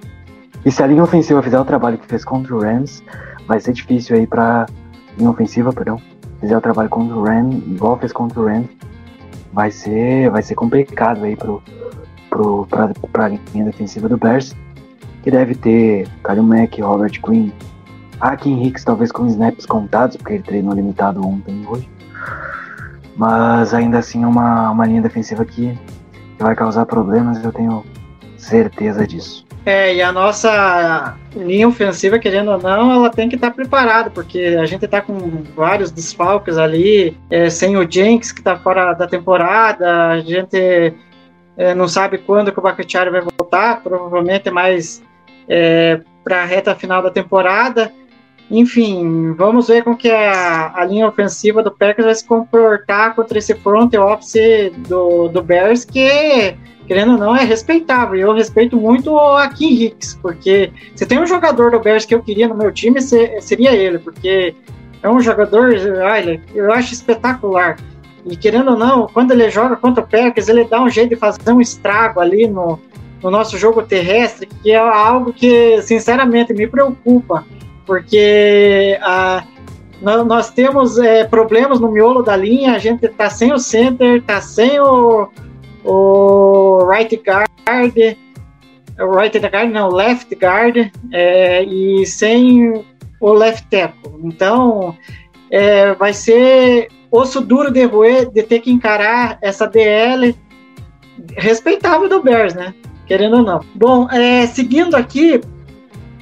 E 0.64 0.70
se 0.70 0.82
a 0.82 0.86
linha 0.86 1.02
ofensiva 1.02 1.42
fizer 1.42 1.60
o 1.60 1.64
trabalho 1.64 1.98
que 1.98 2.06
fez 2.06 2.24
contra 2.24 2.54
o 2.54 2.60
Rams, 2.60 3.02
vai 3.46 3.60
ser 3.60 3.72
difícil 3.72 4.16
aí 4.16 4.26
pra. 4.26 4.66
Linha 5.18 5.28
ofensiva, 5.28 5.72
perdão. 5.74 6.00
Fizer 6.42 6.56
o 6.56 6.60
trabalho 6.60 6.88
contra 6.90 7.16
o 7.16 7.22
Rams, 7.22 7.54
igual 7.68 7.96
fez 7.98 8.12
contra 8.12 8.40
o 8.40 8.46
Rams, 8.46 8.68
vai 9.52 9.70
ser, 9.70 10.28
vai 10.28 10.42
ser 10.42 10.56
complicado 10.56 11.22
aí 11.24 11.36
pro, 11.36 11.62
pro, 12.28 12.66
pra, 12.66 12.90
pra 13.12 13.28
linha 13.28 13.64
defensiva 13.64 14.08
do 14.08 14.18
Bears. 14.18 14.54
Que 15.22 15.30
deve 15.30 15.54
ter 15.54 16.08
Kalil 16.24 16.42
Mack, 16.42 16.82
Robert 16.82 17.20
Quinn, 17.22 17.52
Akin 18.20 18.60
Hicks, 18.60 18.82
talvez 18.82 19.12
com 19.12 19.24
snaps 19.28 19.64
contados, 19.64 20.16
porque 20.16 20.32
ele 20.32 20.42
treinou 20.42 20.74
limitado 20.74 21.24
ontem 21.24 21.62
e 21.62 21.66
hoje. 21.66 21.88
Mas 23.16 23.72
ainda 23.72 23.98
assim 23.98 24.24
é 24.24 24.26
uma, 24.26 24.72
uma 24.72 24.84
linha 24.84 25.00
defensiva 25.00 25.44
que 25.44 25.78
vai 26.40 26.56
causar 26.56 26.86
problemas, 26.86 27.42
eu 27.44 27.52
tenho 27.52 27.84
certeza 28.42 29.06
disso. 29.06 29.46
É, 29.64 29.94
e 29.94 30.02
a 30.02 30.10
nossa 30.10 31.16
linha 31.36 31.68
ofensiva, 31.68 32.18
querendo 32.18 32.50
ou 32.50 32.58
não, 32.58 32.92
ela 32.92 33.10
tem 33.10 33.28
que 33.28 33.36
estar 33.36 33.50
tá 33.50 33.54
preparada, 33.54 34.10
porque 34.10 34.56
a 34.60 34.66
gente 34.66 34.84
está 34.84 35.00
com 35.00 35.44
vários 35.54 35.92
desfalques 35.92 36.58
ali, 36.58 37.16
é, 37.30 37.48
sem 37.48 37.76
o 37.76 37.88
Jenks 37.88 38.32
que 38.32 38.40
está 38.40 38.56
fora 38.56 38.92
da 38.92 39.06
temporada, 39.06 40.08
a 40.08 40.20
gente 40.20 40.92
é, 41.56 41.74
não 41.74 41.86
sabe 41.86 42.18
quando 42.18 42.50
que 42.50 42.58
o 42.58 42.62
Bakhtiari 42.62 43.10
vai 43.10 43.20
voltar, 43.20 43.82
provavelmente 43.82 44.50
mais 44.50 45.00
é, 45.48 46.00
para 46.24 46.42
a 46.42 46.44
reta 46.44 46.74
final 46.74 47.02
da 47.02 47.10
temporada. 47.10 47.92
Enfim, 48.50 49.32
vamos 49.32 49.68
ver 49.68 49.82
como 49.82 49.96
que 49.96 50.10
a, 50.10 50.72
a 50.74 50.84
linha 50.84 51.08
ofensiva 51.08 51.62
do 51.62 51.70
Packers 51.70 52.04
vai 52.04 52.14
se 52.14 52.26
comportar 52.26 53.14
contra 53.14 53.38
esse 53.38 53.54
front 53.54 53.94
office 53.94 54.72
do, 54.88 55.28
do 55.28 55.42
Bears, 55.42 55.84
que, 55.84 56.54
querendo 56.92 57.12
ou 57.12 57.18
não, 57.18 57.34
é 57.34 57.42
respeitável. 57.42 58.20
Eu 58.20 58.34
respeito 58.34 58.76
muito 58.76 59.18
a 59.18 59.48
Kim 59.48 59.82
Hicks, 59.82 60.18
porque 60.20 60.70
se 60.94 61.06
tem 61.06 61.18
um 61.18 61.26
jogador 61.26 61.70
do 61.70 61.80
Bears 61.80 62.04
que 62.04 62.14
eu 62.14 62.22
queria 62.22 62.46
no 62.46 62.54
meu 62.54 62.70
time, 62.70 63.00
seria 63.00 63.72
ele, 63.72 63.98
porque 63.98 64.54
é 65.02 65.08
um 65.08 65.18
jogador, 65.18 65.74
olha, 66.02 66.38
eu 66.54 66.70
acho 66.70 66.92
espetacular. 66.92 67.78
E 68.26 68.36
querendo 68.36 68.72
ou 68.72 68.76
não, 68.76 69.06
quando 69.06 69.30
ele 69.30 69.50
joga 69.50 69.74
contra 69.74 70.04
o 70.04 70.06
Packers, 70.06 70.48
ele 70.48 70.64
dá 70.64 70.82
um 70.82 70.90
jeito 70.90 71.08
de 71.08 71.16
fazer 71.16 71.50
um 71.50 71.62
estrago 71.62 72.20
ali 72.20 72.46
no, 72.46 72.78
no 73.22 73.30
nosso 73.30 73.56
jogo 73.56 73.82
terrestre, 73.82 74.46
que 74.62 74.70
é 74.70 74.76
algo 74.76 75.32
que, 75.32 75.80
sinceramente, 75.80 76.52
me 76.52 76.66
preocupa 76.66 77.42
porque 77.86 78.98
a, 79.00 79.44
nós 80.02 80.50
temos 80.50 80.98
é, 80.98 81.24
problemas 81.24 81.80
no 81.80 81.90
miolo 81.90 82.22
da 82.22 82.36
linha, 82.36 82.74
a 82.74 82.78
gente 82.78 83.06
está 83.06 83.30
sem 83.30 83.50
o 83.50 83.58
center, 83.58 84.18
está 84.18 84.42
sem 84.42 84.78
o, 84.78 85.30
o 85.84 86.84
right 86.86 87.16
guard, 87.16 87.48
o 88.98 89.16
right 89.16 89.38
guard 89.38 89.70
não, 89.70 89.88
left 89.88 90.34
guard, 90.34 90.90
é, 91.12 91.64
e 91.64 92.06
sem 92.06 92.84
o 93.20 93.32
left 93.32 93.66
tackle. 93.68 94.20
Então, 94.24 94.96
é, 95.50 95.94
vai 95.94 96.12
ser 96.12 96.88
osso 97.10 97.40
duro 97.40 97.70
de 97.70 97.84
roer 97.84 98.30
de 98.30 98.42
ter 98.42 98.60
que 98.60 98.70
encarar 98.70 99.38
essa 99.42 99.66
DL 99.66 100.34
respeitável 101.36 102.08
do 102.08 102.22
Bears, 102.22 102.54
né? 102.54 102.74
Querendo 103.06 103.36
ou 103.36 103.42
não. 103.42 103.60
Bom, 103.74 104.08
é, 104.10 104.46
seguindo 104.46 104.94
aqui, 104.94 105.40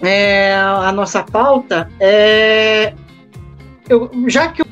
é, 0.02 0.54
a 0.54 0.90
nossa 0.92 1.22
pauta, 1.22 1.88
é, 2.00 2.92
eu, 3.88 4.10
já 4.26 4.48
que 4.48 4.62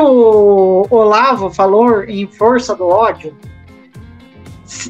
o 0.00 0.86
Olavo 0.90 1.50
falou 1.50 2.02
em 2.04 2.26
força 2.26 2.74
do 2.74 2.86
ódio, 2.86 3.36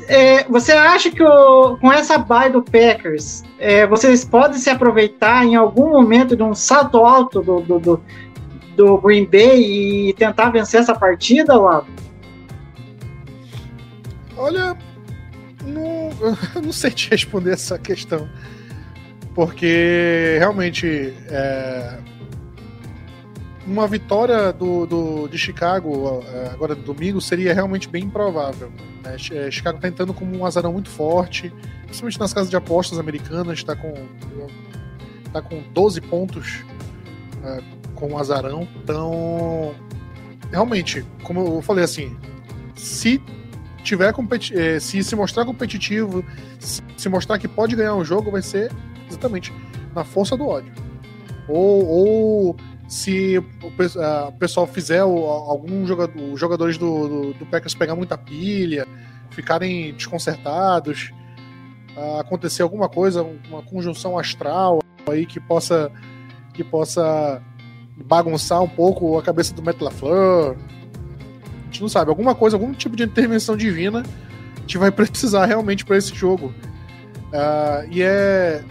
é, 0.09 0.45
você 0.45 0.73
acha 0.73 1.11
que 1.11 1.23
o, 1.23 1.77
com 1.77 1.93
essa 1.93 2.19
bye 2.19 2.51
do 2.51 2.63
Packers, 2.63 3.45
é, 3.59 3.87
vocês 3.87 4.25
podem 4.25 4.59
se 4.59 4.69
aproveitar 4.69 5.45
em 5.45 5.55
algum 5.55 5.91
momento 5.93 6.37
de 6.37 6.43
um 6.43 6.55
salto 6.55 6.99
alto 6.99 7.41
do, 7.41 7.61
do, 7.61 7.79
do, 7.79 8.03
do 8.77 8.99
Green 8.99 9.25
Bay 9.25 10.09
e 10.09 10.13
tentar 10.15 10.51
vencer 10.51 10.81
essa 10.81 10.95
partida, 10.95 11.57
Olavo? 11.57 11.87
Olha, 14.37 14.77
não, 15.65 16.11
não 16.63 16.73
sei 16.73 16.91
te 16.91 17.11
responder 17.11 17.53
essa 17.53 17.79
questão 17.79 18.29
porque 19.39 20.35
realmente 20.41 21.15
é, 21.31 21.99
uma 23.69 23.87
vitória 23.87 24.53
do, 24.53 24.87
do, 24.87 25.29
de 25.29 25.37
Chicago 25.37 26.25
eh, 26.27 26.51
agora 26.53 26.75
domingo 26.75 27.21
seria 27.21 27.53
realmente 27.53 27.89
bem 27.89 28.05
improvável. 28.05 28.73
né? 29.05 29.17
Eh, 29.31 29.51
Chicago 29.51 29.77
está 29.77 29.89
entrando 29.89 30.15
como 30.15 30.37
um 30.37 30.47
azarão 30.47 30.73
muito 30.73 30.89
forte, 30.89 31.53
principalmente 31.85 32.19
nas 32.19 32.33
casas 32.33 32.49
de 32.49 32.57
apostas 32.57 32.99
americanas, 32.99 33.59
está 33.59 33.77
com, 33.77 33.93
tá 35.33 35.43
com 35.43 35.63
12 35.73 36.01
pontos 36.01 36.65
eh, 37.45 37.63
com 37.95 38.13
o 38.15 38.19
azarão. 38.19 38.67
Então, 38.83 39.75
realmente, 40.51 41.05
como 41.23 41.57
eu 41.57 41.63
falei 41.63 41.85
assim, 41.85 42.17
se 42.75 43.23
tiver 43.85 44.15
se 44.81 45.05
se 45.05 45.15
mostrar 45.15 45.45
competitivo, 45.45 46.25
se 46.59 47.09
mostrar 47.09 47.39
que 47.39 47.47
pode 47.47 47.77
ganhar 47.77 47.95
um 47.95 48.05
jogo, 48.05 48.31
vai 48.31 48.43
ser 48.43 48.73
exatamente 49.09 49.53
na 49.95 50.05
força 50.05 50.37
do 50.37 50.47
ódio. 50.47 50.73
Ou, 51.47 51.87
ou 51.87 52.57
se 52.89 53.39
o 53.39 53.71
pe- 53.71 53.99
o 54.29 54.33
pessoal 54.33 54.67
fizer 54.67 55.01
algum 55.01 55.87
jogador, 55.87 56.21
os 56.33 56.41
jogadores 56.41 56.79
do, 56.79 57.09
do, 57.09 57.35
do 57.35 57.47
Packers 57.47 57.75
pegar 57.75 57.95
muita 57.95 58.17
pilha, 58.17 58.87
ficarem 59.31 59.93
desconcertados, 59.93 61.13
acontecer 62.19 62.63
alguma 62.63 62.89
coisa, 62.89 63.23
uma 63.49 63.63
conjunção 63.63 64.19
astral 64.19 64.81
aí 65.09 65.27
que 65.27 65.39
possa 65.39 65.91
que 66.55 66.65
possa 66.65 67.41
bagunçar 67.97 68.63
um 68.63 68.69
pouco 68.69 69.19
a 69.19 69.23
cabeça 69.23 69.55
do 69.55 69.63
Matt 69.63 69.81
LaFleur. 69.81 70.57
A 70.57 71.65
gente 71.67 71.83
não 71.83 71.89
sabe, 71.89 72.11
alguma 72.11 72.35
coisa, 72.35 72.57
algum 72.57 72.73
tipo 72.73 72.97
de 72.97 73.03
intervenção 73.05 73.57
divina 73.57 74.03
a 74.57 74.61
gente 74.61 74.79
vai 74.79 74.91
precisar 74.93 75.47
realmente 75.47 75.85
para 75.85 75.97
esse 75.97 76.15
jogo. 76.15 76.53
Ah, 77.33 77.85
e 77.91 78.03
é, 78.03 78.65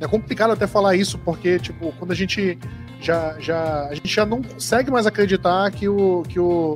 é 0.00 0.08
complicado 0.08 0.52
até 0.52 0.66
falar 0.66 0.96
isso, 0.96 1.18
porque, 1.18 1.58
tipo, 1.58 1.92
quando 1.98 2.10
a 2.10 2.14
gente 2.14 2.58
já, 3.00 3.36
já, 3.40 3.86
a 3.88 3.94
gente 3.94 4.08
já 4.08 4.26
não 4.26 4.42
consegue 4.42 4.90
mais 4.90 5.06
acreditar 5.06 5.70
que 5.70 5.88
o, 5.88 6.22
que 6.28 6.38
o, 6.38 6.74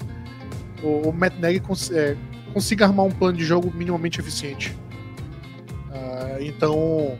o, 0.82 1.08
o 1.08 1.12
Matt 1.12 1.34
Nagy 1.38 1.60
cons- 1.60 1.90
é, 1.90 2.16
consiga 2.52 2.86
armar 2.86 3.06
um 3.06 3.10
plano 3.10 3.36
de 3.38 3.44
jogo 3.44 3.72
minimamente 3.74 4.20
eficiente. 4.20 4.76
Ah, 5.92 6.36
então, 6.40 7.16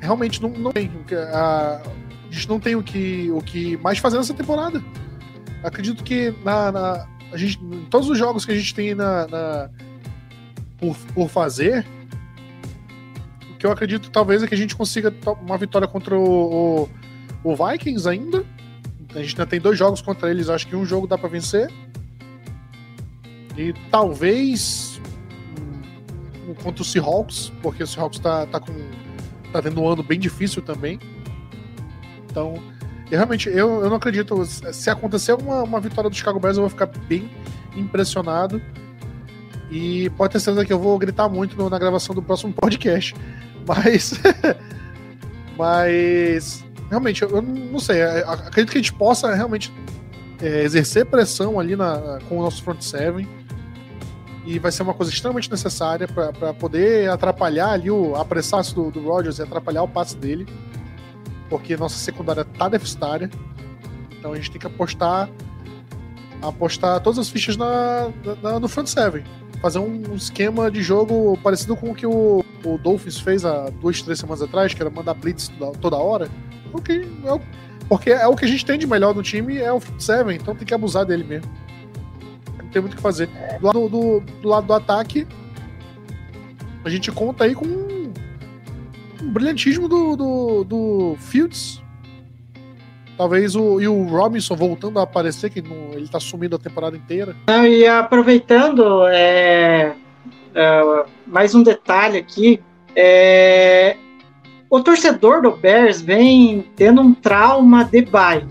realmente 0.00 0.40
não, 0.42 0.50
não 0.50 0.72
tem. 0.72 0.90
A, 1.32 1.80
a 2.28 2.32
gente 2.32 2.48
não 2.48 2.58
tem 2.60 2.76
o 2.76 2.82
que, 2.82 3.30
o 3.30 3.40
que 3.40 3.76
mais 3.78 3.98
fazer 3.98 4.16
nessa 4.18 4.34
temporada. 4.34 4.82
Acredito 5.62 6.02
que 6.04 6.34
na, 6.44 6.70
na- 6.70 7.06
a 7.32 7.36
gente, 7.36 7.58
em 7.62 7.84
todos 7.86 8.08
os 8.08 8.16
jogos 8.18 8.44
que 8.44 8.52
a 8.52 8.54
gente 8.54 8.74
tem 8.74 8.94
na, 8.94 9.26
na- 9.26 9.70
por, 10.78 10.96
por 11.14 11.28
fazer, 11.28 11.84
o 13.50 13.56
que 13.56 13.66
eu 13.66 13.72
acredito 13.72 14.10
talvez 14.10 14.42
é 14.42 14.46
que 14.46 14.54
a 14.54 14.58
gente 14.58 14.76
consiga 14.76 15.12
uma 15.42 15.56
vitória 15.56 15.88
contra 15.88 16.16
o, 16.16 16.82
o, 16.84 16.88
o 17.44 17.54
Vikings 17.54 18.08
ainda. 18.08 18.44
A 19.14 19.18
gente 19.22 19.34
ainda 19.34 19.46
tem 19.46 19.60
dois 19.60 19.78
jogos 19.78 20.00
contra 20.02 20.28
eles, 20.30 20.48
acho 20.48 20.66
que 20.66 20.74
um 20.74 20.84
jogo 20.84 21.06
dá 21.06 21.16
pra 21.16 21.28
vencer. 21.28 21.70
E 23.56 23.72
talvez 23.90 25.00
hum, 26.48 26.54
contra 26.62 26.82
o 26.82 26.84
Seahawks, 26.84 27.52
porque 27.62 27.84
o 27.84 27.86
Seahawks 27.86 28.18
tá, 28.18 28.46
tá, 28.46 28.58
com, 28.58 28.72
tá 29.52 29.62
tendo 29.62 29.80
um 29.80 29.88
ano 29.88 30.02
bem 30.02 30.18
difícil 30.18 30.60
também. 30.62 30.98
Então, 32.28 32.54
eu 33.10 33.16
realmente 33.18 33.48
eu, 33.48 33.82
eu 33.84 33.88
não 33.88 33.96
acredito. 33.96 34.44
Se 34.44 34.90
acontecer 34.90 35.34
uma, 35.34 35.62
uma 35.62 35.78
vitória 35.78 36.10
do 36.10 36.16
Chicago 36.16 36.40
Bears, 36.40 36.56
eu 36.56 36.62
vou 36.64 36.70
ficar 36.70 36.86
bem 36.86 37.30
impressionado. 37.76 38.60
E 39.70 40.10
pode 40.10 40.32
ter 40.32 40.40
certeza 40.40 40.66
que 40.66 40.72
eu 40.72 40.78
vou 40.78 40.98
gritar 40.98 41.28
muito 41.28 41.56
no- 41.56 41.70
na 41.70 41.78
gravação 41.78 42.14
do 42.14 42.22
próximo 42.22 42.52
podcast. 42.52 43.14
Mas. 43.66 44.20
mas. 45.56 46.63
Realmente, 46.90 47.22
eu, 47.22 47.40
não 47.42 47.78
sei. 47.78 48.02
eu 48.02 48.30
Acredito 48.30 48.72
que 48.72 48.78
a 48.78 48.80
gente 48.80 48.92
possa 48.92 49.34
realmente 49.34 49.72
é, 50.40 50.62
exercer 50.62 51.06
pressão 51.06 51.58
ali 51.58 51.74
na, 51.76 52.18
com 52.28 52.38
o 52.38 52.42
nosso 52.42 52.62
front 52.62 52.80
seven. 52.82 53.26
E 54.46 54.58
vai 54.58 54.70
ser 54.70 54.82
uma 54.82 54.92
coisa 54.92 55.10
extremamente 55.10 55.50
necessária 55.50 56.06
para 56.06 56.52
poder 56.52 57.08
atrapalhar 57.10 57.70
ali 57.70 57.90
o 57.90 58.14
apressar 58.14 58.62
do, 58.74 58.90
do 58.90 59.02
Rodgers 59.02 59.38
e 59.38 59.42
atrapalhar 59.42 59.82
o 59.82 59.88
passe 59.88 60.16
dele. 60.16 60.46
Porque 61.48 61.76
nossa 61.76 61.96
secundária 61.96 62.44
tá 62.44 62.68
deficitária. 62.68 63.30
Então 64.18 64.32
a 64.32 64.36
gente 64.36 64.50
tem 64.50 64.60
que 64.60 64.66
apostar 64.66 65.28
apostar 66.42 67.00
todas 67.00 67.18
as 67.18 67.28
fichas 67.30 67.56
na, 67.56 68.10
na- 68.42 68.60
no 68.60 68.68
front 68.68 68.86
seven. 68.86 69.24
Fazer 69.62 69.78
um 69.78 70.14
esquema 70.14 70.70
de 70.70 70.82
jogo 70.82 71.38
parecido 71.42 71.74
com 71.74 71.90
o 71.90 71.94
que 71.94 72.06
o, 72.06 72.44
o 72.64 72.76
Dolphins 72.76 73.18
fez 73.18 73.46
há 73.46 73.70
duas, 73.70 74.02
três 74.02 74.18
semanas 74.18 74.42
atrás, 74.42 74.74
que 74.74 74.82
era 74.82 74.90
mandar 74.90 75.14
blitz 75.14 75.50
toda 75.80 75.96
hora. 75.96 76.28
Porque 76.74 77.06
é, 77.24 77.32
o, 77.32 77.40
porque 77.88 78.10
é 78.10 78.26
o 78.26 78.34
que 78.34 78.44
a 78.44 78.48
gente 78.48 78.66
tem 78.66 78.76
de 78.76 78.84
melhor 78.84 79.14
no 79.14 79.22
time, 79.22 79.58
é 79.58 79.72
o 79.72 79.80
seven, 79.96 80.36
então 80.36 80.56
tem 80.56 80.66
que 80.66 80.74
abusar 80.74 81.04
dele 81.04 81.22
mesmo. 81.22 81.48
Não 82.60 82.68
tem 82.68 82.82
muito 82.82 82.94
o 82.94 82.96
que 82.96 83.02
fazer. 83.02 83.28
Do 83.60 83.66
lado 83.66 83.88
do, 83.88 84.20
do 84.42 84.48
lado 84.48 84.66
do 84.66 84.72
ataque, 84.72 85.24
a 86.84 86.90
gente 86.90 87.12
conta 87.12 87.44
aí 87.44 87.54
com 87.54 87.64
um, 87.64 88.12
brilhantismo 89.30 89.88
do, 89.88 90.16
do, 90.16 90.64
do 90.64 91.16
Fields. 91.20 91.80
Talvez 93.16 93.54
o, 93.54 93.80
e 93.80 93.86
o 93.86 94.02
Robinson 94.08 94.56
voltando 94.56 94.98
a 94.98 95.04
aparecer, 95.04 95.48
que 95.50 95.62
não, 95.62 95.92
ele 95.92 96.08
tá 96.08 96.18
sumindo 96.18 96.56
a 96.56 96.58
temporada 96.58 96.96
inteira. 96.96 97.36
Não, 97.46 97.64
e 97.64 97.86
aproveitando, 97.86 99.06
é, 99.06 99.94
é, 100.52 101.04
mais 101.24 101.54
um 101.54 101.62
detalhe 101.62 102.18
aqui, 102.18 102.60
é, 102.96 103.96
o 104.74 104.82
torcedor 104.82 105.40
do 105.40 105.52
Bears 105.52 106.00
vem 106.00 106.66
tendo 106.74 107.00
um 107.00 107.14
trauma 107.14 107.84
de 107.84 108.02
bye 108.02 108.44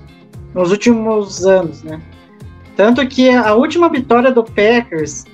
nos 0.53 0.71
últimos 0.71 1.45
anos, 1.45 1.83
né? 1.83 1.99
Tanto 2.77 3.05
que 3.05 3.29
a 3.29 3.53
última 3.53 3.89
vitória 3.89 4.31
do 4.31 4.41
Packers 4.41 5.25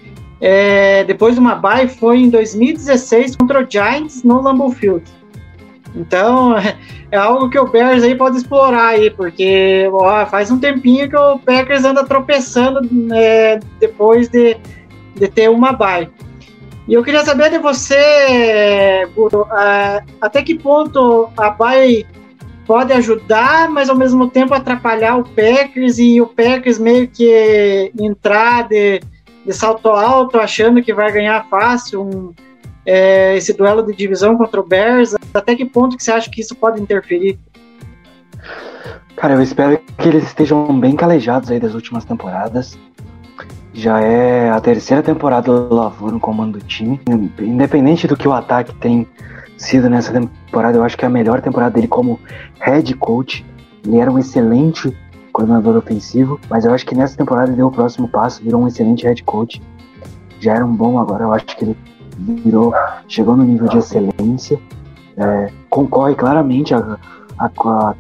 é, 0.42 1.04
depois 1.04 1.36
de 1.36 1.40
uma 1.40 1.54
bye 1.54 1.88
foi 1.88 2.22
em 2.22 2.30
2016 2.30 3.36
contra 3.36 3.64
o 3.64 3.70
Giants 3.70 4.24
no 4.24 4.42
Lambeau 4.42 4.72
Field. 4.72 5.04
Então 5.96 6.56
é 7.12 7.18
algo 7.18 7.52
que 7.52 7.60
o 7.60 7.68
Bears 7.68 8.02
aí 8.02 8.16
pode 8.16 8.38
explorar 8.38 8.88
aí, 8.88 9.12
porque 9.12 9.88
ó, 9.94 10.26
faz 10.26 10.50
um 10.50 10.58
tempinho 10.58 11.08
que 11.08 11.16
o 11.16 11.38
Packers 11.38 11.86
anda 11.86 12.04
tropeçando 12.04 12.80
é, 13.14 13.60
depois 13.80 14.28
de, 14.28 14.58
de 15.14 15.28
ter 15.28 15.52
uma 15.52 15.72
bye. 15.72 16.10
E 16.90 16.94
eu 16.96 17.04
queria 17.04 17.24
saber 17.24 17.52
de 17.52 17.60
você, 17.60 19.08
Guru, 19.16 19.46
ah, 19.52 20.02
até 20.20 20.42
que 20.42 20.58
ponto 20.58 21.30
a 21.38 21.52
bye 21.52 22.04
pode 22.66 22.92
ajudar, 22.94 23.70
mas 23.70 23.92
ao 23.92 23.96
mesmo 23.96 24.28
tempo 24.28 24.56
atrapalhar 24.56 25.16
o 25.18 25.24
Packers 25.24 26.00
e 26.00 26.20
o 26.20 26.26
Packers 26.26 26.80
meio 26.80 27.08
que 27.08 27.92
entrar 28.00 28.68
de, 28.68 29.02
de 29.46 29.54
salto 29.54 29.90
alto, 29.90 30.40
achando 30.40 30.82
que 30.82 30.92
vai 30.92 31.12
ganhar 31.12 31.48
fácil 31.48 32.02
um, 32.02 32.34
é, 32.84 33.38
esse 33.38 33.54
duelo 33.54 33.86
de 33.86 33.94
divisão 33.94 34.36
contra 34.36 34.60
o 34.60 34.68
Bears. 34.68 35.14
Até 35.32 35.56
que 35.56 35.66
ponto 35.66 35.96
que 35.96 36.04
você 36.04 36.12
acha 36.12 36.32
que 36.32 36.42
isso 36.42 36.56
pode 36.56 36.82
interferir? 36.82 37.38
Cara, 39.16 39.36
eu 39.36 39.44
espero 39.44 39.80
que 39.96 40.08
eles 40.08 40.24
estejam 40.24 40.80
bem 40.80 40.96
calejados 40.96 41.52
aí 41.52 41.60
das 41.60 41.76
últimas 41.76 42.04
temporadas. 42.04 42.80
Já 43.74 44.02
é 44.02 44.50
a 44.50 44.60
terceira 44.60 45.04
temporada 45.04 45.52
do 45.52 45.74
Lavor 45.74 46.12
no 46.12 46.20
comando 46.20 46.60
do 46.60 46.66
time. 46.66 47.00
Independente 47.40 48.08
do 48.08 48.18
que 48.18 48.28
o 48.28 48.34
ataque 48.34 48.74
tem 48.76 49.08
sido 49.58 49.90
nessa 49.90 50.12
temporada, 50.12 50.78
eu 50.78 50.84
acho 50.84 50.98
que 50.98 51.06
é 51.06 51.08
a 51.08 51.12
melhor 51.12 51.42
temporada 51.42 51.76
dele 51.76 51.88
como 51.88 52.20
head 52.60 52.94
coach. 52.96 53.46
Ele 53.86 53.98
era 53.98 54.12
um 54.12 54.18
excelente 54.18 54.96
coordenador 55.32 55.78
ofensivo, 55.78 56.40
mas 56.50 56.66
eu 56.66 56.74
acho 56.74 56.86
que 56.86 56.96
nessa 56.96 57.16
temporada 57.16 57.48
ele 57.48 57.58
deu 57.58 57.68
o 57.68 57.72
próximo 57.72 58.08
passo, 58.08 58.44
virou 58.44 58.62
um 58.62 58.68
excelente 58.68 59.06
head 59.06 59.24
coach. 59.24 59.62
Já 60.40 60.56
era 60.56 60.66
um 60.66 60.74
bom, 60.74 61.00
agora 61.00 61.24
eu 61.24 61.34
acho 61.34 61.46
que 61.46 61.64
ele 61.64 61.78
virou, 62.44 62.74
chegou 63.08 63.38
no 63.38 63.44
nível 63.44 63.68
de 63.68 63.78
excelência. 63.78 64.60
É, 65.16 65.52
concorre 65.70 66.16
claramente 66.16 66.74
a, 66.74 66.98
a, 67.38 67.46
a 67.46 67.94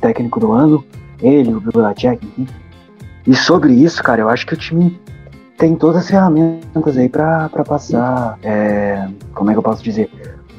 técnico 0.00 0.38
do 0.38 0.52
ano, 0.52 0.84
ele, 1.20 1.54
o 1.54 1.60
Bill 1.60 1.88
enfim. 1.90 2.46
E 3.26 3.34
sobre 3.34 3.72
isso, 3.72 4.02
cara, 4.02 4.20
eu 4.20 4.28
acho 4.28 4.46
que 4.46 4.54
o 4.54 4.56
time 4.56 5.00
tem 5.56 5.74
todas 5.74 6.02
as 6.02 6.10
ferramentas 6.10 6.96
aí 6.96 7.08
pra 7.08 7.48
passar, 7.48 8.38
é, 8.42 9.08
como 9.34 9.50
é 9.50 9.54
que 9.54 9.58
eu 9.58 9.62
posso 9.62 9.82
dizer, 9.82 10.10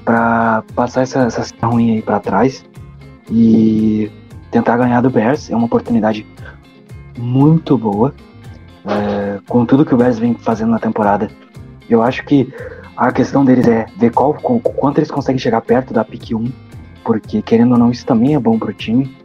pra 0.03 0.63
passar 0.75 1.01
essa, 1.01 1.19
essa 1.21 1.45
ruim 1.63 1.95
aí 1.95 2.01
pra 2.01 2.19
trás 2.19 2.65
e 3.29 4.11
tentar 4.49 4.77
ganhar 4.77 5.01
do 5.01 5.09
Bears. 5.09 5.49
É 5.49 5.55
uma 5.55 5.65
oportunidade 5.65 6.25
muito 7.17 7.77
boa. 7.77 8.13
É, 8.85 9.39
com 9.47 9.65
tudo 9.65 9.85
que 9.85 9.93
o 9.93 9.97
Bears 9.97 10.17
vem 10.17 10.33
fazendo 10.33 10.71
na 10.71 10.79
temporada, 10.79 11.29
eu 11.89 12.01
acho 12.01 12.23
que 12.23 12.51
a 12.95 13.11
questão 13.11 13.45
deles 13.45 13.67
é 13.67 13.85
ver 13.97 14.11
qual, 14.11 14.33
com, 14.33 14.59
quanto 14.59 14.99
eles 14.99 15.11
conseguem 15.11 15.37
chegar 15.37 15.61
perto 15.61 15.93
da 15.93 16.03
pick 16.03 16.31
1, 16.33 16.51
porque 17.03 17.41
querendo 17.41 17.73
ou 17.73 17.77
não, 17.77 17.91
isso 17.91 18.05
também 18.05 18.33
é 18.33 18.39
bom 18.39 18.57
pro 18.57 18.73
time. 18.73 19.15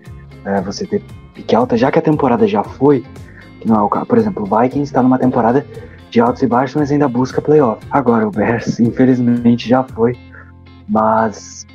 É, 0.44 0.60
você 0.60 0.86
ter 0.86 1.02
pique 1.32 1.54
alta, 1.54 1.76
já 1.76 1.90
que 1.90 1.98
a 1.98 2.02
temporada 2.02 2.46
já 2.46 2.62
foi, 2.64 3.04
que 3.62 3.68
não 3.68 3.76
é 3.76 3.82
o 3.82 3.88
caso. 3.88 4.06
Por 4.06 4.18
exemplo, 4.18 4.42
o 4.42 4.46
Vikings 4.60 4.82
está 4.90 5.02
numa 5.02 5.18
temporada 5.18 5.64
de 6.10 6.20
altos 6.20 6.42
e 6.42 6.46
baixos, 6.46 6.76
mas 6.76 6.90
ainda 6.92 7.08
busca 7.08 7.40
playoff. 7.40 7.84
Agora, 7.90 8.26
o 8.26 8.30
Bears, 8.30 8.78
infelizmente, 8.80 9.68
já 9.68 9.82
foi. 9.82 10.14
Mas 10.88 11.66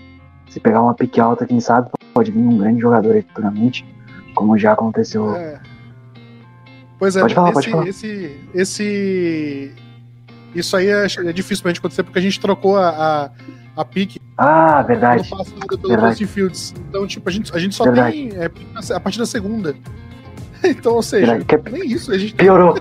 se 0.49 0.59
pegar 0.59 0.81
uma 0.81 0.93
pique 0.93 1.19
alta, 1.19 1.45
quem 1.45 1.59
sabe, 1.59 1.89
pode 2.13 2.31
vir 2.31 2.39
um 2.39 2.57
grande 2.57 2.81
jogador 2.81 3.15
aí 3.15 3.21
futuramente. 3.23 3.85
como 4.35 4.57
já 4.57 4.73
aconteceu. 4.73 5.35
É. 5.35 5.59
Pois 6.99 7.15
é, 7.15 7.21
Pode 7.21 7.35
falar, 7.35 7.49
esse, 7.49 7.53
pode 7.55 7.69
falar. 7.71 7.88
esse, 7.88 8.39
esse. 8.53 9.71
Isso 10.55 10.75
aí 10.75 10.88
é, 10.88 11.05
é 11.05 11.33
difícil 11.33 11.61
pra 11.61 11.69
gente 11.71 11.79
acontecer 11.79 12.03
porque 12.03 12.17
a 12.17 12.21
gente 12.21 12.39
trocou 12.39 12.75
a, 12.77 12.89
a, 12.89 13.81
a 13.81 13.85
pique 13.85 14.19
Ah, 14.38 14.81
verdade. 14.81 15.29
passado 15.29 15.53
pelo 15.67 15.89
Verdade. 15.89 16.25
Fields. 16.25 16.73
Então, 16.89 17.05
tipo, 17.05 17.29
a 17.29 17.31
gente, 17.31 17.55
a 17.55 17.59
gente 17.59 17.75
só 17.75 17.83
Verdade. 17.83 18.29
tem 18.29 18.31
é, 18.39 18.49
a 18.95 18.99
partir 18.99 19.19
da 19.19 19.25
segunda. 19.27 19.75
Então, 20.63 20.95
ou 20.95 21.01
seja, 21.01 21.39
que 21.39 21.57
nem 21.69 21.91
isso. 21.91 22.11
A 22.11 22.17
gente 22.17 22.35
Piorou, 22.35 22.75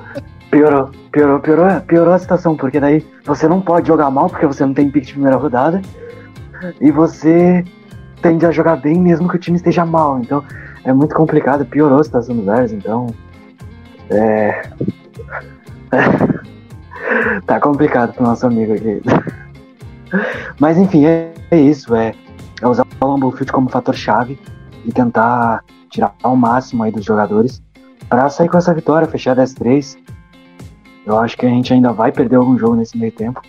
piorou, 0.51 0.91
piorou, 1.13 1.41
piorou, 1.41 1.81
piorou 1.83 2.15
a 2.15 2.19
situação, 2.19 2.57
porque 2.57 2.81
daí 2.81 3.05
você 3.25 3.49
não 3.49 3.61
pode 3.61 3.89
jogar 3.89 4.11
mal 4.11 4.29
porque 4.29 4.47
você 4.47 4.65
não 4.65 4.75
tem 4.75 4.91
pique 4.91 5.07
de 5.07 5.13
primeira 5.15 5.37
rodada 5.37 5.83
e 6.81 6.91
você 6.91 7.65
tende 8.23 8.47
a 8.47 8.51
jogar 8.51 8.77
bem 8.77 9.01
mesmo 9.01 9.29
que 9.29 9.37
o 9.37 9.39
time 9.39 9.57
esteja 9.57 9.85
mal. 9.85 10.19
Então 10.19 10.43
é 10.85 10.93
muito 10.93 11.15
complicado, 11.15 11.65
piorou 11.67 12.01
a 12.01 12.05
situação 12.05 12.37
do 12.37 12.43
Bears, 12.43 12.73
então. 12.73 13.07
É. 14.11 14.63
tá 17.47 17.61
complicado 17.61 18.13
pro 18.15 18.25
nosso 18.25 18.47
amigo 18.47 18.73
aqui. 18.75 19.03
Mas 20.59 20.79
enfim, 20.79 21.05
é, 21.07 21.33
é 21.51 21.59
isso, 21.59 21.95
é, 21.95 22.15
é 22.63 22.67
usar 22.67 22.87
o 23.01 23.07
Lambeau 23.07 23.33
Field 23.33 23.53
como 23.53 23.69
fator 23.69 23.95
chave 23.95 24.39
e 24.85 24.93
tentar 24.93 25.65
tirar 25.91 26.15
o 26.23 26.37
máximo 26.37 26.85
aí 26.85 26.93
dos 26.93 27.05
jogadores 27.05 27.63
para 28.09 28.29
sair 28.31 28.49
com 28.49 28.59
essa 28.59 28.75
vitória, 28.75 29.07
fechar 29.09 29.37
10-3. 29.37 29.99
Eu 31.05 31.19
acho 31.19 31.37
que 31.37 31.47
a 31.47 31.49
gente 31.49 31.73
ainda 31.73 31.93
vai 31.93 32.11
perder 32.11 32.37
algum 32.37 32.59
jogo 32.59 32.75
nesse 32.75 32.97
meio 32.99 33.13
tempo, 33.13 33.41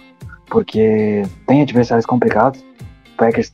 porque 0.47 1.23
tem 1.45 1.61
adversários 1.61 2.05
complicados. 2.05 2.61
O 3.13 3.17
Packers 3.17 3.51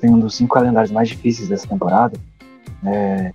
tem 0.00 0.10
um 0.10 0.18
dos 0.18 0.34
cinco 0.34 0.54
calendários 0.54 0.90
mais 0.90 1.08
difíceis 1.08 1.48
dessa 1.48 1.66
temporada. 1.66 2.18
É, 2.84 3.32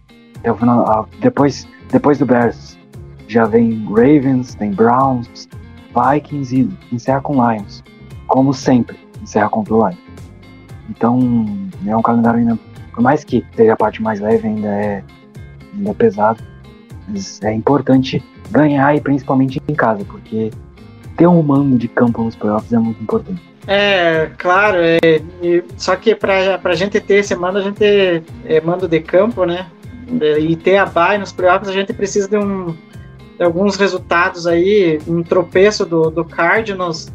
depois, 1.19 1.67
depois 1.91 2.17
do 2.17 2.25
Bears 2.25 2.77
já 3.27 3.45
vem 3.45 3.85
Ravens, 3.85 4.55
tem 4.55 4.71
Browns, 4.71 5.47
Vikings 5.95 6.55
e 6.55 6.95
encerra 6.95 7.21
com 7.21 7.33
Lions. 7.33 7.83
Como 8.27 8.53
sempre, 8.53 8.99
encerra 9.21 9.49
contra 9.49 9.73
o 9.73 9.87
Lions. 9.87 10.05
Então, 10.89 11.19
é 11.85 11.95
um 11.95 12.01
calendário 12.01 12.39
ainda, 12.39 12.59
por 12.93 13.01
mais 13.01 13.23
que 13.23 13.45
seja 13.55 13.73
a 13.73 13.77
parte 13.77 14.01
mais 14.01 14.19
leve, 14.19 14.47
ainda 14.47 14.67
é, 14.67 15.03
ainda 15.73 15.89
é 15.89 15.93
pesado. 15.93 16.43
Mas 17.07 17.41
é 17.41 17.53
importante 17.53 18.23
ganhar 18.51 18.95
e 18.95 19.01
principalmente 19.01 19.61
em 19.67 19.73
casa, 19.73 20.03
porque 20.05 20.51
ter 21.17 21.27
um 21.27 21.41
mando 21.41 21.77
de 21.77 21.87
campo 21.87 22.23
nos 22.23 22.35
playoffs 22.35 22.71
é 22.71 22.77
muito 22.77 23.01
importante. 23.01 23.41
É, 23.67 24.29
claro, 24.37 24.77
é, 24.79 24.99
só 25.75 25.95
que 25.95 26.13
pra, 26.13 26.57
pra 26.59 26.75
gente 26.75 26.99
ter 26.99 27.15
esse 27.15 27.35
mando, 27.35 27.57
a 27.57 27.61
gente 27.61 27.83
é, 28.45 28.61
mando 28.61 28.87
de 28.87 28.99
campo, 28.99 29.45
né? 29.45 29.67
E 30.39 30.55
ter 30.55 30.77
a 30.77 30.85
bye 30.85 31.17
nos 31.17 31.31
playoffs, 31.31 31.67
a 31.67 31.73
gente 31.73 31.91
precisa 31.91 32.27
de, 32.27 32.37
um, 32.37 32.75
de 33.37 33.43
alguns 33.43 33.75
resultados 33.75 34.45
aí, 34.45 34.99
um 35.07 35.23
tropeço 35.23 35.83
do, 35.83 36.11
do 36.11 36.23
Cardinals, 36.23 37.11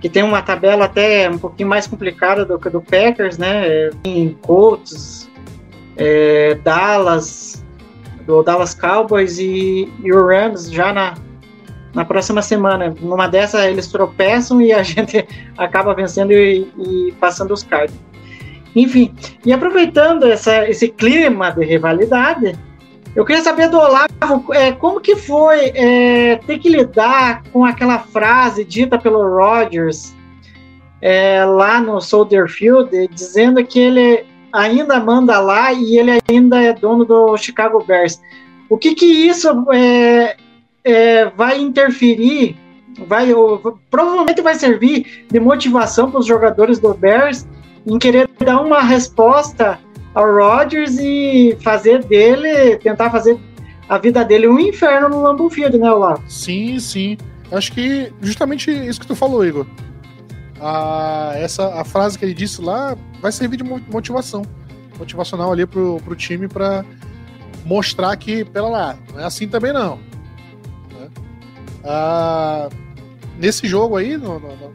que 0.00 0.08
tem 0.08 0.22
uma 0.22 0.40
tabela 0.40 0.86
até 0.86 1.28
um 1.28 1.38
pouquinho 1.38 1.68
mais 1.68 1.86
complicada 1.86 2.46
do 2.46 2.58
que 2.58 2.70
do 2.70 2.80
Packers, 2.80 3.36
né? 3.36 3.90
Em 4.04 4.30
Colts, 4.40 5.30
é, 5.96 6.54
Dallas, 6.62 7.63
do 8.26 8.42
Dallas 8.42 8.74
Cowboys 8.74 9.38
e, 9.38 9.92
e 10.02 10.12
o 10.12 10.26
Rams 10.26 10.70
já 10.70 10.92
na, 10.92 11.14
na 11.94 12.04
próxima 12.04 12.42
semana. 12.42 12.94
Numa 13.00 13.28
dessas 13.28 13.64
eles 13.64 13.86
tropeçam 13.88 14.60
e 14.60 14.72
a 14.72 14.82
gente 14.84 15.26
acaba 15.56 15.94
vencendo 15.94 16.32
e, 16.32 16.68
e 16.78 17.12
passando 17.20 17.52
os 17.52 17.62
cards. 17.62 17.94
Enfim, 18.74 19.14
e 19.44 19.52
aproveitando 19.52 20.24
essa, 20.24 20.68
esse 20.68 20.88
clima 20.88 21.50
de 21.50 21.64
rivalidade, 21.64 22.58
eu 23.14 23.24
queria 23.24 23.42
saber 23.42 23.68
do 23.68 23.78
Olavo 23.78 24.52
é, 24.52 24.72
como 24.72 25.00
que 25.00 25.14
foi 25.14 25.70
é, 25.74 26.36
ter 26.44 26.58
que 26.58 26.68
lidar 26.68 27.44
com 27.52 27.64
aquela 27.64 28.00
frase 28.00 28.64
dita 28.64 28.98
pelo 28.98 29.22
Rodgers 29.22 30.12
é, 31.00 31.44
lá 31.44 31.80
no 31.80 32.00
Soldier 32.00 32.48
Field, 32.48 32.90
dizendo 33.12 33.64
que 33.64 33.78
ele 33.78 34.26
ainda 34.54 35.00
manda 35.00 35.40
lá 35.40 35.72
e 35.72 35.98
ele 35.98 36.12
ainda 36.30 36.62
é 36.62 36.72
dono 36.72 37.04
do 37.04 37.36
Chicago 37.36 37.84
Bears. 37.84 38.20
O 38.70 38.78
que 38.78 38.94
que 38.94 39.04
isso 39.04 39.48
é, 39.72 40.36
é, 40.84 41.24
vai 41.30 41.60
interferir, 41.60 42.56
vai 43.08 43.28
provavelmente 43.90 44.40
vai 44.40 44.54
servir 44.54 45.26
de 45.28 45.40
motivação 45.40 46.08
para 46.10 46.20
os 46.20 46.26
jogadores 46.26 46.78
do 46.78 46.94
Bears 46.94 47.46
em 47.84 47.98
querer 47.98 48.30
dar 48.38 48.60
uma 48.60 48.80
resposta 48.80 49.78
ao 50.14 50.32
Rodgers 50.32 50.96
e 50.98 51.58
fazer 51.60 52.04
dele, 52.04 52.76
tentar 52.76 53.10
fazer 53.10 53.36
a 53.88 53.98
vida 53.98 54.24
dele 54.24 54.46
um 54.46 54.58
inferno 54.58 55.08
no 55.08 55.20
Lambeau 55.20 55.50
Field, 55.50 55.76
né, 55.76 55.90
Olavo? 55.90 56.22
Sim, 56.28 56.78
sim. 56.78 57.18
Acho 57.50 57.72
que 57.72 58.10
justamente 58.22 58.70
isso 58.70 59.00
que 59.00 59.06
tu 59.06 59.16
falou, 59.16 59.44
Igor. 59.44 59.66
A, 60.60 61.32
essa, 61.36 61.80
a 61.80 61.84
frase 61.84 62.18
que 62.18 62.24
ele 62.24 62.34
disse 62.34 62.60
lá 62.60 62.96
vai 63.20 63.32
servir 63.32 63.56
de 63.56 63.64
mo- 63.64 63.80
motivação. 63.90 64.42
Motivacional 64.98 65.50
ali 65.52 65.66
pro, 65.66 66.00
pro 66.04 66.14
time 66.14 66.46
para 66.48 66.84
mostrar 67.64 68.16
que, 68.16 68.44
pera 68.44 68.66
lá, 68.66 68.96
não 69.12 69.20
é 69.20 69.24
assim 69.24 69.48
também 69.48 69.72
não. 69.72 69.96
né? 70.92 71.08
Ah, 71.84 72.68
nesse 73.38 73.66
jogo 73.66 73.96
aí, 73.96 74.16
no, 74.16 74.38
no- 74.38 74.56
no 74.56 74.72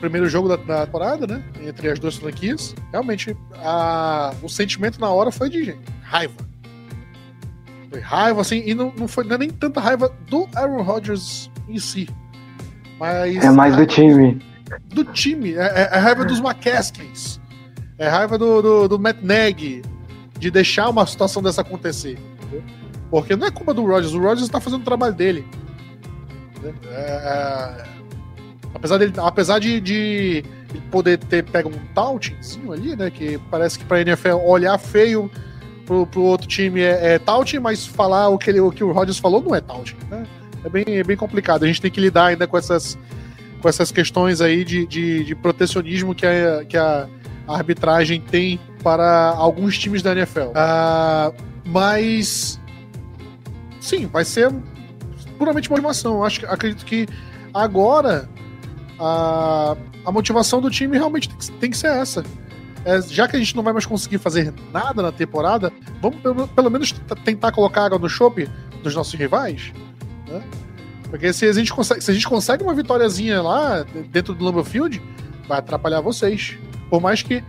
primeiro 0.00 0.28
jogo 0.28 0.48
da, 0.48 0.56
da 0.56 0.84
temporada, 0.86 1.26
né? 1.26 1.42
Entre 1.64 1.88
as 1.90 1.98
duas 1.98 2.16
franquias, 2.16 2.74
realmente 2.90 3.36
a, 3.56 4.32
o 4.42 4.48
sentimento 4.48 5.00
na 5.00 5.08
hora 5.10 5.30
foi 5.30 5.48
de 5.48 5.64
gente, 5.64 5.80
raiva. 6.02 6.34
Foi 7.90 8.00
raiva, 8.00 8.40
assim, 8.40 8.62
e 8.66 8.74
não, 8.74 8.92
não 8.96 9.08
foi 9.08 9.24
não 9.24 9.36
é 9.36 9.38
nem 9.38 9.50
tanta 9.50 9.80
raiva 9.80 10.12
do 10.28 10.46
Aaron 10.54 10.82
Rodgers 10.82 11.50
em 11.68 11.78
si. 11.78 12.08
Mas 12.98 13.36
É 13.44 13.50
mais 13.50 13.76
do 13.76 13.86
time. 13.86 14.40
Do 14.86 15.04
time. 15.04 15.54
É, 15.54 15.66
é- 15.66 15.88
é 15.92 15.98
raiva 15.98 16.24
dos 16.24 16.38
McCaskins. 16.38 17.40
É 17.98 18.08
raiva 18.08 18.38
do, 18.38 18.62
do, 18.62 18.88
do 18.88 18.98
Matt 18.98 19.18
Nagy 19.22 19.82
de 20.38 20.50
deixar 20.50 20.88
uma 20.88 21.06
situação 21.06 21.42
dessa 21.42 21.62
acontecer. 21.62 22.18
Porque 23.10 23.34
não 23.34 23.46
é 23.46 23.50
culpa 23.50 23.74
do 23.74 23.84
Rodgers. 23.84 24.14
O 24.14 24.18
Rodgers 24.20 24.42
está 24.42 24.60
fazendo 24.60 24.82
o 24.82 24.84
trabalho 24.84 25.14
dele. 25.14 25.46
É, 26.62 26.68
é, 26.90 27.84
apesar 28.74 28.98
dele, 28.98 29.12
apesar 29.16 29.58
de, 29.58 29.80
de 29.80 30.44
poder 30.90 31.18
ter 31.18 31.44
pego 31.44 31.70
um 31.70 31.94
tauntingzinho 31.94 32.72
ali, 32.72 32.94
né? 32.94 33.10
Que 33.10 33.38
parece 33.50 33.78
que 33.78 33.84
pra 33.84 34.00
NFL 34.00 34.36
olhar 34.44 34.76
feio 34.78 35.30
pro, 35.86 36.06
pro 36.06 36.22
outro 36.22 36.46
time 36.46 36.82
é, 36.82 37.14
é 37.14 37.20
mas 37.60 37.86
falar 37.86 38.28
o 38.28 38.38
que, 38.38 38.50
ele, 38.50 38.60
o 38.60 38.70
que 38.70 38.84
o 38.84 38.92
Rodgers 38.92 39.18
falou 39.18 39.42
não 39.42 39.54
é 39.54 39.60
taunting. 39.60 39.96
Né? 40.10 40.26
É, 40.64 40.68
bem, 40.68 40.84
é 40.88 41.04
bem 41.04 41.16
complicado. 41.16 41.64
A 41.64 41.66
gente 41.66 41.80
tem 41.80 41.90
que 41.90 42.00
lidar 42.00 42.26
ainda 42.26 42.46
com 42.46 42.58
essas 42.58 42.98
com 43.60 43.68
essas 43.68 43.90
questões 43.90 44.40
aí 44.40 44.64
de, 44.64 44.86
de, 44.86 45.24
de 45.24 45.34
protecionismo 45.34 46.14
que 46.14 46.26
a, 46.26 46.64
que 46.64 46.76
a 46.76 47.08
arbitragem 47.46 48.20
tem 48.20 48.60
para 48.82 49.30
alguns 49.36 49.78
times 49.78 50.02
da 50.02 50.12
NFL. 50.12 50.52
Ah, 50.54 51.32
mas 51.64 52.60
sim, 53.80 54.06
vai 54.06 54.24
ser 54.24 54.52
puramente 55.38 55.70
motivação. 55.70 56.22
Acho, 56.24 56.46
acredito 56.46 56.84
que 56.84 57.06
agora 57.52 58.28
a, 58.98 59.76
a 60.04 60.12
motivação 60.12 60.60
do 60.60 60.70
time 60.70 60.96
realmente 60.96 61.28
tem 61.28 61.38
que, 61.38 61.50
tem 61.52 61.70
que 61.70 61.76
ser 61.76 61.88
essa. 61.88 62.24
É, 62.84 63.02
já 63.02 63.26
que 63.26 63.36
a 63.36 63.38
gente 63.38 63.56
não 63.56 63.62
vai 63.62 63.72
mais 63.72 63.86
conseguir 63.86 64.18
fazer 64.18 64.54
nada 64.72 65.02
na 65.02 65.12
temporada, 65.12 65.72
vamos 66.00 66.20
pelo, 66.20 66.46
pelo 66.48 66.70
menos 66.70 66.92
tentar 67.24 67.52
colocar 67.52 67.84
água 67.84 67.98
no 67.98 68.08
chope 68.08 68.48
dos 68.82 68.94
nossos 68.94 69.14
rivais, 69.14 69.72
né? 70.28 70.42
Porque 71.10 71.32
se 71.32 71.46
a 71.46 71.52
gente 71.52 71.72
consegue, 71.72 72.00
se 72.02 72.10
a 72.10 72.14
gente 72.14 72.26
consegue 72.28 72.62
uma 72.62 72.74
vitóriazinha 72.74 73.40
lá 73.42 73.84
dentro 74.10 74.34
do 74.34 74.44
Lambeau 74.44 74.64
Field, 74.64 75.00
vai 75.48 75.58
atrapalhar 75.58 76.00
vocês. 76.00 76.56
Por 76.90 77.00
mais 77.00 77.22
que 77.22 77.42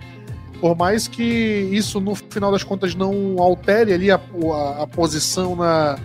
por 0.61 0.75
mais 0.75 1.07
que 1.07 1.23
isso 1.23 2.01
no 2.01 2.13
final 2.15 2.51
das 2.51 2.63
contas 2.63 2.93
não 2.93 3.37
altere 3.41 3.93
ali 3.93 4.11
a, 4.11 4.15
a, 4.19 4.83
a 4.83 4.87
posição 4.87 5.55
na 5.55 5.97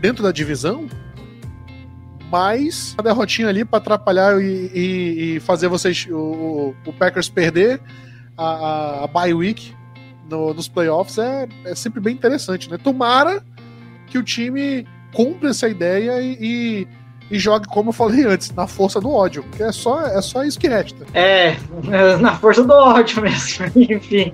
dentro 0.00 0.22
da 0.22 0.30
divisão, 0.30 0.86
mas 2.30 2.94
a 2.98 3.02
derrotinha 3.02 3.48
ali 3.48 3.64
para 3.64 3.78
atrapalhar 3.78 4.40
e, 4.40 4.70
e- 4.74 5.36
e 5.36 5.40
fazer 5.40 5.68
vocês 5.68 6.06
o, 6.10 6.74
o 6.86 6.92
Packers 6.92 7.28
perder 7.28 7.80
a, 8.36 8.44
a, 8.44 9.04
a 9.04 9.06
bye 9.06 9.32
week 9.34 9.74
no- 10.28 10.52
nos 10.52 10.68
playoffs 10.68 11.18
é, 11.18 11.48
é 11.64 11.74
sempre 11.74 12.00
bem 12.00 12.14
interessante, 12.14 12.70
né? 12.70 12.76
Tomara 12.76 13.42
que 14.06 14.18
o 14.18 14.22
time 14.22 14.86
cumpra 15.18 15.50
essa 15.50 15.68
ideia 15.68 16.22
e, 16.22 16.38
e, 16.40 16.88
e 17.28 17.38
jogue, 17.40 17.66
como 17.66 17.88
eu 17.88 17.92
falei 17.92 18.24
antes, 18.24 18.54
na 18.54 18.68
força 18.68 19.00
do 19.00 19.10
ódio, 19.10 19.42
porque 19.42 19.64
é 19.64 19.72
só, 19.72 20.00
é 20.06 20.22
só 20.22 20.44
isso 20.44 20.60
que 20.60 20.68
resta. 20.68 21.04
É, 21.12 21.56
na 22.22 22.36
força 22.36 22.62
do 22.62 22.72
ódio 22.72 23.20
mesmo. 23.22 23.66
Enfim. 23.74 24.32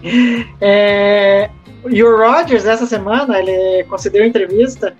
É, 0.61 1.49
e 1.89 2.05
o 2.05 2.18
Rodgers, 2.18 2.66
essa 2.66 2.85
semana, 2.85 3.39
ele 3.39 3.85
concedeu 3.85 4.26
entrevista 4.26 4.95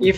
e 0.00 0.12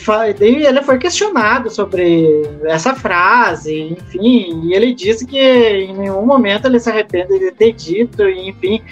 ele 0.64 0.82
foi 0.82 0.98
questionado 0.98 1.70
sobre 1.70 2.26
essa 2.64 2.94
frase, 2.94 3.78
enfim, 3.92 4.62
e 4.64 4.74
ele 4.74 4.94
disse 4.94 5.26
que 5.26 5.38
em 5.38 5.96
nenhum 5.96 6.24
momento 6.24 6.66
ele 6.66 6.80
se 6.80 6.90
arrepende 6.90 7.38
de 7.38 7.52
ter 7.52 7.72
dito, 7.72 8.22
e, 8.22 8.48
enfim, 8.48 8.82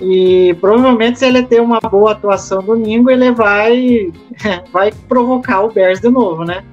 E 0.00 0.54
provavelmente 0.60 1.18
se 1.18 1.26
ele 1.26 1.42
ter 1.44 1.60
uma 1.60 1.78
boa 1.80 2.12
atuação 2.12 2.62
domingo, 2.62 3.10
ele 3.10 3.30
vai 3.32 4.12
vai 4.72 4.92
provocar 5.08 5.62
o 5.62 5.72
Bears 5.72 6.00
de 6.00 6.08
novo, 6.08 6.44
né? 6.44 6.64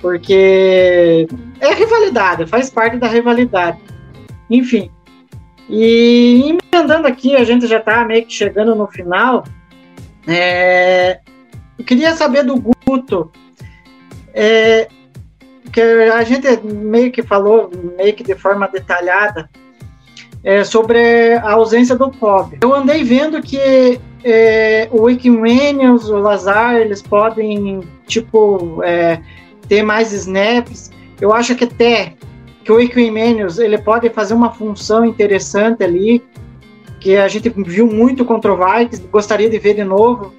Porque 0.00 1.28
é 1.60 1.74
rivalidade, 1.74 2.46
faz 2.46 2.70
parte 2.70 2.96
da 2.96 3.08
rivalidade. 3.08 3.78
Enfim. 4.48 4.90
E 5.68 6.56
emendando 6.72 7.06
aqui, 7.06 7.36
a 7.36 7.44
gente 7.44 7.66
já 7.66 7.78
está 7.78 8.04
meio 8.04 8.24
que 8.24 8.32
chegando 8.32 8.74
no 8.74 8.86
final. 8.86 9.44
É, 10.26 11.20
eu 11.78 11.84
queria 11.84 12.14
saber 12.14 12.44
do 12.44 12.56
Guto. 12.56 13.30
É, 14.32 14.88
que 15.72 15.80
a 15.80 16.22
gente 16.24 16.46
meio 16.62 17.12
que 17.12 17.22
falou, 17.22 17.70
meio 17.96 18.14
que 18.14 18.24
de 18.24 18.34
forma 18.34 18.68
detalhada, 18.68 19.48
é, 20.42 20.64
sobre 20.64 21.34
a 21.34 21.52
ausência 21.52 21.96
do 21.96 22.10
Cobb. 22.10 22.58
Eu 22.62 22.74
andei 22.74 23.04
vendo 23.04 23.40
que 23.42 24.00
é, 24.24 24.88
o 24.90 25.02
Wikimanians, 25.02 26.08
o 26.08 26.18
Lazar, 26.18 26.76
eles 26.76 27.02
podem, 27.02 27.80
tipo, 28.06 28.82
é, 28.82 29.20
ter 29.68 29.82
mais 29.82 30.12
snaps. 30.12 30.90
Eu 31.20 31.32
acho 31.32 31.54
que 31.54 31.64
até 31.64 32.14
que 32.64 32.72
o 32.72 32.80
Equimanius, 32.80 33.58
ele 33.58 33.78
pode 33.78 34.08
fazer 34.10 34.34
uma 34.34 34.52
função 34.52 35.04
interessante 35.04 35.82
ali, 35.82 36.22
que 37.00 37.16
a 37.16 37.26
gente 37.28 37.48
viu 37.48 37.86
muito 37.86 38.24
contra 38.24 38.52
o 38.52 38.56
Vikings, 38.56 39.06
gostaria 39.10 39.48
de 39.48 39.58
ver 39.58 39.74
de 39.74 39.84
novo, 39.84 40.34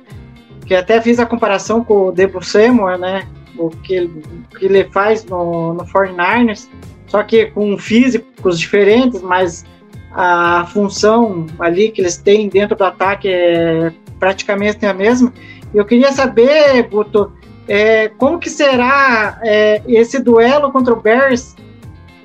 que 0.65 0.75
até 0.75 1.01
fiz 1.01 1.19
a 1.19 1.25
comparação 1.25 1.83
com 1.83 2.07
o 2.07 2.11
Debo 2.11 2.43
Samuel, 2.43 2.99
né, 2.99 3.27
o 3.57 3.69
que, 3.69 4.01
o 4.01 4.57
que 4.57 4.65
ele 4.65 4.83
faz 4.85 5.25
no, 5.25 5.73
no 5.73 5.83
49ers, 5.85 6.67
só 7.07 7.23
que 7.23 7.47
com 7.47 7.77
físicos 7.77 8.59
diferentes, 8.59 9.21
mas 9.21 9.65
a 10.13 10.65
função 10.67 11.47
ali 11.59 11.89
que 11.89 12.01
eles 12.01 12.17
têm 12.17 12.49
dentro 12.49 12.75
do 12.75 12.83
ataque 12.83 13.29
é 13.29 13.91
praticamente 14.19 14.85
a 14.85 14.93
mesma. 14.93 15.31
Eu 15.73 15.85
queria 15.85 16.11
saber, 16.11 16.83
Guto, 16.89 17.31
é, 17.67 18.09
como 18.09 18.39
que 18.39 18.49
será 18.49 19.39
é, 19.41 19.81
esse 19.87 20.19
duelo 20.19 20.71
contra 20.71 20.93
o 20.93 21.01
Bears 21.01 21.55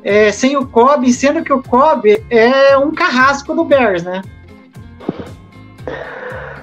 é, 0.03 0.31
sem 0.31 0.57
o 0.57 0.67
Cobb, 0.67 1.13
sendo 1.13 1.43
que 1.43 1.53
o 1.53 1.63
Cobb 1.63 2.25
é 2.31 2.77
um 2.79 2.93
carrasco 2.93 3.55
do 3.55 3.65
Bears, 3.65 4.05
né? 4.05 4.23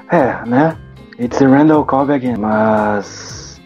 É, 0.09 0.47
né? 0.47 0.77
It's 1.19 1.41
a 1.41 1.47
Randall 1.47 1.85
Cobb 1.85 2.11
again, 2.11 2.37
mas 2.37 3.61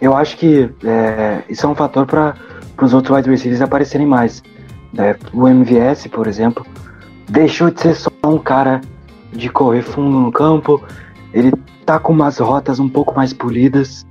eu 0.00 0.16
acho 0.16 0.36
que 0.36 0.70
é, 0.84 1.42
isso 1.48 1.64
é 1.64 1.68
um 1.68 1.74
fator 1.74 2.06
para 2.06 2.34
os 2.82 2.92
outros 2.92 3.16
wide 3.16 3.30
receivers 3.30 3.62
aparecerem 3.62 4.06
mais. 4.06 4.42
É, 4.98 5.16
o 5.32 5.48
MVS, 5.48 6.06
por 6.08 6.26
exemplo, 6.26 6.66
deixou 7.28 7.70
de 7.70 7.80
ser 7.80 7.94
só 7.94 8.10
um 8.24 8.38
cara 8.38 8.80
de 9.32 9.48
correr 9.48 9.82
fundo 9.82 10.18
no 10.18 10.32
campo, 10.32 10.82
ele 11.32 11.52
tá 11.84 11.98
com 11.98 12.12
umas 12.12 12.38
rotas 12.38 12.78
um 12.78 12.88
pouco 12.88 13.14
mais 13.14 13.32
polidas, 13.32 14.06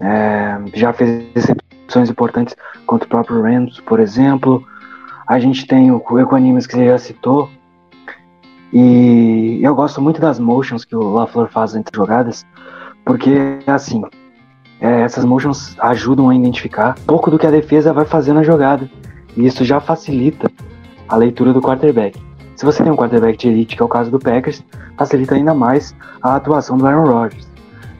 é, 0.00 0.58
já 0.74 0.92
fez 0.92 1.24
recepções 1.34 2.10
importantes 2.10 2.56
contra 2.86 3.06
o 3.06 3.08
próprio 3.08 3.42
Rams, 3.42 3.80
por 3.80 4.00
exemplo. 4.00 4.64
A 5.26 5.38
gente 5.38 5.66
tem 5.66 5.90
o 5.90 6.02
Equanimus 6.18 6.66
que 6.66 6.74
você 6.74 6.86
já 6.86 6.98
citou. 6.98 7.48
E 8.72 9.60
eu 9.62 9.74
gosto 9.74 10.00
muito 10.00 10.20
das 10.20 10.38
motions 10.38 10.84
que 10.84 10.96
o 10.96 11.12
LaFleur 11.12 11.48
faz 11.48 11.74
entre 11.76 11.94
jogadas, 11.94 12.44
porque 13.04 13.58
assim, 13.66 14.02
é, 14.80 15.02
essas 15.02 15.24
motions 15.26 15.76
ajudam 15.78 16.30
a 16.30 16.34
identificar 16.34 16.96
pouco 17.06 17.30
do 17.30 17.38
que 17.38 17.46
a 17.46 17.50
defesa 17.50 17.92
vai 17.92 18.06
fazer 18.06 18.32
na 18.32 18.42
jogada. 18.42 18.90
E 19.36 19.46
isso 19.46 19.64
já 19.64 19.78
facilita 19.78 20.50
a 21.08 21.16
leitura 21.16 21.52
do 21.52 21.60
quarterback. 21.60 22.18
Se 22.62 22.66
você 22.66 22.84
tem 22.84 22.92
um 22.92 22.96
quarterback 22.96 23.36
de 23.36 23.48
elite, 23.48 23.74
que 23.74 23.82
é 23.82 23.84
o 23.84 23.88
caso 23.88 24.08
do 24.08 24.20
Packers, 24.20 24.64
facilita 24.96 25.34
ainda 25.34 25.52
mais 25.52 25.96
a 26.22 26.36
atuação 26.36 26.78
do 26.78 26.86
Aaron 26.86 27.10
Rodgers. 27.10 27.48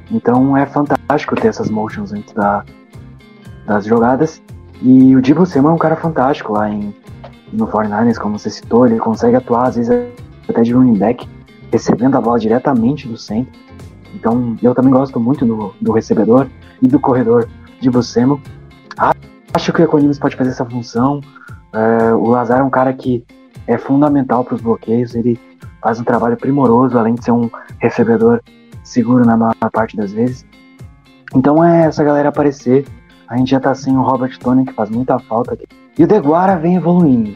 Então 0.08 0.56
é 0.56 0.64
fantástico 0.64 1.34
ter 1.34 1.48
essas 1.48 1.68
motions 1.68 2.12
antes 2.12 2.32
da, 2.32 2.64
das 3.66 3.84
jogadas. 3.84 4.40
E 4.80 5.16
o 5.16 5.20
Divo 5.20 5.44
Samuel 5.44 5.72
é 5.72 5.74
um 5.74 5.78
cara 5.78 5.96
fantástico 5.96 6.52
lá 6.52 6.70
em, 6.70 6.94
no 7.52 7.66
49ers, 7.66 8.18
como 8.18 8.38
você 8.38 8.50
citou, 8.50 8.86
ele 8.86 9.00
consegue 9.00 9.34
atuar 9.34 9.66
às 9.66 9.74
vezes 9.74 9.90
até 10.48 10.62
de 10.62 10.72
running 10.72 10.96
back, 10.96 11.28
recebendo 11.72 12.14
a 12.14 12.20
bola 12.20 12.38
diretamente 12.38 13.08
do 13.08 13.16
centro. 13.16 13.52
Então 14.14 14.56
eu 14.62 14.76
também 14.76 14.92
gosto 14.92 15.18
muito 15.18 15.44
do, 15.44 15.74
do 15.80 15.90
recebedor 15.90 16.46
e 16.80 16.86
do 16.86 17.00
corredor 17.00 17.48
Divo 17.80 18.00
Samuel. 18.00 18.40
Acho 19.52 19.72
que 19.72 19.82
o 19.82 19.84
Economies 19.84 20.20
pode 20.20 20.36
fazer 20.36 20.50
essa 20.50 20.64
função. 20.64 21.20
É, 21.74 22.14
o 22.14 22.28
Lazar 22.28 22.60
é 22.60 22.62
um 22.62 22.70
cara 22.70 22.92
que 22.92 23.24
é 23.66 23.78
fundamental 23.78 24.44
para 24.44 24.54
os 24.54 24.60
bloqueios, 24.60 25.14
ele 25.14 25.38
faz 25.80 26.00
um 26.00 26.04
trabalho 26.04 26.36
primoroso, 26.36 26.98
além 26.98 27.14
de 27.14 27.24
ser 27.24 27.32
um 27.32 27.50
recebedor 27.78 28.40
seguro 28.82 29.24
na 29.24 29.36
maior 29.36 29.54
parte 29.72 29.96
das 29.96 30.12
vezes. 30.12 30.44
Então 31.34 31.64
é 31.64 31.86
essa 31.86 32.04
galera 32.04 32.28
aparecer. 32.28 32.84
A 33.28 33.36
gente 33.36 33.50
já 33.50 33.60
tá 33.60 33.74
sem 33.74 33.96
o 33.96 34.02
Robert 34.02 34.38
Tony, 34.38 34.64
que 34.64 34.72
faz 34.72 34.90
muita 34.90 35.18
falta 35.18 35.54
aqui. 35.54 35.66
E 35.98 36.04
o 36.04 36.06
Deguara 36.06 36.56
vem 36.56 36.76
evoluindo. 36.76 37.34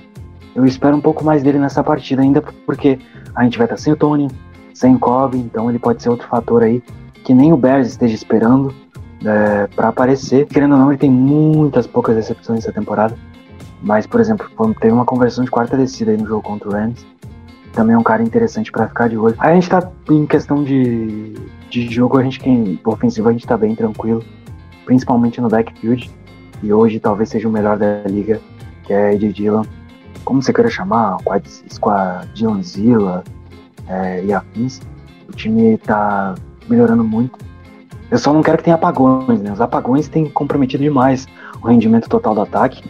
Eu 0.55 0.65
espero 0.65 0.97
um 0.97 1.01
pouco 1.01 1.25
mais 1.25 1.43
dele 1.43 1.59
nessa 1.59 1.83
partida 1.83 2.23
ainda, 2.23 2.43
porque 2.65 2.99
a 3.35 3.45
gente 3.45 3.59
vai 3.59 3.67
estar 3.67 3.77
tá 3.77 3.83
sem 3.83 3.93
o 3.93 3.97
Tony, 3.97 4.29
sem 4.73 4.95
o 4.95 4.99
Cobb, 4.99 5.37
então 5.37 5.69
ele 5.69 5.79
pode 5.79 6.03
ser 6.03 6.09
outro 6.09 6.27
fator 6.29 6.63
aí 6.63 6.83
que 7.27 7.35
nem 7.35 7.53
o 7.53 7.57
Bears 7.57 7.89
esteja 7.89 8.15
esperando 8.15 8.73
é, 9.25 9.67
para 9.75 9.89
aparecer. 9.89 10.47
Querendo 10.47 10.73
ou 10.73 10.79
não, 10.79 10.93
ele 10.93 10.99
tem 10.99 11.11
muitas 11.11 11.87
poucas 11.87 12.15
recepções 12.15 12.61
essa 12.61 12.73
temporada. 12.73 13.17
Mas, 13.83 14.07
por 14.07 14.21
exemplo, 14.21 14.49
teve 14.81 14.93
uma 14.93 15.05
conversão 15.05 15.45
de 15.45 15.51
quarta 15.51 15.77
descida 15.77 16.11
aí 16.11 16.17
no 16.17 16.27
jogo 16.27 16.43
contra 16.43 16.69
o 16.69 16.73
Rams 16.73 17.07
também 17.77 17.95
é 17.95 17.99
um 17.99 18.03
cara 18.03 18.23
interessante 18.23 18.73
para 18.73 18.89
ficar 18.89 19.09
de 19.09 19.19
olho. 19.19 19.37
Aí 19.39 19.53
a 19.53 19.55
gente 19.55 19.69
tá 19.69 19.87
em 20.11 20.27
questão 20.27 20.65
de, 20.65 21.35
de 21.69 21.93
jogo, 21.93 22.17
a 22.17 22.23
gente 22.23 22.41
quem 22.41 22.81
ofensivo 22.85 23.29
a 23.29 23.33
gente 23.33 23.47
tá 23.47 23.57
bem 23.57 23.75
tranquilo, 23.75 24.25
principalmente 24.87 25.41
no 25.43 25.49
backfield. 25.49 26.11
E 26.63 26.73
hoje 26.73 26.99
talvez 26.99 27.29
seja 27.29 27.47
o 27.47 27.53
melhor 27.53 27.77
da 27.77 28.03
liga, 28.07 28.41
que 28.85 28.95
é 28.95 29.15
Ed 29.15 29.31
Dillon. 29.31 29.63
Como 30.25 30.43
você 30.43 30.53
queira 30.55 30.71
chamar, 30.71 31.19
Squadionzilla 31.71 33.23
é, 33.87 34.25
e 34.25 34.33
afins. 34.33 34.81
O 35.29 35.33
time 35.33 35.77
tá 35.77 36.35
melhorando 36.67 37.05
muito. 37.05 37.39
Eu 38.11 38.17
só 38.17 38.33
não 38.33 38.43
quero 38.43 38.57
que 38.57 38.65
tenha 38.65 38.77
apagões, 38.77 39.43
né? 39.43 39.53
Os 39.53 39.61
apagões 39.61 40.09
têm 40.09 40.31
comprometido 40.31 40.83
demais 40.83 41.29
o 41.61 41.67
rendimento 41.67 42.09
total 42.09 42.35
do 42.35 42.41
ataque. 42.41 42.83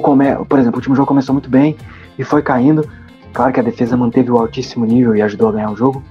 Come, 0.00 0.24
por 0.48 0.58
exemplo, 0.58 0.76
o 0.76 0.78
último 0.78 0.96
jogo 0.96 1.08
começou 1.08 1.32
muito 1.32 1.50
bem 1.50 1.76
e 2.18 2.24
foi 2.24 2.42
caindo. 2.42 2.88
Claro 3.32 3.52
que 3.52 3.60
a 3.60 3.62
defesa 3.62 3.96
manteve 3.96 4.30
o 4.30 4.38
altíssimo 4.38 4.84
nível 4.84 5.14
e 5.14 5.22
ajudou 5.22 5.48
a 5.48 5.52
ganhar 5.52 5.70
o 5.70 5.76
jogo. 5.76 6.02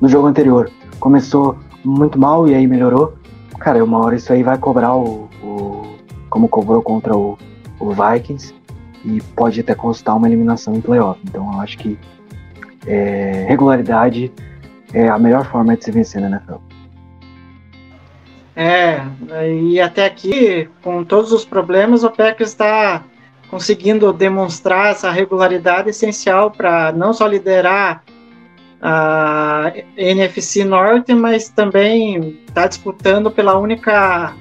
No 0.00 0.08
jogo 0.08 0.26
anterior, 0.26 0.70
começou 0.98 1.56
muito 1.84 2.18
mal 2.18 2.48
e 2.48 2.54
aí 2.54 2.66
melhorou. 2.66 3.14
Cara, 3.58 3.82
uma 3.84 3.98
hora 4.04 4.16
isso 4.16 4.32
aí 4.32 4.42
vai 4.42 4.58
cobrar 4.58 4.94
o, 4.94 5.28
o 5.42 5.94
como 6.28 6.48
cobrou 6.48 6.82
contra 6.82 7.16
o, 7.16 7.38
o, 7.78 7.92
Vikings 7.92 8.52
e 9.04 9.20
pode 9.36 9.60
até 9.60 9.74
constar 9.74 10.16
uma 10.16 10.26
eliminação 10.26 10.74
em 10.74 10.80
playoff. 10.80 11.20
Então 11.24 11.52
eu 11.52 11.60
acho 11.60 11.78
que 11.78 11.98
é, 12.86 13.46
regularidade 13.48 14.32
é 14.92 15.08
a 15.08 15.18
melhor 15.18 15.46
forma 15.46 15.76
de 15.76 15.84
se 15.84 15.90
vencer 15.90 16.20
na 16.20 16.28
NFL. 16.28 16.56
É, 18.56 19.02
e 19.48 19.80
até 19.80 20.06
aqui, 20.06 20.68
com 20.82 21.02
todos 21.04 21.32
os 21.32 21.44
problemas, 21.44 22.04
o 22.04 22.10
Packers 22.10 22.50
está 22.50 23.02
conseguindo 23.50 24.12
demonstrar 24.12 24.92
essa 24.92 25.10
regularidade 25.10 25.90
essencial 25.90 26.50
para 26.50 26.92
não 26.92 27.12
só 27.12 27.26
liderar 27.26 28.02
a 28.80 29.72
NFC 29.96 30.64
Norte, 30.64 31.14
mas 31.14 31.48
também 31.48 32.38
está 32.46 32.66
disputando 32.66 33.30
pela 33.30 33.58
única 33.58 34.34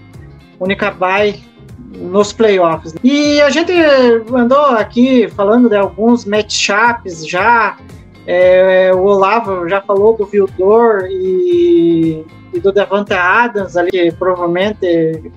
única 0.60 0.92
bye 0.92 1.42
nos 1.96 2.34
playoffs. 2.34 2.94
E 3.04 3.40
a 3.42 3.50
gente 3.50 3.72
andou 4.34 4.66
aqui 4.66 5.30
falando 5.30 5.70
de 5.70 5.76
alguns 5.76 6.26
matchups 6.26 7.28
já. 7.28 7.78
É, 8.26 8.92
o 8.94 9.04
Olavo 9.04 9.68
já 9.68 9.82
falou 9.82 10.16
do 10.16 10.26
Vildor 10.26 11.06
e, 11.10 12.26
e 12.54 12.60
do 12.60 12.72
Devante 12.72 13.14
Adams 13.14 13.76
ali, 13.76 13.92
que 13.92 14.12
provavelmente 14.14 15.32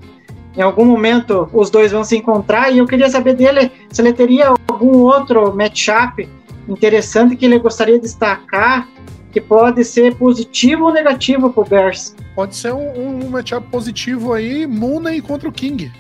em 0.57 0.63
algum 0.63 0.85
momento 0.85 1.49
os 1.53 1.71
dois 1.71 1.93
vão 1.93 2.03
se 2.03 2.17
encontrar 2.17 2.71
e 2.71 2.79
eu 2.79 2.87
queria 2.87 3.09
saber 3.11 3.35
dele 3.35 3.71
se 3.91 4.01
ele 4.01 4.13
teria 4.13 4.55
algum 4.69 4.99
outro 4.99 5.55
matchup 5.55 6.29
interessante 6.69 7.37
que 7.37 7.45
ele 7.45 7.59
gostaria 7.59 7.97
de 7.97 8.03
destacar 8.03 8.89
que 9.37 9.41
pode 9.41 9.85
ser 9.85 10.15
positivo 10.15 10.85
ou 10.85 10.93
negativo 10.93 11.53
para 11.53 11.63
o 11.63 11.69
Bears. 11.69 12.17
Pode 12.35 12.57
ser 12.57 12.73
um, 12.73 13.25
um 13.27 13.29
matchup 13.29 13.69
positivo 13.69 14.33
aí, 14.33 14.67
Mooney 14.67 15.21
contra 15.21 15.47
o 15.47 15.53
King. 15.53 15.93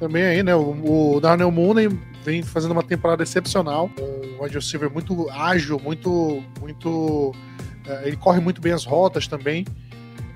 Também 0.00 0.22
aí, 0.22 0.42
né? 0.42 0.54
O, 0.54 1.16
o 1.16 1.20
Darnell 1.20 1.50
Mooney 1.50 1.88
vem 2.24 2.42
fazendo 2.42 2.72
uma 2.72 2.82
temporada 2.82 3.22
excepcional. 3.22 3.90
Um 4.00 4.42
wide 4.42 4.54
receiver 4.54 4.90
muito 4.90 5.28
ágil, 5.28 5.78
muito. 5.78 6.42
muito 6.60 7.28
uh, 7.30 8.06
ele 8.06 8.16
corre 8.16 8.40
muito 8.40 8.62
bem 8.62 8.72
as 8.72 8.86
rotas 8.86 9.28
também. 9.28 9.66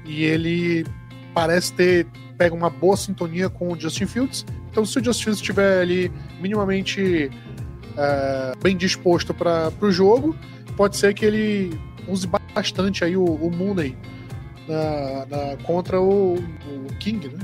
E 0.05 0.25
ele 0.25 0.85
parece 1.39 1.73
ter 1.73 2.05
pega 2.37 2.53
uma 2.55 2.69
boa 2.69 2.97
sintonia 2.97 3.49
com 3.49 3.73
o 3.73 3.79
Justin 3.81 4.07
Fields. 4.07 4.45
Então, 4.71 4.85
se 4.85 4.99
o 4.99 5.05
Justin 5.05 5.23
Fields 5.25 5.41
estiver 5.41 5.81
ali 5.83 6.11
minimamente 6.41 7.31
uh, 7.95 8.59
bem 8.61 8.77
disposto 8.77 9.33
para 9.33 9.73
o 9.81 9.91
jogo, 9.93 10.37
pode 10.77 10.97
ser 10.97 11.15
que 11.15 11.25
ele 11.25 11.79
use 12.09 12.27
bastante 12.55 13.05
aí 13.05 13.17
o, 13.17 13.25
o 13.25 13.51
Mooney 13.55 13.97
na, 14.67 15.27
na- 15.27 15.57
contra 15.63 16.01
o, 16.01 16.35
o 16.35 16.95
King, 16.99 17.29
né? 17.29 17.39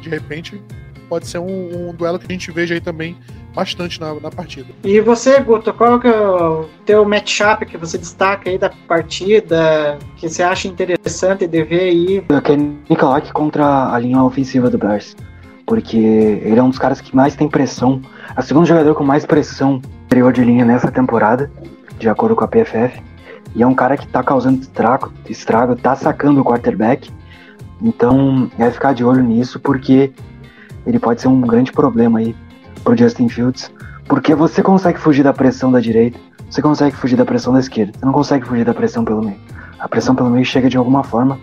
De 0.00 0.08
repente, 0.08 0.60
pode 1.08 1.26
ser 1.26 1.38
um, 1.38 1.90
um 1.90 1.94
duelo 1.94 2.18
que 2.18 2.26
a 2.26 2.32
gente 2.32 2.50
veja 2.50 2.74
aí 2.74 2.80
também 2.80 3.16
bastante 3.54 4.00
na, 4.00 4.14
na 4.14 4.30
partida. 4.30 4.68
E 4.84 5.00
você, 5.00 5.40
Guto, 5.40 5.72
qual 5.72 6.00
que 6.00 6.08
é 6.08 6.20
o 6.20 6.66
teu 6.84 7.04
matchup 7.04 7.66
que 7.66 7.76
você 7.76 7.98
destaca 7.98 8.50
aí 8.50 8.58
da 8.58 8.70
partida, 8.88 9.98
que 10.16 10.28
você 10.28 10.42
acha 10.42 10.68
interessante 10.68 11.46
de 11.46 11.62
ver 11.62 11.80
aí? 11.80 12.24
Eu 12.28 12.42
quero 12.42 12.76
Nicolak 12.88 13.32
contra 13.32 13.92
a 13.92 13.98
linha 13.98 14.22
ofensiva 14.22 14.70
do 14.70 14.78
Bears. 14.78 15.16
Porque 15.66 15.96
ele 15.96 16.58
é 16.58 16.62
um 16.62 16.70
dos 16.70 16.78
caras 16.78 17.00
que 17.00 17.14
mais 17.14 17.36
tem 17.36 17.48
pressão. 17.48 18.02
É 18.36 18.40
o 18.40 18.42
segundo 18.42 18.66
jogador 18.66 18.94
com 18.94 19.04
mais 19.04 19.24
pressão 19.24 19.80
interior 20.06 20.32
de 20.32 20.42
linha 20.42 20.64
nessa 20.64 20.90
temporada, 20.90 21.50
de 21.98 22.08
acordo 22.08 22.34
com 22.34 22.44
a 22.44 22.48
PFF. 22.48 23.00
E 23.54 23.62
é 23.62 23.66
um 23.66 23.74
cara 23.74 23.96
que 23.96 24.06
tá 24.06 24.22
causando 24.22 24.60
estrago, 24.60 25.12
estrago 25.28 25.76
tá 25.76 25.94
sacando 25.94 26.40
o 26.40 26.44
quarterback. 26.44 27.10
Então 27.80 28.50
é 28.58 28.70
ficar 28.70 28.92
de 28.92 29.04
olho 29.04 29.22
nisso, 29.22 29.60
porque 29.60 30.12
ele 30.86 30.98
pode 30.98 31.20
ser 31.20 31.28
um 31.28 31.40
grande 31.40 31.72
problema 31.72 32.18
aí 32.18 32.34
pro 32.82 32.96
Justin 32.96 33.28
Fields. 33.28 33.72
Porque 34.06 34.34
você 34.34 34.62
consegue 34.62 34.98
fugir 34.98 35.22
da 35.22 35.32
pressão 35.32 35.70
da 35.70 35.80
direita, 35.80 36.18
você 36.50 36.60
consegue 36.60 36.96
fugir 36.96 37.16
da 37.16 37.24
pressão 37.24 37.52
da 37.52 37.60
esquerda, 37.60 37.92
você 37.98 38.04
não 38.04 38.12
consegue 38.12 38.46
fugir 38.46 38.64
da 38.64 38.74
pressão 38.74 39.04
pelo 39.04 39.24
meio. 39.24 39.38
A 39.78 39.88
pressão 39.88 40.14
pelo 40.14 40.30
meio 40.30 40.44
chega 40.44 40.68
de 40.68 40.76
alguma 40.76 41.02
forma, 41.02 41.38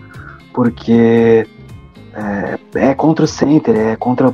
porque 0.52 1.46
é, 2.14 2.58
é 2.74 2.94
contra 2.94 3.24
o 3.24 3.28
center, 3.28 3.74
é 3.74 3.96
contra. 3.96 4.32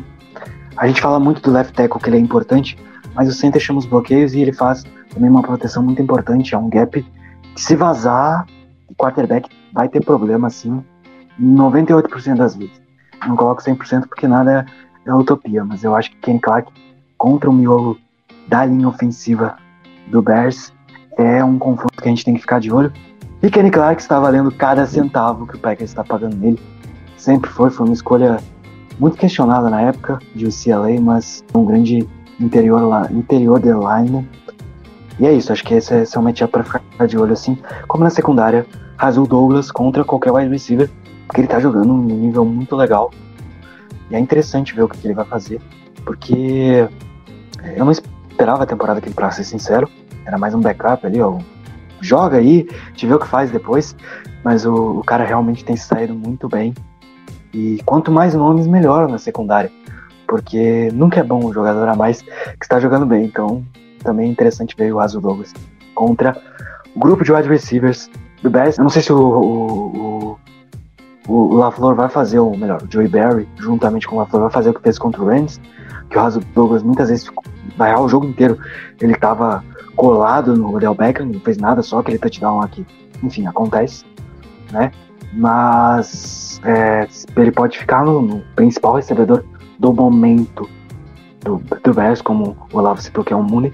A 0.77 0.87
gente 0.87 1.01
fala 1.01 1.19
muito 1.19 1.41
do 1.41 1.51
left 1.51 1.73
tackle 1.73 2.01
que 2.01 2.11
ele 2.11 2.17
é 2.17 2.21
importante, 2.21 2.77
mas 3.15 3.29
o 3.29 3.33
center 3.33 3.61
chama 3.61 3.79
os 3.79 3.87
bloqueios 3.87 4.35
e 4.35 4.41
ele 4.41 4.53
faz 4.53 4.85
também 5.13 5.31
uma 5.31 5.43
proteção 5.43 5.83
muito 5.83 6.03
importante. 6.03 6.55
É 6.55 6.59
um 6.59 6.69
gap 6.69 7.05
que 7.55 7.61
se 7.61 7.75
vazar, 7.75 8.45
o 8.89 8.95
quarterback 8.95 9.49
vai 9.73 9.89
ter 9.89 10.05
problema 10.05 10.49
assim, 10.49 10.85
98% 11.41 12.37
das 12.37 12.55
vezes. 12.55 12.81
Não 13.27 13.35
coloco 13.35 13.63
100% 13.63 14.09
porque 14.09 14.29
nada 14.29 14.67
é, 15.07 15.11
é 15.11 15.15
utopia, 15.15 15.65
mas 15.65 15.83
eu 15.83 15.95
acho 15.95 16.11
que 16.11 16.17
Kenny 16.19 16.41
Clark 16.41 16.71
contra 17.17 17.49
o 17.49 17.53
miolo 17.53 17.99
da 18.49 18.65
linha 18.65 18.89
ofensiva 18.89 19.57
do 20.09 20.23
Bears 20.23 20.73
é 21.17 21.43
um 21.45 21.59
confronto 21.59 22.01
que 22.01 22.09
a 22.09 22.11
gente 22.11 22.25
tem 22.25 22.35
que 22.35 22.41
ficar 22.41 22.61
de 22.61 22.71
olho. 22.73 22.93
E 23.43 23.51
Kenny 23.51 23.71
Clark 23.71 24.01
está 24.01 24.19
valendo 24.19 24.51
cada 24.51 24.87
centavo 24.87 25.47
que 25.47 25.57
o 25.57 25.59
Packers 25.59 25.91
está 25.91 26.05
pagando 26.05 26.37
nele. 26.37 26.61
Sempre 27.17 27.51
foi, 27.51 27.71
foi 27.71 27.87
uma 27.87 27.95
escolha 27.95 28.39
muito 28.99 29.17
questionada 29.17 29.69
na 29.69 29.83
época 29.83 30.19
de 30.35 30.47
UCLA, 30.47 31.01
mas 31.01 31.45
um 31.55 31.65
grande 31.65 32.07
interior, 32.41 32.83
lá, 32.83 33.11
interior 33.11 33.61
de 33.61 33.71
line. 33.73 34.29
E 35.19 35.27
é 35.27 35.33
isso, 35.33 35.53
acho 35.53 35.65
que 35.65 35.75
esse, 35.75 35.95
é- 35.95 36.03
esse 36.03 36.17
é 36.17 36.21
matchup 36.21 36.53
para 36.53 36.65
ficar 36.65 37.07
de 37.07 37.19
olho 37.19 37.33
assim. 37.33 37.59
Como 37.89 38.05
na 38.05 38.11
secundária, 38.11 38.67
Razul 38.97 39.27
Douglas 39.27 39.71
contra 39.71 40.05
qualquer 40.05 40.33
wide 40.33 40.51
receiver, 40.51 40.91
porque 41.27 41.41
ele 41.41 41.49
tá 41.49 41.59
jogando 41.61 41.93
um 41.93 42.03
nível 42.03 42.45
muito 42.45 42.77
legal. 42.77 43.11
E 44.11 44.15
é 44.15 44.19
interessante 44.19 44.75
ver 44.75 44.83
o 44.83 44.89
que 44.89 45.07
ele 45.07 45.15
vai 45.15 45.25
fazer, 45.25 45.61
porque 46.05 46.89
eu 47.75 47.85
não 47.85 47.93
esperava 47.93 48.63
a 48.63 48.67
temporada 48.67 49.01
que 49.01 49.09
ele, 49.09 49.15
pra 49.15 49.31
ser 49.31 49.45
sincero, 49.45 49.89
era 50.25 50.39
mais 50.39 50.55
um 50.55 50.61
backup 50.61 51.07
ali, 51.07 51.21
ó. 51.21 51.39
Joga 52.01 52.37
aí, 52.37 52.69
te 52.95 53.07
vê 53.07 53.15
o 53.15 53.19
que 53.19 53.27
faz 53.27 53.51
depois, 53.51 53.97
mas 54.45 54.67
o, 54.67 54.99
o 54.99 55.05
cara 55.05 55.25
realmente 55.25 55.65
tem 55.65 55.77
saído 55.77 56.15
muito 56.15 56.49
bem. 56.49 56.75
E 57.53 57.81
quanto 57.87 58.11
mais 58.11 58.35
nomes, 58.35 58.67
melhor 58.67 59.09
na 59.09 59.19
secundária. 59.19 59.71
Porque 60.29 60.91
nunca 60.93 61.21
é 61.21 61.23
bom 61.23 61.45
um 61.45 61.53
jogador 61.53 61.89
a 61.89 61.95
mais 61.95 62.21
que 62.21 62.31
está 62.63 62.79
jogando 62.79 63.07
bem. 63.07 63.25
Então, 63.25 63.65
também 64.03 64.29
é 64.29 64.31
interessante 64.31 64.77
ver 64.77 64.93
o 64.93 65.01
Azul 65.01 65.21
Douglas 65.21 65.55
contra 65.95 66.37
o 66.95 66.99
grupo 66.99 67.25
de 67.25 67.33
wide 67.33 67.49
receivers 67.49 68.11
do 68.43 68.51
Bears. 68.51 68.77
Eu 68.77 68.85
não 68.85 68.91
sei 68.91 69.03
se 69.03 69.13
o, 69.13 69.19
o, 69.19 70.39
o, 71.27 71.33
o 71.35 71.55
LaFleur 71.55 71.95
vai 71.95 72.09
fazer, 72.09 72.39
ou 72.39 72.57
melhor, 72.57 72.83
o 72.83 72.93
Joey 72.93 73.09
Barry, 73.09 73.49
juntamente 73.59 74.07
com 74.07 74.17
o 74.17 74.19
LaFleur, 74.19 74.43
vai 74.43 74.53
fazer 74.53 74.71
o 74.71 74.75
que 74.75 74.83
fez 74.83 74.99
contra 74.99 75.23
o 75.23 75.27
Rams. 75.27 75.61
Que 76.11 76.19
o 76.19 76.21
Azul 76.21 76.43
Douglas 76.55 76.83
muitas 76.83 77.09
vezes, 77.09 77.31
ficou- 77.77 77.87
vai 77.87 77.95
o 77.95 78.09
jogo 78.09 78.27
inteiro, 78.27 78.59
ele 79.01 79.15
tava 79.15 79.65
colado 79.95 80.57
no 80.57 80.75
Odell 80.75 80.95
Beckham, 80.95 81.27
não 81.27 81.41
fez 81.41 81.59
nada, 81.59 81.83
só 81.83 81.99
aquele 82.01 82.19
touchdown 82.19 82.61
aqui. 82.61 82.87
Enfim, 83.23 83.47
acontece, 83.47 84.05
né? 84.73 84.91
Mas 85.33 86.61
é, 86.65 87.07
ele 87.37 87.53
pode 87.53 87.79
ficar 87.79 88.05
no, 88.05 88.21
no 88.21 88.43
principal 88.55 88.95
recebedor 88.95 89.45
do 89.79 89.93
momento 89.93 90.69
do, 91.45 91.61
do 91.83 91.95
Bears, 91.95 92.21
como 92.21 92.57
o 92.73 92.79
Olavo 92.79 93.01
citou, 93.01 93.25
que 93.25 93.33
é 93.33 93.37
o 93.37 93.43
Mooney. 93.43 93.73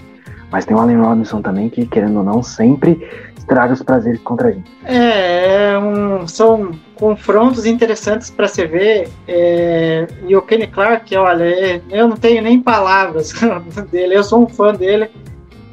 Mas 0.50 0.64
tem 0.66 0.76
o 0.76 0.80
Allen 0.80 1.00
Robinson 1.00 1.40
também, 1.40 1.70
que, 1.70 1.86
querendo 1.86 2.18
ou 2.18 2.24
não, 2.24 2.42
sempre 2.42 3.08
estraga 3.38 3.72
os 3.72 3.82
prazeres 3.82 4.20
contra 4.20 4.48
a 4.48 4.52
gente. 4.52 4.70
É, 4.84 5.72
é 5.72 5.78
um- 5.78 6.26
são 6.26 6.72
confrontos 7.02 7.66
interessantes 7.66 8.30
para 8.30 8.46
se 8.46 8.64
ver. 8.64 9.08
é, 9.26 10.06
e 10.28 10.36
o 10.36 10.40
Kenny 10.40 10.68
Clark, 10.68 11.16
olha, 11.16 11.42
é, 11.42 11.80
eu 11.90 12.06
não 12.06 12.16
tenho 12.16 12.40
nem 12.40 12.62
palavras 12.62 13.32
dele, 13.90 14.14
eu 14.16 14.22
sou 14.22 14.44
um 14.44 14.46
fã 14.48 14.72
dele. 14.72 15.10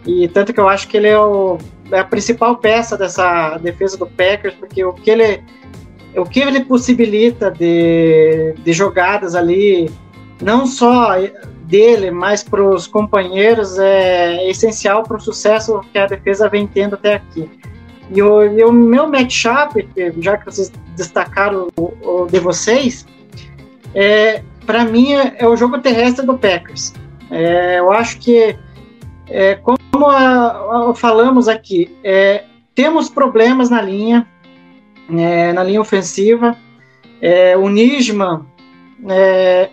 E 0.07 0.27
tanto 0.27 0.51
que 0.51 0.59
eu 0.59 0.67
acho 0.67 0.87
que 0.87 0.97
ele 0.97 1.07
é, 1.07 1.19
o- 1.19 1.59
é 1.91 1.99
a 1.99 2.03
principal 2.03 2.57
peça 2.57 2.97
dessa 2.97 3.59
defesa 3.59 3.95
do 3.95 4.07
Packers, 4.07 4.55
porque 4.55 4.83
o 4.83 4.91
que 4.91 5.11
ele, 5.11 5.43
o 6.17 6.23
que 6.25 6.39
ele 6.39 6.61
possibilita 6.65 7.51
de, 7.51 8.55
de 8.63 8.73
jogadas 8.73 9.35
ali, 9.35 9.87
não 10.41 10.65
só 10.65 11.09
dele, 11.65 12.09
mas 12.09 12.41
para 12.41 12.63
os 12.63 12.87
companheiros, 12.87 13.77
é 13.77 14.49
essencial 14.49 15.03
para 15.03 15.17
o 15.17 15.19
sucesso 15.19 15.79
que 15.93 15.99
a 15.99 16.07
defesa 16.07 16.49
vem 16.49 16.65
tendo 16.65 16.95
até 16.95 17.13
aqui. 17.13 17.47
E 18.11 18.19
o, 18.19 18.41
e 18.41 18.63
o 18.63 18.71
meu 18.71 19.07
matchup, 19.07 19.87
já 20.17 20.35
que 20.37 20.45
vocês 20.45 20.71
destacaram 20.99 21.67
o, 21.77 22.25
de 22.29 22.39
vocês, 22.39 23.05
é, 23.95 24.43
para 24.65 24.83
mim 24.85 25.13
é, 25.13 25.35
é 25.39 25.47
o 25.47 25.55
jogo 25.55 25.79
terrestre 25.79 26.25
do 26.25 26.37
Packers. 26.37 26.93
É, 27.31 27.79
eu 27.79 27.91
acho 27.91 28.19
que, 28.19 28.55
é, 29.27 29.55
como 29.55 30.05
a- 30.07 30.89
a- 30.89 30.93
falamos 30.95 31.47
aqui, 31.47 31.95
é, 32.03 32.43
temos 32.75 33.09
problemas 33.09 33.69
na 33.69 33.81
linha, 33.81 34.27
na 35.55 35.63
linha 35.63 35.81
ofensiva. 35.81 36.55
O 37.61 37.67
Nijman, 37.67 38.41
é, 39.09 39.69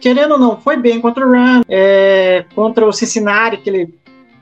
querendo 0.00 0.32
ou 0.32 0.38
não, 0.38 0.60
foi 0.60 0.76
bem 0.76 1.00
contra 1.00 1.24
o 1.26 1.30
Run, 1.30 1.62
contra 2.54 2.84
o 2.86 2.92
Cincinnati, 2.92 3.58
que 3.58 3.70
ele 3.70 3.94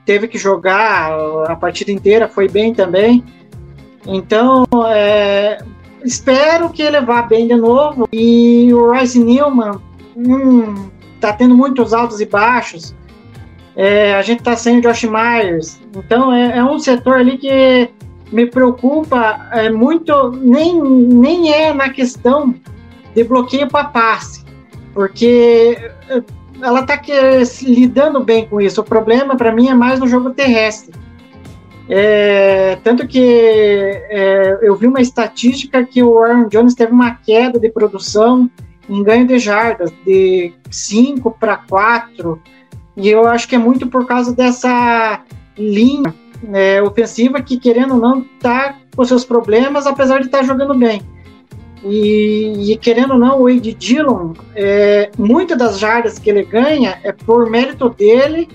teve 0.06 0.28
que 0.28 0.38
jogar 0.38 1.12
a 1.48 1.56
partida 1.56 1.90
inteira, 1.92 2.28
foi 2.28 2.48
bem 2.48 2.72
também. 2.72 3.22
Então, 4.06 4.64
é, 4.88 5.58
espero 6.06 6.70
que 6.70 6.82
ele 6.82 7.00
vá 7.00 7.22
bem 7.22 7.46
de 7.46 7.56
novo. 7.56 8.08
E 8.12 8.72
o 8.72 8.90
Rice 8.92 9.18
Newman 9.18 9.80
hum, 10.16 10.88
tá 11.20 11.32
tendo 11.32 11.56
muitos 11.56 11.92
altos 11.92 12.20
e 12.20 12.26
baixos. 12.26 12.94
É, 13.74 14.14
a 14.14 14.22
gente 14.22 14.42
tá 14.42 14.56
sem 14.56 14.78
o 14.78 14.80
Josh 14.80 15.04
Myers. 15.04 15.78
Então, 15.94 16.32
é, 16.32 16.58
é 16.58 16.64
um 16.64 16.78
setor 16.78 17.16
ali 17.16 17.36
que 17.36 17.90
me 18.32 18.46
preocupa 18.46 19.48
é, 19.52 19.70
muito, 19.70 20.30
nem, 20.32 20.80
nem 20.82 21.52
é 21.52 21.72
na 21.72 21.90
questão 21.90 22.54
de 23.14 23.22
bloqueio 23.22 23.68
para 23.68 23.84
passe, 23.84 24.44
porque 24.92 25.78
é, 26.08 26.22
ela 26.60 26.80
está 26.80 27.00
lidando 27.62 28.24
bem 28.24 28.46
com 28.46 28.60
isso. 28.60 28.80
O 28.80 28.84
problema 28.84 29.36
para 29.36 29.52
mim 29.52 29.68
é 29.68 29.74
mais 29.74 30.00
no 30.00 30.06
jogo 30.06 30.30
terrestre. 30.30 30.94
É, 31.88 32.76
tanto 32.82 33.06
que 33.06 33.20
é, 33.20 34.58
eu 34.62 34.74
vi 34.74 34.86
uma 34.86 35.00
estatística 35.00 35.84
que 35.84 36.02
o 36.02 36.18
Aaron 36.18 36.48
Jones 36.48 36.74
teve 36.74 36.92
uma 36.92 37.14
queda 37.14 37.60
de 37.60 37.70
produção 37.70 38.50
em 38.88 39.02
ganho 39.02 39.26
de 39.26 39.38
jardas 39.38 39.92
de 40.04 40.52
5 40.70 41.30
para 41.38 41.56
4, 41.56 42.40
e 42.96 43.08
eu 43.08 43.26
acho 43.28 43.46
que 43.46 43.54
é 43.54 43.58
muito 43.58 43.86
por 43.86 44.06
causa 44.06 44.32
dessa 44.32 45.22
linha 45.56 46.14
é, 46.52 46.82
ofensiva 46.82 47.40
que, 47.40 47.58
querendo 47.58 47.94
ou 47.94 48.00
não, 48.00 48.20
está 48.20 48.76
com 48.94 49.04
seus 49.04 49.24
problemas, 49.24 49.86
apesar 49.86 50.20
de 50.20 50.26
estar 50.26 50.42
jogando 50.42 50.74
bem. 50.74 51.02
E, 51.84 52.72
e, 52.72 52.76
querendo 52.78 53.12
ou 53.12 53.18
não, 53.18 53.40
o 53.40 53.44
Wade 53.44 53.74
Dillon, 53.74 54.32
é, 54.54 55.10
muitas 55.18 55.56
das 55.56 55.78
jardas 55.78 56.18
que 56.18 56.30
ele 56.30 56.42
ganha 56.42 56.98
é 57.02 57.12
por 57.12 57.48
mérito 57.48 57.88
dele, 57.90 58.48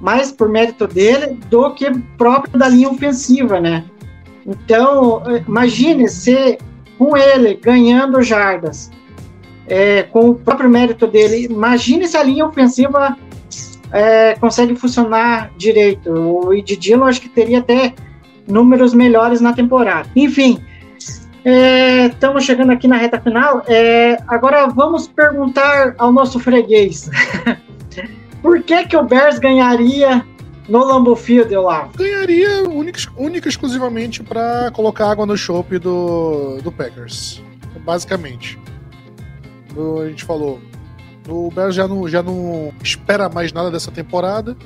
mais 0.00 0.30
por 0.30 0.48
mérito 0.48 0.86
dele 0.86 1.38
do 1.48 1.72
que 1.74 1.90
próprio 2.18 2.58
da 2.58 2.68
linha 2.68 2.90
ofensiva, 2.90 3.60
né? 3.60 3.84
Então, 4.46 5.22
imagine 5.46 6.08
se 6.08 6.58
com 6.98 7.16
ele 7.16 7.54
ganhando 7.54 8.22
jardas, 8.22 8.90
é, 9.66 10.04
com 10.04 10.30
o 10.30 10.34
próprio 10.34 10.70
mérito 10.70 11.06
dele, 11.06 11.46
imagine 11.46 12.06
se 12.06 12.16
a 12.16 12.22
linha 12.22 12.46
ofensiva 12.46 13.16
é, 13.92 14.34
consegue 14.36 14.76
funcionar 14.76 15.50
direito. 15.56 16.10
O 16.10 16.46
Wade 16.46 16.76
Dillon 16.76 17.04
acho 17.04 17.20
que 17.20 17.28
teria 17.28 17.58
até 17.58 17.94
números 18.46 18.94
melhores 18.94 19.40
na 19.40 19.52
temporada. 19.52 20.08
Enfim, 20.14 20.62
estamos 22.10 22.42
é, 22.42 22.46
chegando 22.46 22.72
aqui 22.72 22.86
na 22.86 22.96
reta 22.96 23.20
final. 23.20 23.62
É, 23.66 24.18
agora 24.28 24.66
vamos 24.66 25.08
perguntar 25.08 25.94
ao 25.98 26.12
nosso 26.12 26.38
freguês. 26.38 27.10
Por 28.46 28.62
que, 28.62 28.84
que 28.86 28.96
o 28.96 29.02
Bears 29.02 29.40
ganharia 29.40 30.24
no 30.68 30.84
Lambeau 30.84 31.16
Field, 31.16 31.52
Olavo? 31.56 31.90
Ganharia 31.98 32.62
única, 32.62 33.00
única 33.16 33.48
exclusivamente 33.48 34.22
pra 34.22 34.70
colocar 34.72 35.10
água 35.10 35.26
no 35.26 35.36
chope 35.36 35.80
do, 35.80 36.58
do 36.62 36.70
Packers. 36.70 37.42
Basicamente. 37.84 38.56
A 40.00 40.08
gente 40.08 40.22
falou. 40.22 40.60
O 41.28 41.50
Bears 41.50 41.74
já 41.74 41.88
não, 41.88 42.08
já 42.08 42.22
não 42.22 42.72
espera 42.80 43.28
mais 43.28 43.52
nada 43.52 43.68
dessa 43.68 43.90
temporada. 43.90 44.56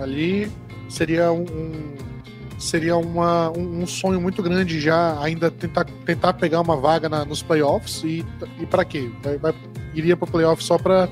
Ali 0.00 0.50
seria 0.88 1.30
um. 1.30 1.44
seria 2.58 2.96
uma, 2.96 3.50
um, 3.50 3.82
um 3.82 3.86
sonho 3.86 4.22
muito 4.22 4.42
grande 4.42 4.80
já 4.80 5.20
ainda 5.22 5.50
tentar, 5.50 5.84
tentar 6.06 6.32
pegar 6.32 6.62
uma 6.62 6.76
vaga 6.78 7.10
na- 7.10 7.26
nos 7.26 7.42
playoffs. 7.42 8.02
E, 8.04 8.24
e 8.58 8.64
para 8.64 8.86
quê? 8.86 9.10
Vai, 9.22 9.36
vai- 9.36 9.54
iria 9.94 10.16
pro 10.16 10.26
playoff 10.26 10.64
só 10.64 10.78
pra. 10.78 11.10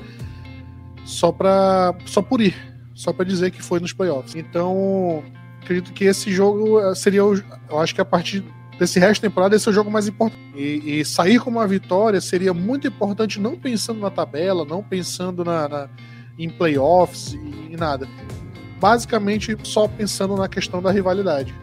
Só 1.07 1.31
pra. 1.31 1.95
Só 2.05 2.21
por 2.21 2.41
ir. 2.41 2.55
Só 2.93 3.13
pra 3.13 3.23
dizer 3.25 3.51
que 3.51 3.61
foi 3.61 3.79
nos 3.79 3.93
playoffs. 3.93 4.35
Então, 4.35 5.23
acredito 5.61 5.93
que 5.93 6.03
esse 6.03 6.31
jogo 6.31 6.79
eh, 6.81 6.93
seria 6.95 7.23
o. 7.25 7.35
Eu 7.69 7.79
acho 7.79 7.95
que 7.95 8.01
a 8.01 8.05
partir 8.05 8.43
desse 8.77 8.99
resto 8.99 9.21
da 9.21 9.29
temporada, 9.29 9.55
esse 9.55 9.67
é 9.67 9.71
o 9.71 9.73
jogo 9.73 9.89
mais 9.89 10.07
importante. 10.07 10.41
E, 10.55 10.99
e 10.99 11.05
sair 11.05 11.39
com 11.39 11.49
uma 11.49 11.65
vitória 11.67 12.19
seria 12.19 12.53
muito 12.53 12.87
importante, 12.87 13.39
não 13.39 13.55
pensando 13.55 13.99
na 14.01 14.09
tabela, 14.09 14.65
não 14.65 14.83
pensando 14.83 15.43
na, 15.45 15.67
na- 15.69 15.89
em 16.37 16.49
playoffs 16.49 17.33
e, 17.71 17.75
nada. 17.77 18.07
Basicamente, 18.79 19.57
só 19.63 19.87
pensando 19.87 20.35
na 20.35 20.47
questão 20.47 20.81
da 20.81 20.91
rivalidade. 20.91 21.53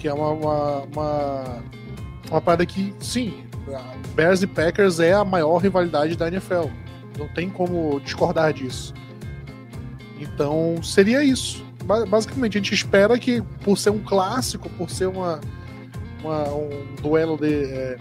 Que 0.00 0.08
é 0.08 0.14
uma, 0.14 0.28
uma, 0.30 0.76
uma, 0.92 1.62
uma 2.30 2.40
parada 2.40 2.64
que, 2.64 2.94
sim, 3.00 3.44
Bears 4.14 4.42
e 4.42 4.46
Packers 4.46 5.00
é 5.00 5.12
a 5.12 5.24
maior 5.24 5.58
rivalidade 5.58 6.16
da 6.16 6.28
NFL. 6.28 6.68
Não 7.18 7.28
tem 7.28 7.48
como 7.48 8.00
discordar 8.00 8.52
disso. 8.52 8.92
Então, 10.20 10.82
seria 10.82 11.22
isso. 11.22 11.64
Ba- 11.84 12.06
Basicamente, 12.06 12.56
a 12.58 12.60
gente 12.60 12.74
espera 12.74 13.18
que, 13.18 13.42
por 13.62 13.76
ser 13.78 13.90
um 13.90 13.98
clássico, 14.00 14.68
por 14.70 14.90
ser 14.90 15.06
uma, 15.06 15.40
uma- 16.22 16.48
um 16.54 16.94
duelo 17.02 17.36
de, 17.36 17.64
é, 17.64 17.96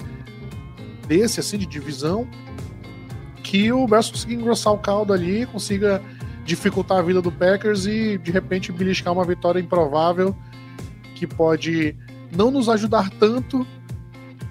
desse, 1.08 1.40
assim, 1.40 1.58
de 1.58 1.66
divisão, 1.66 2.28
que 3.44 3.72
o 3.72 3.86
Bears 3.88 4.10
consiga 4.10 4.34
engrossar 4.34 4.74
o 4.74 4.78
caldo 4.78 5.12
ali, 5.14 5.46
consiga 5.46 6.02
dificultar 6.46 6.98
a 7.00 7.02
vida 7.02 7.22
do 7.22 7.32
Packers 7.32 7.86
e, 7.86 8.18
de 8.18 8.32
repente, 8.32 8.72
beliscar 8.72 9.14
uma 9.14 9.26
vitória 9.26 9.60
improvável 9.60 10.36
que 11.16 11.28
pode 11.28 11.96
não 12.36 12.50
nos 12.52 12.68
ajudar 12.70 13.10
tanto, 13.12 13.66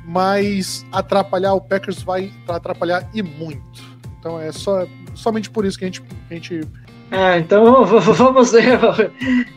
mas 0.05 0.85
atrapalhar 0.93 1.55
o 1.55 1.61
Packers 1.61 2.03
vai 2.03 2.33
atrapalhar 2.49 3.09
e 3.15 3.23
muito. 3.23 3.92
Então 4.23 4.39
é 4.39 4.53
só 4.53 4.87
somente 5.17 5.51
por 5.51 5.65
isso 5.65 5.77
que 5.77 5.85
a 5.85 5.89
gente, 5.89 6.01
a 6.31 6.35
gente 6.35 6.61
É, 7.11 7.39
então 7.39 7.85
vamos 8.15 8.53
ver 8.53 8.79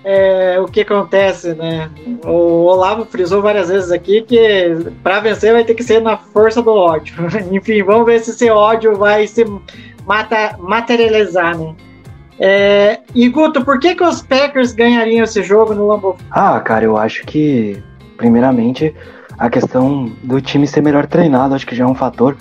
é, 0.03 0.59
o 0.59 0.66
que 0.66 0.82
acontece, 0.82 1.53
né? 1.53 1.88
O 2.26 2.63
Olavo 2.66 3.05
frisou 3.05 3.43
várias 3.43 3.70
vezes 3.70 3.91
aqui 3.91 4.24
que 4.24 4.76
para 5.03 5.20
vencer 5.20 5.53
vai 5.53 5.63
ter 5.63 5.76
que 5.76 5.84
ser 5.84 6.01
na 6.01 6.18
força 6.18 6.63
do 6.63 6.72
ódio. 6.72 7.16
Enfim, 7.53 7.84
vamos 7.84 8.07
ver 8.07 8.22
se 8.22 8.32
esse 8.32 8.49
ódio 8.49 8.95
vai 8.95 9.28
se 9.28 9.45
mata, 10.03 10.57
materializar, 10.57 11.55
né? 11.55 11.76
É, 12.39 13.01
e 13.13 13.30
Guto, 13.30 13.63
por 13.63 13.80
que, 13.80 13.93
que 13.93 14.03
os 14.03 14.24
Packers 14.24 14.74
ganhariam 14.74 15.24
esse 15.24 15.43
jogo 15.43 15.76
no 15.76 15.88
Lambeau? 15.88 16.18
Ah, 16.32 16.59
cara, 16.59 16.84
eu 16.84 16.97
acho 16.97 17.24
que, 17.24 17.82
primeiramente, 18.18 18.93
a 19.38 19.47
questão 19.47 20.11
do 20.24 20.41
time 20.41 20.66
ser 20.66 20.82
melhor 20.82 21.05
treinado, 21.05 21.53
acho 21.53 21.68
que 21.68 21.76
já 21.76 21.84
é 21.84 21.88
um 21.88 21.95
fator. 21.95 22.36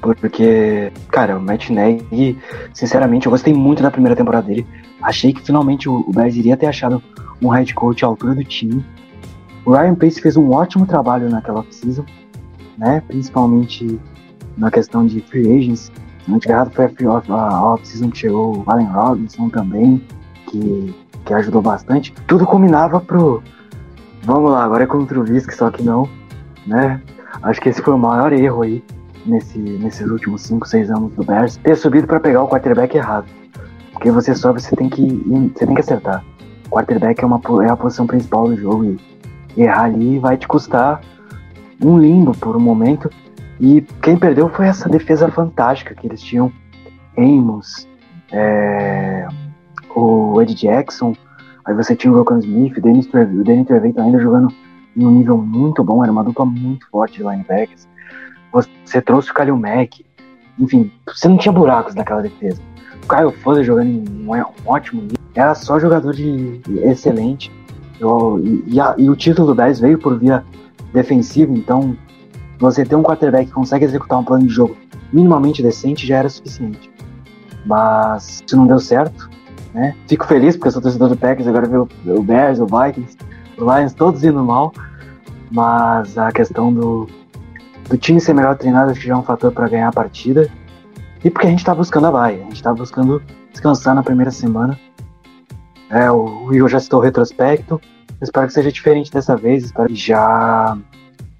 Porque, 0.00 0.92
cara, 1.10 1.36
o 1.36 1.40
Matt 1.40 1.70
Nagy, 1.70 2.38
sinceramente, 2.72 3.26
eu 3.26 3.30
gostei 3.30 3.52
muito 3.52 3.82
da 3.82 3.90
primeira 3.90 4.14
temporada 4.14 4.46
dele. 4.46 4.66
Achei 5.02 5.32
que 5.32 5.40
finalmente 5.42 5.88
o 5.88 6.04
o 6.06 6.12
Bears 6.12 6.36
iria 6.36 6.56
ter 6.56 6.66
achado 6.66 7.02
um 7.42 7.48
head 7.48 7.74
coach 7.74 8.04
à 8.04 8.08
altura 8.08 8.34
do 8.34 8.44
time. 8.44 8.84
O 9.64 9.72
Ryan 9.72 9.94
Pace 9.94 10.20
fez 10.20 10.36
um 10.36 10.50
ótimo 10.52 10.86
trabalho 10.86 11.28
naquela 11.28 11.60
off-season, 11.60 12.04
né? 12.78 13.02
Principalmente 13.08 13.98
na 14.56 14.70
questão 14.70 15.06
de 15.06 15.20
free 15.20 15.56
agents. 15.58 15.90
Tiver 16.40 16.54
errado, 16.54 16.70
foi 16.70 16.84
a 16.84 17.10
off- 17.12 17.30
a 17.32 17.64
off-season 17.72 18.10
que 18.10 18.18
chegou 18.18 18.58
o 18.58 18.64
Allen 18.66 18.86
Robinson 18.86 19.48
também, 19.48 20.02
que, 20.48 20.94
que 21.24 21.34
ajudou 21.34 21.62
bastante. 21.62 22.12
Tudo 22.26 22.44
combinava 22.46 23.00
pro. 23.00 23.42
Vamos 24.22 24.50
lá, 24.50 24.64
agora 24.64 24.84
é 24.84 24.86
contra 24.86 25.20
o 25.20 25.24
Visc, 25.24 25.52
só 25.52 25.70
que 25.70 25.82
não, 25.82 26.08
né? 26.66 27.00
Acho 27.42 27.60
que 27.60 27.68
esse 27.68 27.80
foi 27.80 27.94
o 27.94 27.98
maior 27.98 28.32
erro 28.32 28.62
aí 28.62 28.82
nesse, 29.26 29.58
nesses 29.58 30.08
últimos 30.08 30.42
5, 30.42 30.66
6 30.66 30.90
anos 30.90 31.12
do 31.12 31.24
Bears. 31.24 31.56
Ter 31.56 31.76
subido 31.76 32.06
para 32.06 32.20
pegar 32.20 32.42
o 32.42 32.48
quarterback 32.48 32.96
errado. 32.96 33.26
Porque 33.92 34.10
você 34.10 34.34
sobe, 34.34 34.60
você 34.60 34.74
tem 34.76 34.88
que, 34.88 35.02
você 35.54 35.66
tem 35.66 35.74
que 35.74 35.80
acertar. 35.80 36.24
O 36.66 36.70
quarterback 36.70 37.22
é, 37.22 37.26
uma, 37.26 37.40
é 37.64 37.70
a 37.70 37.76
posição 37.76 38.06
principal 38.06 38.48
do 38.48 38.56
jogo 38.56 38.84
e 38.84 39.62
errar 39.62 39.84
ali 39.84 40.18
vai 40.18 40.36
te 40.36 40.46
custar 40.46 41.00
um 41.82 41.98
limbo 41.98 42.36
por 42.36 42.56
um 42.56 42.60
momento. 42.60 43.10
E 43.58 43.80
quem 44.02 44.16
perdeu 44.16 44.48
foi 44.50 44.66
essa 44.66 44.88
defesa 44.88 45.28
fantástica 45.28 45.94
que 45.94 46.06
eles 46.06 46.20
tinham. 46.20 46.52
Amos, 47.16 47.88
é, 48.30 49.26
o 49.94 50.40
Ed 50.42 50.54
Jackson, 50.54 51.16
aí 51.64 51.74
você 51.74 51.96
tinha 51.96 52.12
o 52.12 52.16
Rocco 52.16 52.36
Smith, 52.38 52.76
o 52.76 52.80
Danny 53.44 53.64
Trevathan 53.64 54.02
ainda 54.02 54.20
jogando 54.20 54.52
em 54.94 55.06
um 55.06 55.10
nível 55.10 55.38
muito 55.38 55.82
bom, 55.82 56.02
era 56.02 56.12
uma 56.12 56.24
dupla 56.24 56.44
muito 56.44 56.86
forte 56.90 57.18
de 57.18 57.22
linebackers. 57.22 57.88
Você 58.52 59.00
trouxe 59.02 59.30
o 59.30 59.34
Kalil 59.34 59.56
Mack, 59.56 60.04
enfim, 60.58 60.90
você 61.06 61.28
não 61.28 61.36
tinha 61.36 61.52
buracos 61.52 61.94
naquela 61.94 62.22
defesa. 62.22 62.60
O 63.04 63.08
Kyle 63.08 63.32
Fuller 63.42 63.64
jogando 63.64 63.88
em 63.88 64.04
um, 64.08 64.32
um 64.32 64.44
ótimo 64.70 65.02
nível, 65.02 65.16
era 65.34 65.54
só 65.54 65.78
jogador 65.78 66.14
de 66.14 66.60
excelente. 66.82 67.52
Eu- 68.00 68.40
e, 68.66 68.80
a- 68.80 68.94
e 68.96 69.08
o 69.10 69.16
título 69.16 69.48
do 69.48 69.54
Bears 69.54 69.78
veio 69.80 69.98
por 69.98 70.18
via 70.18 70.44
defensiva, 70.92 71.52
então 71.52 71.96
você 72.58 72.84
ter 72.84 72.96
um 72.96 73.02
quarterback 73.02 73.46
que 73.46 73.52
consegue 73.52 73.84
executar 73.84 74.18
um 74.18 74.24
plano 74.24 74.46
de 74.46 74.52
jogo 74.52 74.76
minimamente 75.12 75.62
decente 75.62 76.06
já 76.06 76.16
era 76.18 76.28
suficiente. 76.28 76.90
Mas 77.64 78.42
isso 78.46 78.56
não 78.56 78.66
deu 78.66 78.78
certo, 78.78 79.28
né? 79.74 79.94
Fico 80.06 80.26
feliz 80.26 80.56
porque 80.56 80.68
eu 80.68 80.72
sou 80.72 80.82
torcedor 80.82 81.08
do 81.10 81.16
Packers, 81.16 81.46
agora 81.48 81.66
ver 81.66 81.78
o, 81.78 81.88
o 82.06 82.22
Bears, 82.22 82.58
o 82.60 82.66
Vikings, 82.66 83.16
o 83.58 83.62
Lions 83.76 83.92
todos 83.92 84.24
indo 84.24 84.42
mal, 84.44 84.72
mas 85.50 86.16
a 86.16 86.30
questão 86.32 86.72
do, 86.72 87.06
do 87.88 87.96
time 87.96 88.20
ser 88.20 88.34
melhor 88.34 88.56
treinado 88.56 88.90
acho 88.90 89.00
que 89.00 89.06
já 89.06 89.14
é 89.14 89.16
um 89.16 89.22
fator 89.22 89.52
para 89.52 89.68
ganhar 89.68 89.88
a 89.88 89.92
partida. 89.92 90.50
E 91.24 91.30
porque 91.30 91.46
a 91.46 91.50
gente 91.50 91.64
tá 91.64 91.74
buscando 91.74 92.06
a 92.06 92.10
baia, 92.10 92.42
a 92.42 92.44
gente 92.44 92.62
tá 92.62 92.72
buscando 92.72 93.22
descansar 93.52 93.94
na 93.94 94.02
primeira 94.02 94.30
semana. 94.30 94.78
É, 95.90 96.10
o, 96.10 96.52
Igor 96.52 96.68
já 96.68 96.80
citou 96.80 97.00
o 97.00 97.02
retrospecto. 97.02 97.80
Espero 98.20 98.46
que 98.46 98.52
seja 98.52 98.72
diferente 98.72 99.10
dessa 99.10 99.36
vez. 99.36 99.64
Espero 99.64 99.88
que 99.88 99.94
já, 99.94 100.76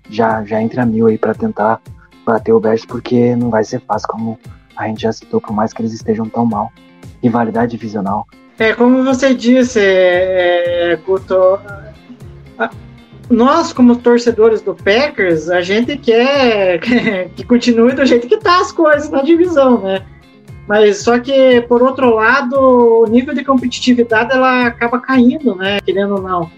já, 0.09 0.45
já 0.45 0.61
entre 0.61 0.81
a 0.81 0.87
mil 0.87 1.07
aí 1.07 1.19
para 1.19 1.35
tentar 1.35 1.81
bater 2.25 2.53
o 2.53 2.61
Bears, 2.61 2.85
porque 2.85 3.37
não 3.37 3.51
vai 3.51 3.65
ser 3.65 3.81
fácil, 3.81 4.09
como 4.09 4.39
a 4.77 4.87
gente 4.89 5.03
já 5.03 5.13
citou, 5.13 5.41
por 5.41 5.53
mais 5.53 5.73
que 5.73 5.81
eles 5.81 5.93
estejam 5.93 6.29
tão 6.29 6.45
mal. 6.45 6.73
Rivalidade 7.23 7.73
divisional. 7.73 8.27
É, 8.59 8.73
como 8.73 9.05
você 9.05 9.35
disse, 9.35 9.81
é, 9.81 10.93
é, 10.93 10.97
Guto, 10.97 11.59
nós, 13.29 13.73
como 13.73 13.97
torcedores 13.97 14.63
do 14.63 14.75
Packers, 14.75 15.51
a 15.51 15.61
gente 15.61 15.97
quer 15.97 16.79
que 17.35 17.45
continue 17.45 17.93
do 17.93 18.07
jeito 18.07 18.29
que 18.29 18.37
tá 18.39 18.61
as 18.61 18.73
coisas 18.73 19.11
na 19.11 19.23
divisão, 19.23 19.81
né? 19.81 20.03
Mas 20.69 20.99
só 20.99 21.19
que, 21.19 21.61
por 21.63 21.83
outro 21.83 22.15
lado, 22.15 22.57
o 22.59 23.07
nível 23.07 23.35
de 23.35 23.45
competitividade 23.45 24.33
ela 24.33 24.67
acaba 24.67 24.99
caindo, 24.99 25.55
né? 25.55 25.81
Querendo 25.81 26.17
ou 26.17 26.23
não. 26.23 26.51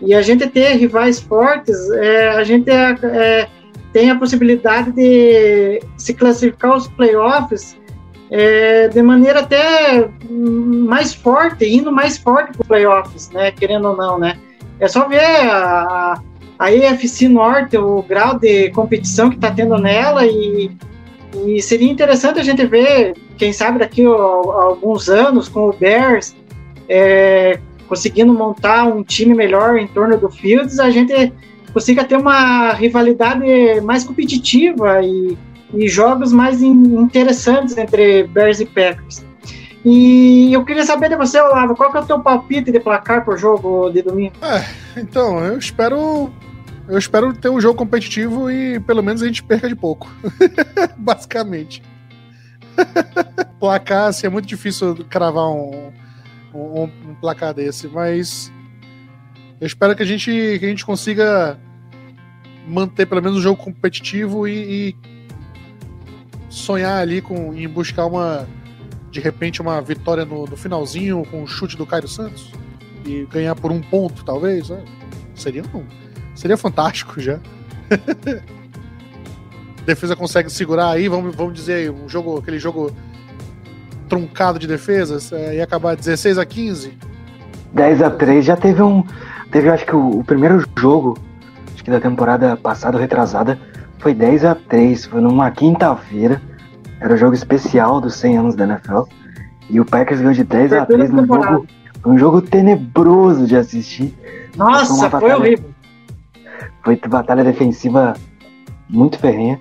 E 0.00 0.14
a 0.14 0.22
gente 0.22 0.46
ter 0.46 0.74
rivais 0.74 1.18
fortes, 1.18 1.90
é, 1.90 2.28
a 2.28 2.44
gente 2.44 2.70
é, 2.70 2.96
é, 3.02 3.48
tem 3.92 4.10
a 4.10 4.16
possibilidade 4.16 4.92
de 4.92 5.82
se 5.96 6.14
classificar 6.14 6.70
aos 6.70 6.86
playoffs 6.86 7.76
é, 8.30 8.86
de 8.88 9.02
maneira 9.02 9.40
até 9.40 10.08
mais 10.30 11.12
forte, 11.12 11.68
indo 11.68 11.90
mais 11.90 12.16
forte 12.16 12.56
para 12.56 12.66
playoffs, 12.66 13.30
né? 13.30 13.50
Querendo 13.50 13.88
ou 13.88 13.96
não, 13.96 14.18
né? 14.18 14.38
É 14.80 14.88
só 14.88 15.08
ver 15.08 15.20
a, 15.20 16.20
a 16.58 16.72
EFC 16.72 17.28
Norte, 17.28 17.76
o 17.76 18.02
grau 18.02 18.38
de 18.38 18.70
competição 18.70 19.30
que 19.30 19.36
está 19.36 19.50
tendo 19.50 19.76
nela 19.78 20.26
e, 20.26 20.70
e 21.46 21.60
seria 21.62 21.90
interessante 21.90 22.38
a 22.38 22.42
gente 22.42 22.64
ver, 22.66 23.14
quem 23.36 23.52
sabe 23.52 23.78
daqui 23.78 24.04
a, 24.04 24.10
a 24.10 24.62
alguns 24.64 25.08
anos, 25.08 25.48
com 25.48 25.68
o 25.68 25.72
Bears 25.72 26.34
é, 26.88 27.58
conseguindo 27.88 28.32
montar 28.32 28.84
um 28.84 29.02
time 29.02 29.34
melhor 29.34 29.78
em 29.78 29.86
torno 29.86 30.16
do 30.16 30.30
Fields, 30.30 30.78
a 30.78 30.90
gente 30.90 31.32
consiga 31.72 32.04
ter 32.04 32.16
uma 32.16 32.72
rivalidade 32.72 33.44
mais 33.82 34.04
competitiva 34.04 35.02
e, 35.02 35.36
e 35.74 35.88
jogos 35.88 36.32
mais 36.32 36.62
in- 36.62 37.00
interessantes 37.00 37.76
entre 37.76 38.24
Bears 38.24 38.60
e 38.60 38.66
Packers. 38.66 39.24
E 39.84 40.52
eu 40.52 40.64
queria 40.64 40.84
saber 40.84 41.08
de 41.08 41.16
você, 41.16 41.40
Olavo, 41.40 41.76
qual 41.76 41.90
que 41.90 41.98
é 41.98 42.00
o 42.00 42.06
teu 42.06 42.20
palpite 42.20 42.72
de 42.72 42.80
placar 42.80 43.24
por 43.24 43.38
jogo 43.38 43.90
de 43.90 44.02
domingo? 44.02 44.34
Então, 44.96 45.44
eu 45.44 45.58
espero. 45.58 46.30
Eu 46.88 46.98
espero 46.98 47.34
ter 47.34 47.50
um 47.50 47.60
jogo 47.60 47.78
competitivo 47.78 48.50
e 48.50 48.80
pelo 48.80 49.02
menos 49.02 49.22
a 49.22 49.26
gente 49.26 49.42
perca 49.42 49.68
de 49.68 49.76
pouco. 49.76 50.10
Basicamente. 50.96 51.82
Placar, 53.60 54.06
assim, 54.06 54.26
é 54.26 54.30
muito 54.30 54.46
difícil 54.46 55.04
cravar 55.10 55.48
um, 55.48 55.92
um, 56.54 56.82
um 56.84 57.14
placar 57.20 57.52
desse, 57.52 57.88
mas 57.88 58.52
eu 59.60 59.66
espero 59.66 59.94
que 59.94 60.02
a 60.02 60.06
gente, 60.06 60.30
que 60.30 60.64
a 60.64 60.68
gente 60.68 60.86
consiga 60.86 61.58
manter 62.66 63.06
pelo 63.06 63.22
menos 63.22 63.38
o 63.38 63.42
jogo 63.42 63.62
competitivo 63.62 64.46
e, 64.46 64.90
e 64.90 64.96
sonhar 66.48 67.00
ali 67.00 67.20
com 67.20 67.54
em 67.54 67.68
buscar 67.68 68.06
uma 68.06 68.46
de 69.10 69.20
repente 69.20 69.60
uma 69.62 69.80
vitória 69.80 70.24
no, 70.24 70.44
no 70.44 70.56
finalzinho 70.56 71.24
com 71.30 71.42
o 71.42 71.46
chute 71.46 71.76
do 71.76 71.86
Cairo 71.86 72.08
Santos? 72.08 72.52
E 73.04 73.26
ganhar 73.26 73.54
por 73.54 73.72
um 73.72 73.80
ponto 73.80 74.24
talvez? 74.24 74.68
Né? 74.68 74.84
seria 75.38 75.62
um, 75.74 75.84
seria 76.34 76.56
fantástico 76.56 77.20
já. 77.20 77.38
Defesa 79.86 80.14
consegue 80.14 80.50
segurar 80.50 80.90
aí 80.90 81.08
vamos, 81.08 81.34
vamos 81.34 81.54
dizer 81.54 81.90
um 81.90 82.06
jogo 82.08 82.38
aquele 82.38 82.58
jogo 82.58 82.92
truncado 84.06 84.58
de 84.58 84.66
defesas 84.66 85.32
é, 85.32 85.62
acabar 85.62 85.96
16 85.96 86.36
a 86.36 86.44
15 86.44 86.92
10 87.72 88.02
a 88.02 88.10
3 88.10 88.44
já 88.44 88.54
teve 88.54 88.82
um 88.82 89.02
teve 89.50 89.70
acho 89.70 89.86
que 89.86 89.96
o, 89.96 90.18
o 90.18 90.24
primeiro 90.24 90.62
jogo 90.78 91.16
acho 91.72 91.82
que 91.82 91.90
da 91.90 92.00
temporada 92.00 92.54
passada 92.54 92.98
retrasada 92.98 93.58
foi 93.98 94.12
10 94.12 94.44
a 94.44 94.54
3 94.54 95.06
foi 95.06 95.22
numa 95.22 95.50
quinta-feira 95.50 96.42
era 97.00 97.14
o 97.14 97.16
jogo 97.16 97.34
especial 97.34 98.00
dos 98.00 98.14
100 98.14 98.38
anos 98.38 98.54
da 98.54 98.64
NFL. 98.64 99.02
E 99.70 99.80
o 99.80 99.84
Packers 99.84 100.20
ganhou 100.20 100.34
de 100.34 100.44
10 100.44 100.72
a 100.72 100.86
3 100.86 101.10
num 101.10 101.26
jogo, 101.26 101.66
um 102.06 102.18
jogo 102.18 102.42
tenebroso 102.42 103.46
de 103.46 103.56
assistir. 103.56 104.14
Nossa, 104.56 104.86
foi, 104.86 105.08
batalha, 105.08 105.20
foi 105.20 105.34
horrível. 105.34 105.70
Foi 106.82 106.96
batalha 106.96 107.44
defensiva 107.44 108.14
muito 108.88 109.18
ferrenha, 109.18 109.60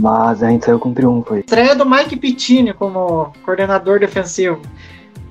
mas 0.00 0.42
a 0.42 0.48
gente 0.48 0.64
saiu 0.64 0.78
com 0.78 0.94
triunfo 0.94 1.34
aí. 1.34 1.40
Estreia 1.40 1.76
do 1.76 1.88
Mike 1.88 2.16
Pittini 2.16 2.72
como 2.72 3.32
coordenador 3.44 4.00
defensivo. 4.00 4.60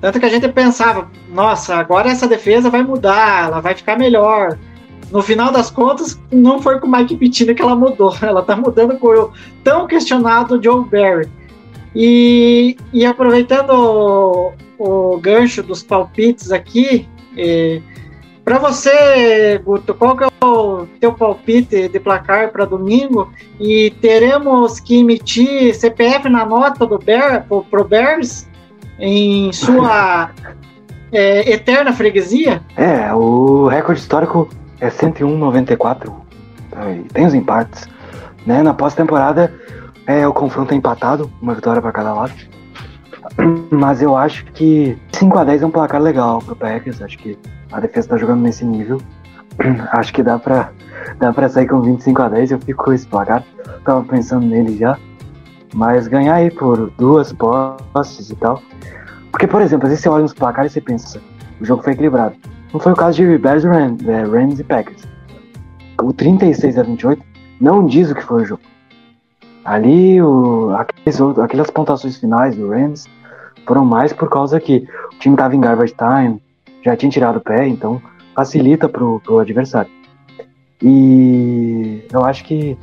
Tanto 0.00 0.20
que 0.20 0.26
a 0.26 0.28
gente 0.28 0.46
pensava, 0.48 1.10
nossa, 1.30 1.76
agora 1.76 2.10
essa 2.10 2.28
defesa 2.28 2.70
vai 2.70 2.82
mudar, 2.82 3.46
ela 3.46 3.60
vai 3.60 3.74
ficar 3.74 3.98
melhor. 3.98 4.58
No 5.14 5.22
final 5.22 5.52
das 5.52 5.70
contas, 5.70 6.20
não 6.32 6.60
foi 6.60 6.80
com 6.80 6.88
o 6.88 6.90
Mike 6.90 7.16
Pittini 7.16 7.54
que 7.54 7.62
ela 7.62 7.76
mudou. 7.76 8.12
Ela 8.20 8.42
tá 8.42 8.56
mudando 8.56 8.98
com 8.98 9.06
o 9.06 9.32
tão 9.62 9.86
questionado 9.86 10.60
Joe 10.60 10.84
Barry. 10.84 11.30
E, 11.94 12.76
e 12.92 13.06
aproveitando 13.06 13.70
o, 13.70 14.52
o, 14.76 15.18
gancho 15.18 15.62
dos 15.62 15.84
palpites 15.84 16.50
aqui, 16.50 17.08
para 18.44 18.58
você, 18.58 19.60
Guto, 19.64 19.94
qual 19.94 20.16
que 20.16 20.24
é 20.24 20.28
o 20.44 20.86
teu 20.98 21.12
palpite 21.12 21.88
de 21.88 22.00
placar 22.00 22.50
para 22.50 22.64
domingo? 22.64 23.32
E 23.60 23.92
teremos 24.00 24.80
que 24.80 24.98
emitir 24.98 25.76
CPF 25.76 26.28
na 26.28 26.44
nota 26.44 26.84
do 26.84 26.98
Bear, 26.98 27.46
pro, 27.46 27.62
pro 27.62 27.84
Bears 27.84 28.48
em 28.98 29.52
sua 29.52 30.32
é, 31.12 31.52
eterna 31.52 31.92
freguesia? 31.92 32.60
É, 32.76 33.14
o 33.14 33.68
recorde 33.68 34.00
histórico 34.00 34.48
é 34.84 34.90
101,94. 34.90 36.12
Tem 37.12 37.24
os 37.24 37.34
empates. 37.34 37.88
Né? 38.46 38.62
Na 38.62 38.74
pós-temporada, 38.74 39.52
é, 40.06 40.26
o 40.28 40.32
confronto 40.32 40.74
é 40.74 40.76
empatado, 40.76 41.30
uma 41.40 41.54
vitória 41.54 41.80
para 41.80 41.92
cada 41.92 42.12
lado. 42.12 42.32
Mas 43.70 44.02
eu 44.02 44.14
acho 44.14 44.44
que 44.46 44.98
5 45.12 45.38
a 45.38 45.44
10 45.44 45.62
é 45.62 45.66
um 45.66 45.70
placar 45.70 46.02
legal 46.02 46.40
pro 46.40 46.54
Packers. 46.54 47.00
Acho 47.00 47.16
que 47.16 47.38
a 47.72 47.80
defesa 47.80 48.10
tá 48.10 48.16
jogando 48.18 48.42
nesse 48.42 48.64
nível. 48.64 49.00
Acho 49.92 50.12
que 50.12 50.22
dá 50.22 50.38
pra, 50.38 50.70
dá 51.18 51.32
pra 51.32 51.48
sair 51.48 51.66
com 51.66 51.80
25 51.80 52.22
a 52.22 52.28
10. 52.28 52.50
Eu 52.50 52.60
fico 52.60 52.84
com 52.84 52.92
esse 52.92 53.06
placar. 53.06 53.42
Tava 53.84 54.04
pensando 54.04 54.46
nele 54.46 54.76
já. 54.76 54.98
Mas 55.72 56.06
ganhar 56.06 56.34
aí 56.34 56.50
por 56.50 56.90
duas 56.98 57.32
posses 57.32 58.30
e 58.30 58.36
tal. 58.36 58.60
Porque, 59.30 59.46
por 59.46 59.62
exemplo, 59.62 59.86
às 59.86 59.90
vezes 59.90 60.02
você 60.02 60.08
olha 60.08 60.22
nos 60.22 60.34
placares 60.34 60.72
e 60.72 60.74
você 60.74 60.80
pensa, 60.80 61.20
o 61.60 61.64
jogo 61.64 61.82
foi 61.82 61.94
equilibrado. 61.94 62.36
Não 62.74 62.80
foi 62.80 62.90
o 62.90 62.96
caso 62.96 63.18
de 63.18 63.38
Bears, 63.38 63.62
Rams, 63.62 64.04
é, 64.08 64.24
Rams 64.24 64.58
e 64.58 64.64
Packers. 64.64 65.04
O 66.02 66.12
36 66.12 66.76
a 66.76 66.82
28 66.82 67.22
não 67.60 67.86
diz 67.86 68.10
o 68.10 68.16
que 68.16 68.22
foi 68.22 68.42
o 68.42 68.44
jogo. 68.44 68.62
Ali, 69.64 70.20
o, 70.20 70.74
aqueles, 70.74 71.20
aquelas 71.40 71.70
pontuações 71.70 72.16
finais 72.16 72.56
do 72.56 72.68
Rams 72.68 73.06
foram 73.64 73.84
mais 73.84 74.12
por 74.12 74.28
causa 74.28 74.58
que 74.58 74.88
o 75.12 75.18
time 75.20 75.36
estava 75.36 75.54
em 75.54 75.60
garbage 75.60 75.94
time, 75.94 76.42
já 76.82 76.96
tinha 76.96 77.10
tirado 77.10 77.36
o 77.36 77.40
pé, 77.40 77.68
então 77.68 78.02
facilita 78.34 78.88
pro, 78.88 79.20
pro 79.20 79.38
adversário. 79.38 79.90
E 80.82 82.02
eu 82.12 82.24
acho 82.24 82.44
que 82.44 82.76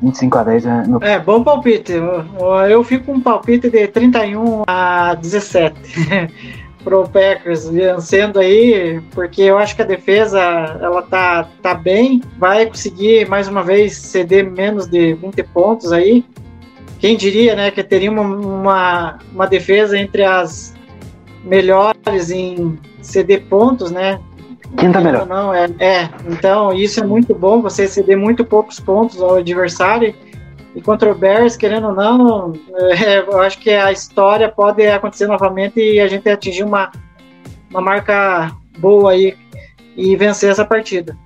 25 0.00 0.38
a 0.38 0.44
10 0.44 0.66
é. 0.66 0.82
É, 1.02 1.18
bom 1.18 1.42
palpite. 1.42 1.92
Eu, 1.92 2.24
eu 2.70 2.84
fico 2.84 3.06
com 3.06 3.14
um 3.14 3.20
palpite 3.20 3.68
de 3.68 3.88
31 3.88 4.62
a 4.68 5.14
17. 5.14 5.74
Pro 6.82 7.08
Packers 7.08 7.68
vencendo 7.68 8.38
aí, 8.38 9.00
porque 9.12 9.42
eu 9.42 9.58
acho 9.58 9.74
que 9.74 9.82
a 9.82 9.86
defesa 9.86 10.40
ela 10.80 11.02
tá, 11.02 11.48
tá 11.62 11.74
bem, 11.74 12.22
vai 12.38 12.66
conseguir 12.66 13.28
mais 13.28 13.48
uma 13.48 13.62
vez 13.62 13.96
ceder 13.96 14.50
menos 14.50 14.86
de 14.86 15.14
20 15.14 15.42
pontos 15.44 15.92
aí. 15.92 16.24
Quem 16.98 17.16
diria, 17.16 17.56
né, 17.56 17.70
que 17.70 17.82
teria 17.82 18.10
uma, 18.10 18.22
uma, 18.22 19.18
uma 19.32 19.46
defesa 19.46 19.98
entre 19.98 20.22
as 20.24 20.74
melhores 21.44 22.30
em 22.30 22.78
ceder 23.00 23.44
pontos, 23.46 23.90
né? 23.90 24.20
Quinta 24.76 25.00
melhor. 25.00 25.26
Não, 25.26 25.52
é, 25.52 25.68
é, 25.78 26.08
então 26.28 26.72
isso 26.72 27.00
é 27.00 27.06
muito 27.06 27.34
bom, 27.34 27.60
você 27.60 27.86
ceder 27.86 28.16
muito 28.16 28.44
poucos 28.44 28.80
pontos 28.80 29.20
ao 29.20 29.36
adversário 29.36 30.14
e 30.74 30.80
contra 30.80 31.12
o 31.12 31.14
Bears, 31.14 31.56
querendo 31.56 31.88
ou 31.88 31.94
não, 31.94 32.52
é, 32.78 33.18
eu 33.18 33.40
acho 33.40 33.58
que 33.58 33.70
a 33.70 33.92
história 33.92 34.48
pode 34.48 34.86
acontecer 34.86 35.26
novamente 35.26 35.78
e 35.78 36.00
a 36.00 36.06
gente 36.06 36.28
atingir 36.28 36.64
uma, 36.64 36.90
uma 37.70 37.80
marca 37.80 38.50
boa 38.78 39.12
aí 39.12 39.36
e 39.96 40.16
vencer 40.16 40.50
essa 40.50 40.64
partida. 40.64 41.16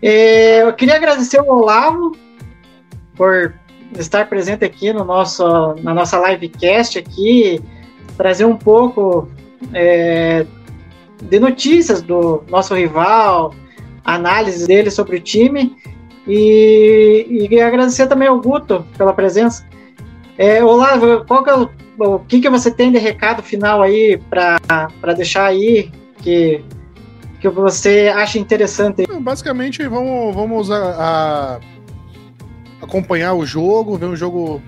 É, 0.00 0.62
eu 0.62 0.72
queria 0.72 0.96
agradecer 0.96 1.40
o 1.40 1.48
Olavo 1.48 2.16
por 3.16 3.54
estar 3.98 4.28
presente 4.28 4.64
aqui 4.64 4.92
no 4.92 5.04
nosso, 5.04 5.74
na 5.82 5.92
nossa 5.92 6.18
livecast 6.30 6.98
aqui, 6.98 7.60
trazer 8.16 8.44
um 8.44 8.56
pouco 8.56 9.28
é, 9.72 10.46
de 11.22 11.40
notícias 11.40 12.02
do 12.02 12.44
nosso 12.48 12.74
rival, 12.74 13.54
análise 14.04 14.66
dele 14.66 14.90
sobre 14.90 15.16
o 15.16 15.20
time. 15.20 15.76
E, 16.26 17.48
e 17.50 17.60
agradecer 17.60 18.06
também 18.06 18.28
ao 18.28 18.40
Guto 18.40 18.86
pela 18.96 19.12
presença. 19.12 19.66
É, 20.38 20.64
Olavo, 20.64 21.24
qual 21.26 21.44
que 21.44 21.50
é 21.50 21.54
o, 21.54 21.70
o 21.98 22.18
que, 22.20 22.40
que 22.40 22.48
você 22.48 22.70
tem 22.70 22.90
de 22.90 22.98
recado 22.98 23.42
final 23.42 23.82
aí 23.82 24.20
para 24.28 25.14
deixar 25.14 25.46
aí 25.46 25.92
que, 26.24 26.64
que 27.40 27.48
você 27.48 28.10
acha 28.14 28.38
interessante? 28.38 29.04
Basicamente, 29.20 29.86
vamos, 29.86 30.34
vamos 30.34 30.70
a, 30.70 31.60
a 32.80 32.84
acompanhar 32.84 33.34
o 33.34 33.44
jogo, 33.44 33.96
ver 33.98 34.06
um 34.06 34.16
jogo 34.16 34.62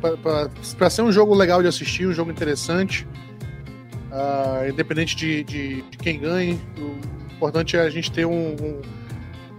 para 0.77 0.91
ser 0.91 1.03
um 1.03 1.11
jogo 1.11 1.35
legal 1.35 1.63
de 1.63 1.69
assistir, 1.69 2.07
um 2.07 2.13
jogo 2.13 2.31
interessante, 2.31 3.07
uh, 4.13 4.69
independente 4.69 5.17
de, 5.17 5.43
de, 5.43 5.83
de, 5.83 5.99
quem 5.99 6.21
ganhe. 6.21 6.61
O 6.79 7.35
importante 7.35 7.77
é 7.77 7.81
a 7.81 7.91
gente 7.91 8.13
ter 8.13 8.27
um, 8.27 8.55
um 8.55 8.81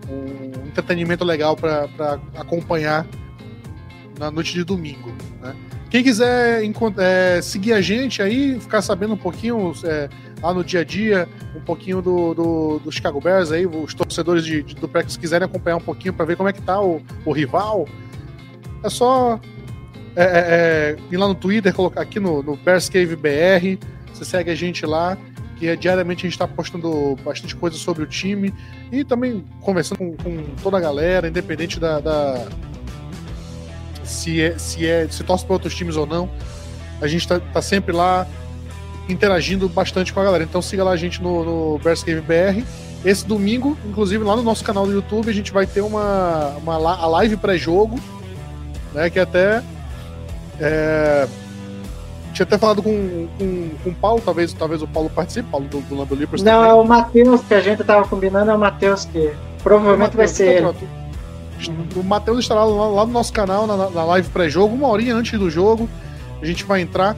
um 0.09 0.67
entretenimento 0.67 1.23
legal 1.23 1.55
para 1.55 2.19
acompanhar 2.35 3.05
na 4.17 4.31
noite 4.31 4.53
de 4.53 4.63
domingo. 4.63 5.11
Né? 5.41 5.55
Quem 5.89 6.03
quiser 6.03 6.61
é, 6.97 7.41
seguir 7.41 7.73
a 7.73 7.81
gente 7.81 8.21
aí, 8.21 8.59
ficar 8.59 8.81
sabendo 8.81 9.13
um 9.13 9.17
pouquinho 9.17 9.73
é, 9.85 10.09
lá 10.41 10.53
no 10.53 10.63
dia 10.63 10.81
a 10.81 10.83
dia, 10.83 11.27
um 11.55 11.61
pouquinho 11.61 12.01
do, 12.01 12.33
do, 12.33 12.79
do 12.79 12.91
Chicago 12.91 13.21
Bears 13.21 13.51
aí, 13.51 13.65
os 13.65 13.93
torcedores 13.93 14.43
de, 14.43 14.63
de, 14.63 14.75
do 14.75 14.87
Packers 14.87 15.15
quiserem 15.15 15.45
acompanhar 15.45 15.77
um 15.77 15.81
pouquinho 15.81 16.13
para 16.13 16.25
ver 16.25 16.35
como 16.35 16.49
é 16.49 16.53
que 16.53 16.61
tá 16.61 16.81
o, 16.81 17.01
o 17.25 17.31
rival, 17.31 17.87
é 18.83 18.89
só 18.89 19.39
é, 20.15 20.23
é, 20.23 20.25
é, 20.25 20.97
ir 21.11 21.17
lá 21.17 21.27
no 21.27 21.35
Twitter, 21.35 21.73
colocar 21.73 22.01
aqui 22.01 22.19
no, 22.19 22.43
no 22.43 22.57
Bears 22.57 22.89
Cave 22.89 23.15
BR, 23.15 23.77
você 24.13 24.25
segue 24.25 24.51
a 24.51 24.55
gente 24.55 24.85
lá 24.85 25.17
que 25.59 25.67
é, 25.67 25.75
diariamente 25.75 26.19
a 26.19 26.29
gente 26.29 26.33
está 26.33 26.47
postando 26.47 27.17
bastante 27.23 27.55
coisa 27.55 27.77
sobre 27.77 28.03
o 28.03 28.07
time 28.07 28.53
e 28.91 29.03
também 29.03 29.43
conversando 29.61 29.97
com, 29.97 30.17
com 30.17 30.43
toda 30.61 30.77
a 30.77 30.79
galera, 30.79 31.27
independente 31.27 31.79
da, 31.79 31.99
da, 31.99 32.47
se 34.03 34.41
é 34.41 34.57
se 34.57 34.85
é 34.85 35.07
se 35.09 35.23
torce 35.23 35.45
para 35.45 35.53
outros 35.53 35.75
times 35.75 35.95
ou 35.95 36.05
não. 36.05 36.29
A 37.01 37.07
gente 37.07 37.21
está 37.21 37.39
tá 37.39 37.61
sempre 37.61 37.91
lá 37.91 38.27
interagindo 39.09 39.69
bastante 39.69 40.13
com 40.13 40.19
a 40.19 40.23
galera. 40.23 40.43
Então 40.43 40.61
siga 40.61 40.83
lá 40.83 40.91
a 40.91 40.97
gente 40.97 41.21
no, 41.21 41.43
no 41.43 41.79
BR. 41.79 42.63
Esse 43.05 43.25
domingo, 43.25 43.77
inclusive 43.85 44.23
lá 44.23 44.35
no 44.35 44.43
nosso 44.43 44.63
canal 44.63 44.85
do 44.85 44.91
YouTube, 44.91 45.29
a 45.29 45.33
gente 45.33 45.51
vai 45.51 45.65
ter 45.65 45.81
uma, 45.81 46.49
uma 46.57 46.75
a 46.75 47.07
live 47.07 47.37
pré-jogo, 47.37 47.99
né? 48.93 49.09
Que 49.09 49.19
até 49.19 49.63
é, 50.59 51.27
tinha 52.37 52.45
até 52.45 52.57
falado 52.57 52.83
com, 52.83 53.27
com, 53.37 53.69
com 53.83 53.89
o 53.89 53.95
Paulo, 53.95 54.21
talvez, 54.23 54.53
talvez 54.53 54.81
o 54.81 54.87
Paulo 54.87 55.09
participe, 55.09 55.49
Paulo 55.49 55.67
do, 55.67 55.81
do 55.81 55.95
Lando 55.95 56.13
Lippers. 56.13 56.43
Não, 56.43 56.53
também. 56.53 56.69
é 56.69 56.73
o 56.73 56.83
Matheus 56.85 57.41
que 57.41 57.53
a 57.53 57.61
gente 57.61 57.83
tava 57.83 58.07
combinando, 58.07 58.51
é 58.51 58.55
o 58.55 58.59
Matheus 58.59 59.05
que 59.05 59.33
provavelmente 59.63 60.13
é 60.13 60.17
vai 60.17 60.27
ser. 60.27 60.63
O 61.95 62.03
Matheus 62.03 62.39
estará 62.39 62.63
lá, 62.63 62.87
lá, 62.87 63.05
no 63.05 63.11
nosso 63.11 63.33
canal, 63.33 63.65
na, 63.65 63.89
na 63.89 64.03
live 64.03 64.29
pré-jogo, 64.29 64.75
uma 64.75 64.87
horinha 64.87 65.15
antes 65.15 65.37
do 65.39 65.49
jogo. 65.49 65.89
A 66.39 66.45
gente 66.45 66.63
vai 66.63 66.81
entrar. 66.81 67.17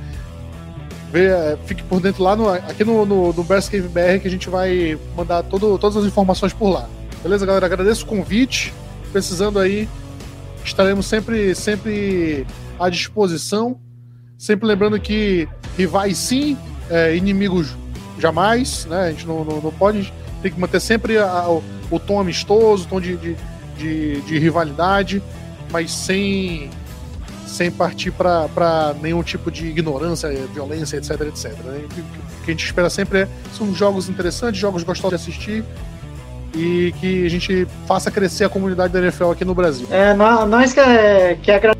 Vê, 1.12 1.26
é, 1.26 1.58
fique 1.66 1.84
por 1.84 2.00
dentro 2.00 2.24
lá 2.24 2.36
no, 2.36 2.48
aqui 2.50 2.86
no, 2.86 3.06
no, 3.06 3.34
no 3.34 3.44
Bears 3.44 3.68
Cave 3.68 3.88
BR 3.90 4.22
que 4.22 4.28
a 4.28 4.32
gente 4.32 4.48
vai 4.48 4.98
mandar 5.18 5.44
todo, 5.44 5.78
todas 5.78 5.98
as 5.98 6.06
informações 6.06 6.54
por 6.54 6.70
lá. 6.70 6.88
Beleza, 7.22 7.46
galera? 7.46 7.66
Agradeço 7.66 8.06
o 8.06 8.08
convite. 8.08 8.74
Precisando 9.12 9.60
aí, 9.60 9.90
estaremos 10.64 11.06
sempre, 11.08 11.54
sempre 11.56 12.46
à 12.80 12.90
disposição. 12.90 13.78
Sempre 14.40 14.66
lembrando 14.66 14.98
que 14.98 15.50
rivais 15.78 16.18
sim, 16.18 16.58
é, 16.90 17.14
inimigos 17.14 17.76
jamais, 18.18 18.86
né? 18.86 19.08
A 19.08 19.12
gente 19.12 19.28
não, 19.28 19.44
não, 19.44 19.60
não 19.60 19.72
pode. 19.72 20.14
Tem 20.42 20.50
que 20.50 20.58
manter 20.58 20.80
sempre 20.80 21.18
a, 21.18 21.46
o, 21.50 21.62
o, 21.92 22.00
tom 22.00 22.22
amistoso, 22.22 22.86
o 22.86 22.88
tom 22.88 23.02
de, 23.02 23.18
de, 23.18 23.36
de, 23.78 24.22
de 24.22 24.40
rivalidade, 24.40 25.22
mas 25.70 25.92
sem, 25.92 26.70
sem 27.46 27.70
partir 27.70 28.12
para 28.12 28.96
nenhum 29.02 29.22
tipo 29.22 29.52
de 29.52 29.68
ignorância, 29.68 30.30
violência, 30.54 30.96
etc, 30.96 31.20
etc. 31.20 31.52
Né? 31.66 31.82
O 31.86 32.46
que 32.46 32.52
a 32.52 32.52
gente 32.52 32.64
espera 32.64 32.90
sempre 32.90 33.24
é 33.24 33.28
são 33.54 33.76
jogos 33.76 34.08
interessantes, 34.08 34.58
jogos 34.58 34.84
gostosos 34.84 35.20
de 35.20 35.30
assistir 35.30 35.66
e 36.56 36.94
que 37.02 37.26
a 37.26 37.30
gente 37.30 37.68
faça 37.86 38.10
crescer 38.10 38.46
a 38.46 38.50
comunidade 38.50 38.94
da 38.94 39.00
NFL 39.00 39.32
aqui 39.32 39.44
no 39.44 39.54
Brasil. 39.54 39.86
É, 39.92 40.14
nós 40.14 40.72
que, 40.72 40.82
que 41.44 41.52
agradecemos 41.52 41.79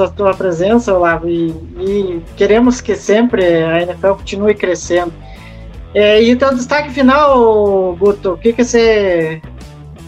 a 0.00 0.08
tua 0.08 0.34
presença, 0.34 0.94
Olavo, 0.94 1.28
e, 1.28 1.48
e 1.78 2.22
queremos 2.36 2.80
que 2.80 2.94
sempre 2.94 3.44
a 3.44 3.82
NFL 3.82 4.14
continue 4.14 4.54
crescendo. 4.54 5.12
É, 5.94 6.22
e 6.22 6.30
então, 6.30 6.54
destaque 6.54 6.90
final, 6.90 7.96
Guto, 7.96 8.32
o 8.32 8.38
que, 8.38 8.52
que 8.52 8.62
você 8.62 9.40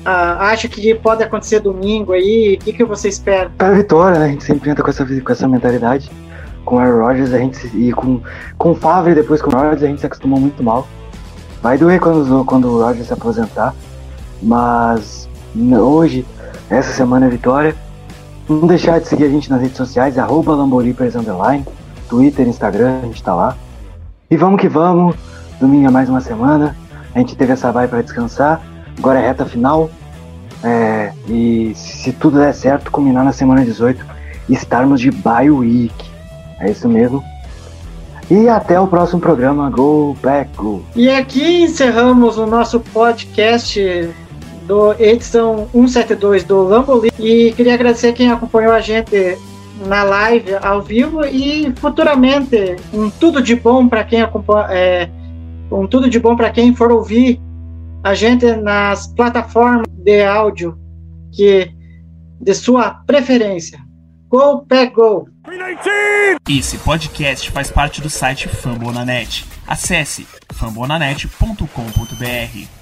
ah, 0.05 0.51
acha 0.51 0.68
que 0.68 0.95
pode 0.95 1.22
acontecer 1.22 1.61
domingo 1.61 2.12
aí? 2.12 2.59
O 2.61 2.64
que, 2.64 2.72
que 2.72 2.84
você 2.84 3.09
espera? 3.09 3.51
Para 3.57 3.68
a 3.68 3.74
vitória, 3.74 4.18
né? 4.18 4.26
A 4.26 4.28
gente 4.28 4.45
sempre 4.45 4.70
entra 4.70 4.82
com 4.82 4.91
essa, 4.91 5.05
com 5.05 5.32
essa 5.32 5.49
mentalidade. 5.49 6.11
Com 6.64 6.76
o 6.76 6.78
Aaron 6.78 7.07
Rodgers 7.07 7.32
a 7.32 7.38
gente, 7.38 7.66
e 7.74 7.93
com, 7.93 8.20
com 8.59 8.72
o 8.72 8.74
Favre 8.74 9.14
depois 9.14 9.41
com 9.41 9.51
o 9.51 9.55
Rodgers 9.55 9.82
a 9.82 9.86
gente 9.86 10.01
se 10.01 10.07
acostumou 10.07 10.38
muito 10.38 10.62
mal. 10.62 10.86
Vai 11.62 11.76
doer 11.76 12.01
quando, 12.01 12.45
quando 12.45 12.68
o 12.68 12.82
Rodgers 12.82 13.07
se 13.07 13.12
aposentar. 13.12 13.74
Mas 14.43 15.28
hoje, 15.57 16.26
essa 16.68 16.93
semana 16.93 17.26
é 17.26 17.28
vitória. 17.28 17.74
Não 18.51 18.66
deixar 18.66 18.98
de 18.98 19.07
seguir 19.07 19.26
a 19.26 19.28
gente 19.28 19.48
nas 19.48 19.61
redes 19.61 19.76
sociais, 19.76 20.18
arroba 20.18 20.55
Underline, 20.55 21.64
Twitter, 22.09 22.48
Instagram, 22.48 22.98
a 23.01 23.07
gente 23.07 23.22
tá 23.22 23.32
lá. 23.32 23.57
E 24.28 24.36
vamos 24.36 24.61
que 24.61 24.68
vamos, 24.68 25.14
domingo 25.61 25.86
é 25.86 25.90
mais 25.90 26.09
uma 26.09 26.20
semana, 26.20 26.76
a 27.14 27.18
gente 27.20 27.36
teve 27.36 27.53
essa 27.53 27.70
vibe 27.70 27.90
para 27.90 28.03
descansar, 28.03 28.61
agora 28.98 29.20
é 29.20 29.28
reta 29.28 29.46
final. 29.46 29.88
É, 30.64 31.12
e 31.28 31.72
se 31.76 32.12
tudo 32.12 32.40
der 32.40 32.53
certo, 32.53 32.90
combinar 32.90 33.22
na 33.22 33.30
semana 33.30 33.64
18, 33.64 34.05
estarmos 34.48 35.01
de 35.01 35.12
bye 35.12 35.48
week. 35.48 36.11
É 36.59 36.72
isso 36.72 36.88
mesmo. 36.88 37.22
E 38.28 38.48
até 38.48 38.80
o 38.80 38.88
próximo 38.88 39.20
programa. 39.20 39.70
Go 39.70 40.16
back, 40.20 40.51
go. 40.57 40.82
E 40.96 41.09
aqui 41.09 41.62
encerramos 41.62 42.36
o 42.36 42.46
nosso 42.46 42.80
podcast 42.80 44.11
do 44.70 44.92
edição 45.02 45.68
172 45.72 46.44
do 46.44 46.62
Lamboli. 46.62 47.10
E 47.18 47.52
queria 47.54 47.74
agradecer 47.74 48.12
quem 48.12 48.30
acompanhou 48.30 48.72
a 48.72 48.80
gente 48.80 49.36
na 49.84 50.04
live 50.04 50.54
ao 50.62 50.80
vivo 50.80 51.24
e 51.24 51.74
futuramente 51.76 52.76
um 52.92 53.10
tudo 53.10 53.42
de 53.42 53.56
bom 53.56 53.88
para 53.88 54.04
quem 54.04 54.22
acompanha, 54.22 54.68
é, 54.70 55.10
um 55.72 55.88
tudo 55.88 56.08
de 56.08 56.20
bom 56.20 56.36
para 56.36 56.50
quem 56.50 56.72
for 56.72 56.92
ouvir 56.92 57.40
a 58.04 58.14
gente 58.14 58.46
nas 58.56 59.08
plataformas 59.08 59.88
de 59.88 60.22
áudio 60.22 60.78
que 61.32 61.68
de 62.40 62.54
sua 62.54 62.90
preferência. 62.90 63.80
Go 64.28 64.64
Pack 64.68 64.94
Go! 64.94 65.26
Esse 66.48 66.78
podcast 66.78 67.50
faz 67.50 67.72
parte 67.72 68.00
do 68.00 68.08
site 68.08 68.46
Fambonanet. 68.46 69.44
Acesse 69.66 70.28
fambonanet.com.br. 70.52 72.80